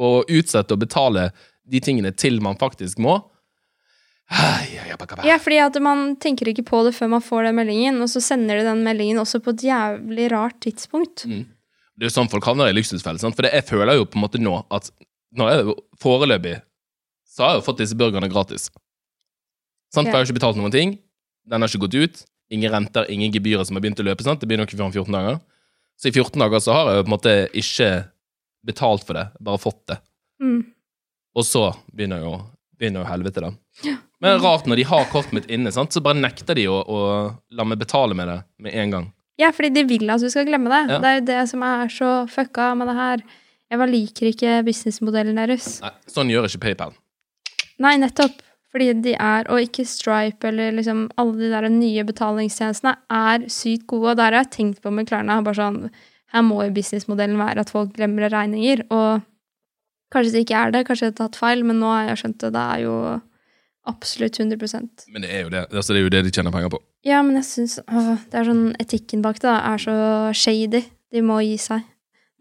å 0.00 0.22
utsette 0.28 0.76
å 0.76 0.80
betale 0.80 1.30
de 1.66 1.80
tingene 1.80 2.12
til 2.16 2.40
man 2.44 2.56
faktisk 2.60 3.00
må. 3.02 3.18
Ja, 5.26 5.36
fordi 5.38 5.58
at 5.62 5.76
man 5.82 6.16
tenker 6.22 6.48
ikke 6.50 6.64
på 6.66 6.82
det 6.86 6.96
før 6.96 7.12
man 7.12 7.22
får 7.22 7.46
den 7.46 7.58
meldingen, 7.60 8.00
og 8.02 8.10
så 8.10 8.22
sender 8.24 8.58
du 8.58 8.66
den 8.66 8.82
meldingen 8.86 9.20
også 9.22 9.38
på 9.44 9.54
et 9.54 9.66
jævlig 9.68 10.30
rart 10.32 10.58
tidspunkt. 10.66 11.26
Det 11.96 12.04
er 12.04 12.10
jo 12.10 12.16
sånn 12.16 12.30
folk 12.32 12.44
havner 12.44 12.72
i 12.72 12.74
luksusfellen. 12.76 13.22
sant? 13.22 13.36
For 13.38 13.46
det, 13.46 13.54
jeg 13.54 13.68
føler 13.68 14.00
jo 14.00 14.08
på 14.10 14.18
en 14.18 14.24
måte 14.26 14.42
nå 14.42 14.58
at 14.74 14.90
nå 15.36 15.46
er 15.50 15.62
jo 15.62 15.76
foreløpig 16.02 16.56
så 17.36 17.44
har 17.44 17.52
jeg 17.52 17.60
jo 17.60 17.66
fått 17.66 17.82
disse 17.82 17.96
burgerne 17.98 18.30
gratis. 18.32 18.70
Sant? 19.92 20.06
For 20.06 20.08
jeg 20.08 20.16
har 20.16 20.24
ikke 20.24 20.38
betalt 20.38 20.56
noen 20.56 20.72
ting. 20.72 20.94
Den 21.44 21.60
har 21.60 21.68
ikke 21.68 21.84
gått 21.84 21.96
ut. 21.98 22.22
Ingen 22.54 22.72
renter, 22.72 23.10
ingen 23.12 23.32
gebyrer 23.34 23.66
som 23.68 23.76
har 23.76 23.84
begynt 23.84 24.00
å 24.00 24.06
løpe. 24.06 24.24
sant? 24.24 24.40
Det 24.40 24.48
begynner 24.48 24.68
ikke 24.68 24.78
før 24.78 24.88
om 24.88 24.94
14 24.94 25.12
dager. 25.18 25.40
Så 26.00 26.08
i 26.08 26.14
14 26.14 26.40
dager 26.40 26.62
så 26.64 26.76
har 26.76 26.88
jeg 26.88 26.96
jo 26.96 27.04
på 27.04 27.10
en 27.10 27.16
måte 27.16 27.34
ikke 27.60 27.90
betalt 28.66 29.04
for 29.04 29.18
det, 29.18 29.26
bare 29.44 29.60
fått 29.60 29.82
det. 29.92 29.98
Mm. 30.40 30.62
Og 31.36 31.44
så 31.44 31.66
begynner 31.92 32.24
jo, 32.24 32.32
begynner 32.80 33.04
jo 33.04 33.10
helvete, 33.10 33.44
da. 33.44 33.52
Men 34.20 34.32
det 34.32 34.38
er 34.38 34.44
rart 34.46 34.68
når 34.68 34.80
de 34.80 34.86
har 34.88 35.08
kortet 35.12 35.34
mitt 35.36 35.50
inne, 35.52 35.72
sant? 35.74 35.92
så 35.92 36.00
bare 36.04 36.18
nekter 36.18 36.56
de 36.56 36.64
å, 36.72 36.78
å 36.80 37.00
la 37.52 37.66
meg 37.68 37.80
betale 37.82 38.16
med 38.16 38.30
det 38.32 38.38
med 38.64 38.78
en 38.80 38.94
gang. 38.94 39.10
Ja, 39.36 39.50
fordi 39.52 39.74
de 39.74 39.84
vil 39.84 40.08
at 40.08 40.22
du 40.24 40.30
skal 40.32 40.46
glemme 40.48 40.72
det. 40.72 40.94
Ja. 40.94 41.00
Det 41.02 41.10
er 41.10 41.18
jo 41.18 41.26
det 41.28 41.40
som 41.50 41.64
er 41.66 41.92
så 41.92 42.12
fucka 42.32 42.70
med 42.78 42.88
det 42.88 42.96
her. 42.96 43.24
Jeg 43.72 43.90
liker 43.90 44.30
ikke 44.30 44.54
businessmodellen 44.64 45.36
deres. 45.36 45.76
Nei, 45.82 45.92
sånn 46.08 46.32
gjør 46.32 46.48
ikke 46.48 46.62
PayPal. 46.64 46.96
Nei, 47.82 47.96
nettopp. 48.00 48.40
Fordi 48.72 48.90
de 49.04 49.14
er, 49.14 49.46
og 49.52 49.62
ikke 49.62 49.86
Stripe 49.88 50.48
eller 50.50 50.74
liksom 50.76 51.06
alle 51.20 51.36
de 51.38 51.48
der 51.52 51.68
nye 51.72 52.02
betalingstjenestene, 52.04 52.92
er 53.12 53.46
sykt 53.52 53.86
gode. 53.88 54.12
Og 54.12 54.18
der 54.20 54.34
har 54.34 54.44
jeg 54.44 54.52
tenkt 54.56 54.82
på 54.84 54.92
med 54.92 55.08
Klarna. 55.08 55.38
Bare 55.44 55.56
sånn, 55.56 55.78
her 56.34 56.44
må 56.44 56.62
jo 56.64 56.74
businessmodellen 56.76 57.40
være 57.40 57.64
at 57.64 57.72
folk 57.72 57.94
glemmer 57.96 58.28
regninger. 58.32 58.84
Og 58.92 59.24
kanskje 60.12 60.34
det 60.34 60.44
ikke 60.44 60.60
er 60.60 60.74
det, 60.74 60.84
kanskje 60.88 61.08
jeg 61.08 61.14
har 61.14 61.22
tatt 61.22 61.40
feil, 61.40 61.64
men 61.68 61.80
nå 61.80 61.92
har 61.92 62.10
jeg 62.10 62.22
skjønt 62.22 62.44
det. 62.44 62.52
Det 62.56 62.66
er 62.74 62.84
jo 62.84 62.98
absolutt 63.86 64.38
100 64.40 65.08
Men 65.08 65.22
det 65.24 65.30
er 65.32 65.44
jo 65.44 65.50
det, 65.52 65.66
altså, 65.70 65.92
det, 65.92 66.00
er 66.00 66.04
jo 66.04 66.12
det 66.14 66.22
de 66.26 66.32
tjener 66.34 66.54
penger 66.54 66.72
på. 66.74 66.80
Ja, 67.06 67.22
men 67.22 67.38
jeg 67.38 67.46
syns 67.48 67.78
det 67.86 68.38
er 68.40 68.48
sånn 68.48 68.72
etikken 68.82 69.22
bak 69.24 69.38
det 69.40 69.48
da, 69.48 69.58
er 69.74 69.82
så 69.82 69.96
shady. 70.34 70.82
De 71.14 71.22
må 71.22 71.38
gi 71.44 71.56
seg. 71.60 71.86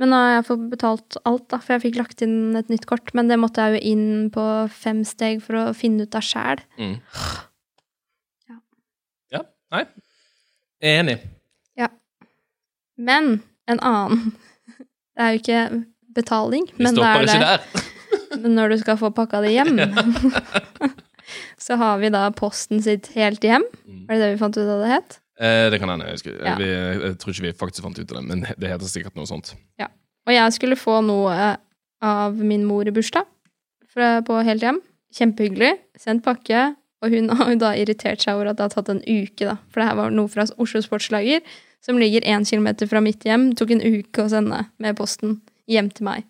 Men 0.02 0.12
nå 0.12 0.18
har 0.20 0.34
jeg 0.34 0.48
fått 0.50 0.64
betalt 0.74 1.18
alt, 1.24 1.46
da, 1.54 1.62
for 1.64 1.76
jeg 1.76 1.86
fikk 1.86 2.00
lagt 2.02 2.24
inn 2.26 2.58
et 2.60 2.72
nytt 2.74 2.88
kort. 2.90 3.14
Men 3.16 3.30
det 3.32 3.38
måtte 3.40 3.64
jeg 3.64 3.78
jo 3.78 3.94
inn 3.94 4.08
på 4.34 4.44
fem 4.74 5.06
steg 5.08 5.40
for 5.46 5.62
å 5.62 5.78
finne 5.78 6.04
ut 6.04 6.18
av 6.18 6.26
sjæl. 6.26 6.66
Mm. 6.82 6.98
Ja. 8.50 8.60
Ja, 9.38 9.46
nei. 9.72 9.86
Jeg 10.84 10.92
er 10.92 11.04
enig. 11.06 11.20
Men 12.96 13.42
en 13.68 13.80
annen 13.80 14.32
Det 15.16 15.24
er 15.24 15.34
jo 15.34 15.42
ikke 15.42 15.84
betaling, 16.16 16.68
Vi 16.76 16.84
men 16.84 16.96
det 16.96 17.04
er 17.04 17.26
det. 17.28 17.84
Men 18.42 18.56
når 18.56 18.70
du 18.70 18.78
skal 18.84 18.98
få 19.00 19.10
pakka 19.16 19.42
det 19.44 19.54
hjem, 19.54 19.80
så 21.62 21.78
har 21.82 22.00
vi 22.02 22.10
da 22.14 22.28
posten 22.36 22.82
sitt 22.86 23.12
helt 23.16 23.44
hjem. 23.46 23.64
Mm. 23.86 24.02
Var 24.08 24.16
det 24.16 24.24
det 24.26 24.32
vi 24.36 24.42
fant 24.42 24.58
ut 24.60 24.66
av 24.70 24.82
det 24.84 24.92
het? 24.94 25.20
Eh, 25.40 25.66
det 25.74 25.80
kan 25.82 25.90
hende. 25.92 26.06
Jeg, 26.08 26.20
husker. 26.20 26.36
Ja. 26.46 26.56
vi, 26.60 26.68
jeg 26.72 27.18
tror 27.20 27.34
ikke 27.36 27.46
vi 27.48 27.54
faktisk 27.60 27.84
fant 27.88 28.00
ut 28.00 28.12
av 28.12 28.20
det, 28.22 28.26
men 28.30 28.46
det 28.62 28.72
heter 28.72 28.88
sikkert 28.92 29.18
noe 29.20 29.28
sånt. 29.30 29.56
Og 30.26 30.34
jeg 30.34 30.54
skulle 30.56 30.74
få 30.80 31.04
noe 31.06 31.52
av 32.02 32.34
min 32.42 32.64
mor 32.66 32.88
i 32.90 32.94
bursdag 32.96 33.28
fra- 33.94 34.24
på 34.26 34.40
helt 34.48 34.64
hjem. 34.66 34.80
Kjempehyggelig. 35.14 35.76
Sendt 36.02 36.24
pakke. 36.26 36.72
Og 37.06 37.14
hun 37.14 37.30
har 37.38 37.52
jo 37.54 37.60
da 37.62 37.76
irritert 37.78 38.24
seg 38.24 38.34
over 38.40 38.50
at 38.50 38.58
det 38.58 38.66
har 38.66 38.74
tatt 38.74 38.90
en 38.90 39.04
uke, 39.06 39.46
da. 39.46 39.60
For 39.70 39.84
det 39.84 39.90
her 39.92 40.00
var 40.00 40.10
noe 40.16 40.32
fra 40.34 40.48
Oslo 40.58 40.82
Sportslager, 40.82 41.44
som 41.86 42.00
ligger 42.02 42.26
én 42.26 42.42
kilometer 42.50 42.90
fra 42.90 43.04
mitt 43.06 43.22
hjem. 43.28 43.52
Tok 43.54 43.76
en 43.76 43.84
uke 43.86 44.26
å 44.26 44.32
sende 44.34 44.64
med 44.82 44.98
posten 44.98 45.38
hjem 45.70 45.92
til 45.94 46.08
meg. 46.10 46.26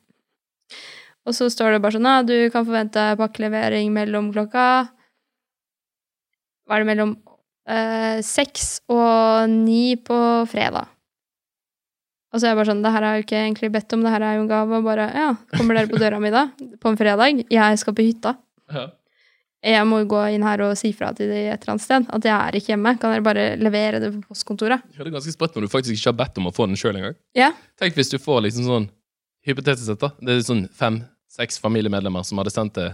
Og 1.25 1.33
så 1.33 1.49
står 1.49 1.75
det 1.75 1.83
bare 1.83 1.97
sånn 1.97 2.09
at 2.09 2.27
du 2.29 2.37
kan 2.53 2.65
forvente 2.67 3.05
pakkelevering 3.17 3.89
mellom 3.93 4.29
klokka 4.33 4.65
Hva 6.65 6.77
er 6.77 6.83
det 6.83 6.89
mellom 6.89 7.15
eh, 7.69 8.19
seks 8.25 8.81
og 8.91 9.49
ni 9.51 9.95
på 10.01 10.17
fredag. 10.49 10.91
Og 12.33 12.41
så 12.41 12.47
er 12.49 12.51
jeg 12.51 12.59
bare 12.59 12.67
sånn, 12.67 12.83
det 12.83 12.91
her 12.91 13.05
jeg 13.05 13.17
jo 13.17 13.25
ikke 13.25 13.39
egentlig 13.39 13.71
bedt 13.71 13.93
om, 13.95 14.01
det 14.03 14.11
her 14.11 14.25
er 14.27 14.35
jo 14.35 14.43
en 14.43 14.49
gave. 14.51 14.79
Og 14.81 14.83
bare, 14.83 15.07
ja, 15.15 15.29
kommer 15.55 15.77
dere 15.77 15.87
på 15.87 16.01
døra 16.01 16.19
mi 16.19 16.33
da? 16.33 16.49
På 16.83 16.91
en 16.91 16.99
fredag? 16.99 17.45
Jeg 17.53 17.79
skal 17.79 17.95
på 17.95 18.03
hytta. 18.03 18.35
Ja. 18.73 18.89
Jeg 19.65 19.85
må 19.89 20.03
jo 20.03 20.09
gå 20.11 20.19
inn 20.35 20.43
her 20.45 20.61
og 20.61 20.75
si 20.77 20.91
fra 20.93 21.07
til 21.15 21.31
de 21.31 21.39
et 21.47 21.63
eller 21.63 21.71
annet 21.73 21.81
sted 21.85 22.03
at 22.13 22.27
jeg 22.27 22.33
er 22.35 22.57
ikke 22.59 22.73
hjemme. 22.73 22.91
Kan 23.01 23.15
dere 23.15 23.25
bare 23.25 23.45
levere 23.57 24.01
det 24.03 24.11
på 24.13 24.33
postkontoret? 24.33 24.83
Det 24.93 25.01
er 25.01 25.15
ganske 25.15 25.33
sprøtt 25.33 25.55
når 25.57 25.65
du 25.65 25.71
faktisk 25.71 25.95
ikke 25.95 26.11
har 26.11 26.19
bedt 26.19 26.37
om 26.41 26.51
å 26.51 26.53
få 26.53 26.67
den 26.69 26.77
sjøl 26.77 26.99
engang. 26.99 27.15
Ja. 27.37 27.49
Tenk 27.81 27.97
hvis 27.97 28.11
du 28.11 28.19
får 28.21 28.45
liksom 28.49 28.67
sånn 28.69 28.91
Hypotetisk 29.45 29.85
sett, 29.85 30.01
da. 30.01 30.07
Det 30.25 30.33
er 30.33 30.39
sånn 30.41 30.63
fem-seks 31.35 31.59
familiemedlemmer 31.59 32.23
som 32.23 32.39
hadde 32.39 32.53
sendt 32.53 32.75
det 32.75 32.93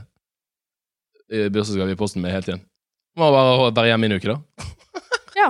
i 1.32 1.50
bursdagsgave 1.50 1.94
i 1.94 1.98
posten 1.98 2.22
med 2.22 2.34
helt 2.34 2.48
igjen. 2.48 2.64
Må 3.18 3.30
bare 3.32 3.72
være 3.72 3.92
hjemme 3.92 4.08
i 4.08 4.12
en 4.12 4.18
uke, 4.18 4.34
da. 4.34 4.66
Ja. 5.32 5.48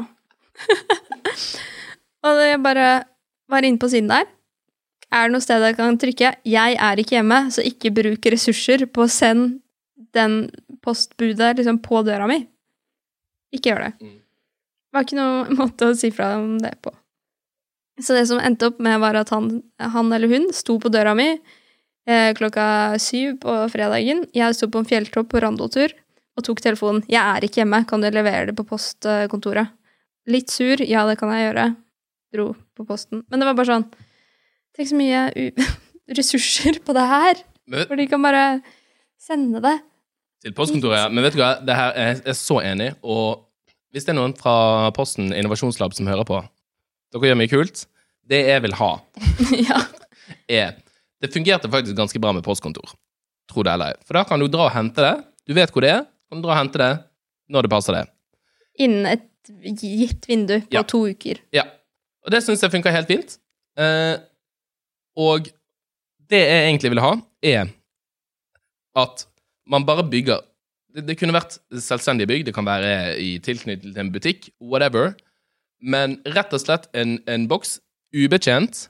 og 2.28 2.40
jeg 2.46 2.60
bare 2.62 2.88
var 3.50 3.66
inne 3.66 3.82
på 3.82 3.90
siden 3.90 4.12
der. 4.12 4.28
Er 5.12 5.28
det 5.28 5.34
noe 5.34 5.44
sted 5.44 5.64
jeg 5.66 5.76
kan 5.76 5.98
trykke 5.98 6.36
'Jeg 6.46 6.78
er 6.78 7.00
ikke 7.00 7.18
hjemme', 7.18 7.50
så 7.52 7.66
ikke 7.66 7.92
bruk 7.92 8.26
ressurser 8.26 8.86
på 8.86 9.04
å 9.04 9.10
sende 9.10 9.60
den 10.14 10.52
postbudet 10.84 11.58
liksom 11.58 11.82
på 11.82 12.04
døra 12.06 12.28
mi? 12.28 12.46
Ikke 13.52 13.72
gjør 13.72 13.90
det. 13.90 13.94
Mm. 14.00 14.20
Det 14.22 14.94
var 14.94 15.04
ikke 15.04 15.20
noen 15.20 15.56
måte 15.62 15.90
å 15.90 15.98
si 15.98 16.12
fra 16.12 16.38
om 16.38 16.60
det 16.60 16.78
på. 16.82 16.94
Så 18.00 18.14
det 18.14 18.28
som 18.30 18.40
endte 18.40 18.70
opp 18.70 18.80
med, 18.80 19.00
var 19.02 19.16
at 19.16 19.30
han, 19.30 19.64
han 19.80 20.14
eller 20.14 20.30
hun 20.30 20.54
sto 20.54 20.78
på 20.80 20.94
døra 20.94 21.16
mi 21.18 21.34
eh, 21.34 21.61
klokka 22.08 22.98
syv 23.00 23.36
på 23.44 23.56
fredagen. 23.70 24.24
Jeg 24.34 24.56
sto 24.58 24.68
på 24.72 24.82
en 24.82 24.88
fjelltopp 24.90 25.30
på 25.32 25.42
randotur 25.44 25.94
og 26.38 26.46
tok 26.48 26.62
telefonen. 26.64 27.04
'Jeg 27.08 27.22
er 27.22 27.46
ikke 27.46 27.62
hjemme, 27.62 27.84
kan 27.88 28.02
du 28.02 28.10
levere 28.10 28.50
det 28.50 28.56
på 28.58 28.66
postkontoret?' 28.66 29.70
Litt 30.30 30.52
sur, 30.54 30.78
ja, 30.86 31.06
det 31.10 31.18
kan 31.18 31.32
jeg 31.34 31.48
gjøre. 31.50 31.76
Dro 32.34 32.52
på 32.78 32.86
posten. 32.86 33.24
Men 33.30 33.42
det 33.42 33.48
var 33.50 33.58
bare 33.58 33.72
sånn 33.74 33.88
Tenk 34.72 34.88
så 34.88 34.96
mye 34.96 35.52
ressurser 36.18 36.78
på 36.86 36.94
det 36.96 37.04
her, 37.04 37.42
vet, 37.68 37.90
for 37.90 38.00
de 38.00 38.06
kan 38.08 38.22
bare 38.24 38.62
sende 39.20 39.60
det. 39.60 39.82
til 40.42 40.54
postkontoret, 40.56 41.02
ja. 41.02 41.10
Men 41.12 41.26
vet 41.26 41.36
du 41.36 41.42
hva, 41.42 41.58
det 41.60 41.76
her 41.76 41.92
er 42.00 42.22
jeg 42.24 42.38
så 42.40 42.62
enig, 42.64 42.94
og 43.04 43.44
hvis 43.92 44.08
det 44.08 44.14
er 44.14 44.18
noen 44.22 44.34
fra 44.38 44.90
Posten 44.96 45.34
Innovasjonslab 45.36 45.92
som 45.94 46.08
hører 46.08 46.24
på, 46.24 46.40
dere 47.12 47.28
gjør 47.28 47.38
mye 47.42 47.52
kult. 47.52 47.84
Det 48.32 48.40
jeg 48.48 48.64
vil 48.64 48.78
ha, 48.80 48.90
ja. 49.68 49.82
er 50.48 50.80
Det 51.22 51.30
fungerte 51.34 51.70
faktisk 51.70 51.96
ganske 51.98 52.20
bra 52.20 52.32
med 52.34 52.44
postkontor. 52.46 52.94
tro 53.52 53.64
det 53.68 53.72
eller 53.74 53.92
ei. 53.92 53.96
For 54.08 54.16
da 54.16 54.24
kan 54.24 54.40
du 54.40 54.48
dra 54.48 54.70
og 54.70 54.72
hente 54.72 55.02
det. 55.04 55.16
Du 55.50 55.54
vet 55.54 55.72
hvor 55.74 55.82
det 55.84 55.90
er. 55.92 56.06
Kan 56.30 56.40
du 56.42 56.46
dra 56.48 56.54
og 56.56 56.60
hente 56.62 56.80
det 56.80 56.92
når 57.52 57.66
det 57.66 57.72
passer 57.74 57.94
det. 57.98 58.04
Innen 58.80 59.06
et 59.12 59.28
gitt 59.82 60.28
vindu 60.30 60.62
på 60.62 60.72
Ja. 60.78 60.84
to 60.88 61.02
uker. 61.10 61.42
Ja. 61.52 61.64
Og 62.24 62.32
det 62.32 62.44
syns 62.46 62.62
jeg 62.64 62.72
funka 62.72 62.92
helt 62.94 63.08
fint. 63.10 63.38
Eh, 63.78 64.18
og 65.18 65.50
det 66.32 66.40
jeg 66.40 66.70
egentlig 66.70 66.92
vil 66.94 67.02
ha, 67.04 67.12
er 67.44 67.68
at 68.96 69.26
man 69.68 69.84
bare 69.86 70.04
bygger 70.08 70.40
det, 70.94 71.06
det 71.08 71.18
kunne 71.20 71.34
vært 71.36 71.58
selvstendige 71.72 72.28
bygg, 72.28 72.46
det 72.46 72.54
kan 72.56 72.66
være 72.66 73.18
i 73.20 73.38
tilknytning 73.40 73.94
til 73.94 74.00
en 74.00 74.12
butikk, 74.12 74.50
whatever. 74.62 75.14
Men 75.82 76.22
rett 76.26 76.54
og 76.54 76.60
slett 76.64 76.88
en, 76.94 77.18
en 77.28 77.48
boks, 77.48 77.80
ubetjent, 78.16 78.90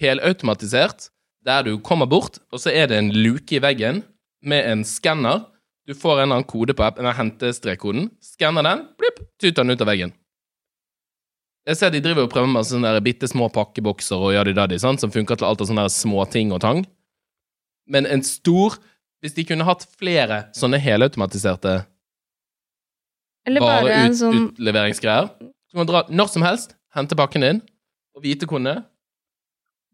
helautomatisert, 0.00 1.10
der 1.46 1.64
du 1.66 1.76
kommer 1.82 2.06
bort, 2.06 2.38
og 2.52 2.60
så 2.62 2.70
er 2.70 2.88
det 2.90 2.98
en 2.98 3.12
luke 3.14 3.56
i 3.56 3.62
veggen 3.62 4.02
med 4.46 4.66
en 4.70 4.84
skanner. 4.86 5.46
Du 5.86 5.94
får 5.98 6.20
en 6.20 6.22
eller 6.22 6.38
annen 6.38 6.48
kode 6.48 6.74
på 6.78 6.84
app, 6.86 6.98
henter 6.98 7.18
hentestrekkoden. 7.18 8.10
Skanner 8.22 8.66
den, 8.66 8.84
blipp, 8.98 9.18
tyter 9.42 9.64
den 9.64 9.74
ut 9.74 9.82
av 9.82 9.90
veggen. 9.90 10.14
Jeg 11.66 11.78
ser 11.78 11.92
de 11.94 12.00
driver 12.02 12.26
og 12.26 12.32
prøver 12.32 12.50
med 12.50 12.66
sånne 12.66 12.90
der 12.90 13.04
bitte 13.04 13.28
små 13.30 13.46
pakkebokser 13.54 14.18
og 14.18 14.34
yadi-dadi, 14.34 14.80
sant, 14.82 15.02
som 15.02 15.12
funker 15.14 15.38
til 15.38 15.46
alt 15.46 15.62
av 15.62 15.68
sånne 15.70 15.84
der 15.86 15.94
små 15.94 16.24
ting 16.30 16.50
og 16.54 16.62
tang. 16.64 16.82
Men 17.90 18.06
en 18.06 18.22
stor 18.26 18.78
Hvis 19.22 19.36
de 19.36 19.44
kunne 19.46 19.62
hatt 19.62 19.84
flere 20.00 20.48
sånne 20.50 20.80
helautomatiserte 20.82 21.84
vareutleveringsgreier, 23.46 25.28
sånn 25.30 25.52
så 25.70 25.76
kan 25.76 25.78
man 25.78 25.90
dra 25.92 26.00
når 26.10 26.30
som 26.32 26.42
helst, 26.42 26.74
hente 26.90 27.14
pakken 27.14 27.46
din, 27.46 27.60
og 28.18 28.24
vite 28.26 28.48
hvor 28.50 28.58
den 28.58 28.72
er. 28.72 28.80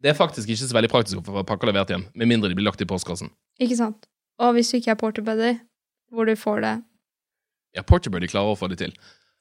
Det 0.03 0.13
er 0.13 0.15
faktisk 0.19 0.49
ikke 0.49 0.69
så 0.69 0.75
veldig 0.77 0.91
praktisk 0.93 1.19
å 1.21 1.25
få 1.27 1.43
pakka 1.47 1.67
levert 1.67 1.91
hjem, 1.91 2.05
med 2.15 2.29
mindre 2.31 2.49
de 2.51 2.55
blir 2.59 2.67
lagt 2.69 2.81
i 2.85 2.87
postkassen. 2.87 3.31
Ikke 3.59 3.77
sant. 3.79 4.07
Og 4.39 4.55
hvis 4.55 4.71
du 4.71 4.77
ikke 4.79 4.93
er 4.95 5.01
porterbuddy, 5.01 5.55
hvor 6.15 6.29
du 6.29 6.35
får 6.39 6.61
det 6.65 6.75
Ja, 7.77 7.83
Porterbuddy 7.85 8.29
klarer 8.31 8.55
å 8.55 8.59
få 8.59 8.69
det 8.71 8.79
til, 8.81 8.93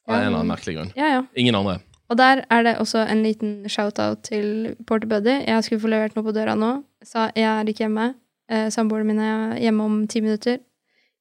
av 0.08 0.16
Ja. 0.16 0.22
en 0.22 0.28
eller 0.28 0.40
annen 0.42 0.52
merkelig 0.52 0.74
grunn. 0.76 0.92
Ja, 0.98 1.08
ja. 1.14 1.22
Ingen 1.36 1.56
andre. 1.56 1.80
Og 2.10 2.18
der 2.18 2.46
er 2.52 2.64
det 2.64 2.78
også 2.80 3.06
en 3.08 3.22
liten 3.24 3.68
shout-out 3.70 4.24
til 4.24 4.76
Porterbuddy. 4.86 5.46
Jeg 5.48 5.64
skulle 5.64 5.82
få 5.82 5.90
levert 5.92 6.16
noe 6.16 6.24
på 6.26 6.34
døra 6.36 6.56
nå. 6.56 6.84
Sa 7.04 7.30
jeg 7.36 7.44
er 7.46 7.64
ikke 7.72 7.86
hjemme. 7.88 8.16
Eh, 8.50 8.68
Samboerne 8.70 9.06
mine 9.06 9.24
er 9.28 9.60
hjemme 9.60 9.84
om 9.84 10.08
ti 10.08 10.22
minutter. 10.22 10.60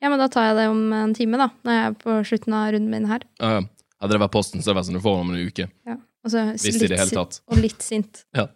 Ja, 0.02 0.08
men 0.10 0.18
da 0.18 0.28
tar 0.28 0.50
jeg 0.50 0.56
det 0.60 0.66
om 0.70 0.92
en 0.92 1.14
time, 1.14 1.38
da. 1.40 1.48
Når 1.64 1.72
jeg 1.72 1.86
er 1.86 1.96
på 2.02 2.18
slutten 2.28 2.54
av 2.54 2.72
runden 2.74 2.90
min 2.90 3.06
her. 3.06 3.20
Ja, 3.40 3.50
ja. 3.60 3.62
Hadde 4.02 4.12
det 4.12 4.20
vært 4.20 4.32
Posten, 4.32 4.60
så 4.60 4.70
hadde 4.70 4.74
det 4.74 4.80
vært 4.82 4.90
sånn 4.90 4.98
du 5.00 5.04
får 5.06 5.20
om 5.22 5.30
en 5.32 5.46
uke. 5.46 5.70
Ja. 5.86 5.96
Og 6.26 6.30
så 6.30 6.42
Hvis 6.52 6.82
i 6.82 6.86
det 6.90 6.98
hele 6.98 7.10
tatt. 7.10 7.40
Og 7.50 7.58
litt 7.62 7.82
sint. 7.82 8.24
Ja. 8.36 8.48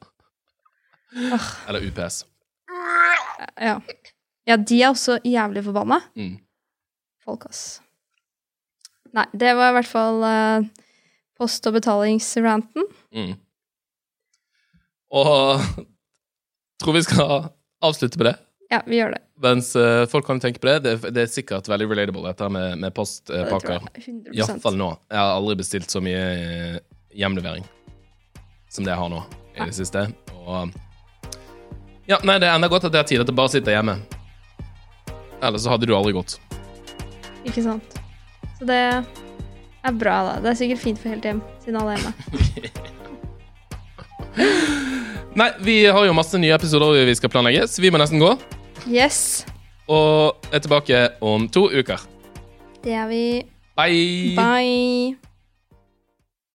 Åh, 1.17 1.49
Eller 1.69 1.87
UPS. 1.89 2.25
ja. 3.61 3.81
ja, 4.47 4.57
de 4.57 4.83
er 4.83 4.91
også 4.91 5.19
jævlig 5.27 5.65
forbanna. 5.65 6.01
Mm. 6.17 6.37
Folk, 7.25 7.47
ass. 7.51 7.81
Nei, 9.17 9.27
det 9.35 9.55
var 9.59 9.73
i 9.73 9.79
hvert 9.81 9.91
fall 9.91 10.23
uh, 10.23 10.69
post- 11.39 11.67
og 11.67 11.75
betalingsranten. 11.75 12.87
Mm. 13.15 13.33
Og 15.11 15.65
tror 16.81 16.97
vi 16.97 17.03
skal 17.03 17.51
avslutte 17.83 18.21
med 18.21 18.31
det. 18.31 18.37
Ja, 18.71 18.83
vi 18.87 19.01
gjør 19.01 19.17
det. 19.17 19.25
Mens 19.43 19.73
uh, 19.75 20.07
folk 20.07 20.29
kan 20.29 20.39
tenke 20.41 20.63
på 20.63 20.69
det. 20.71 20.77
Det, 20.85 21.11
det 21.17 21.25
er 21.25 21.33
sikkert 21.33 21.69
veldig 21.69 21.89
relatable, 21.91 22.23
dette 22.29 22.51
med, 22.55 22.79
med 22.79 22.95
postpakker. 22.95 23.83
Uh, 23.83 23.99
100 23.99 24.37
Iallfall 24.37 24.79
nå. 24.79 24.93
Jeg 25.11 25.19
har 25.19 25.33
aldri 25.35 25.57
bestilt 25.59 25.91
så 25.91 26.03
mye 26.05 26.21
eh, 26.37 26.79
hjemlevering 27.19 27.67
som 28.71 28.87
det 28.87 28.95
jeg 28.95 29.01
har 29.01 29.11
nå 29.11 29.25
i 29.57 29.67
det 29.67 29.75
siste. 29.75 30.05
Og 30.45 30.71
Ja, 32.09 32.17
nei, 32.25 32.39
det 32.41 32.49
er 32.49 32.57
enda 32.57 32.71
godt 32.71 32.87
at 32.89 32.95
det 32.95 33.03
er 33.03 33.09
tid 33.09 33.21
til 33.21 33.35
bare 33.35 33.45
bare 33.45 33.53
sitte 33.53 33.75
hjemme. 33.75 33.99
Ellers 35.41 35.65
så 35.65 35.71
hadde 35.73 35.89
du 35.89 35.95
aldri 35.97 36.13
gått. 36.17 36.33
Ikke 37.49 37.63
sant. 37.65 37.97
Så 38.59 38.65
det 38.69 38.77
er 38.81 39.05
bra, 39.97 40.17
da. 40.27 40.33
Det 40.45 40.49
er 40.53 40.59
sikkert 40.61 40.83
fint 40.83 40.99
for 41.01 41.09
helt 41.13 41.25
hjem, 41.25 41.41
siden 41.65 41.79
alle 41.81 41.93
er 41.97 42.01
hjemme. 42.05 42.15
Nei, 45.41 45.51
vi 45.63 45.77
har 45.87 46.05
jo 46.05 46.13
masse 46.17 46.39
nye 46.43 46.55
episoder 46.57 47.07
vi 47.07 47.15
skal 47.17 47.31
planlegge, 47.33 47.63
så 47.71 47.83
vi 47.83 47.91
må 47.93 47.99
nesten 48.03 48.23
gå. 48.23 48.31
Yes! 48.91 49.19
Og 49.91 50.37
er 50.53 50.61
tilbake 50.63 50.99
om 51.25 51.49
to 51.53 51.63
uker. 51.71 51.99
Det 52.85 52.93
er 52.97 53.07
vi. 53.11 53.25
Bye! 53.79 54.35
Bye! 54.37 55.30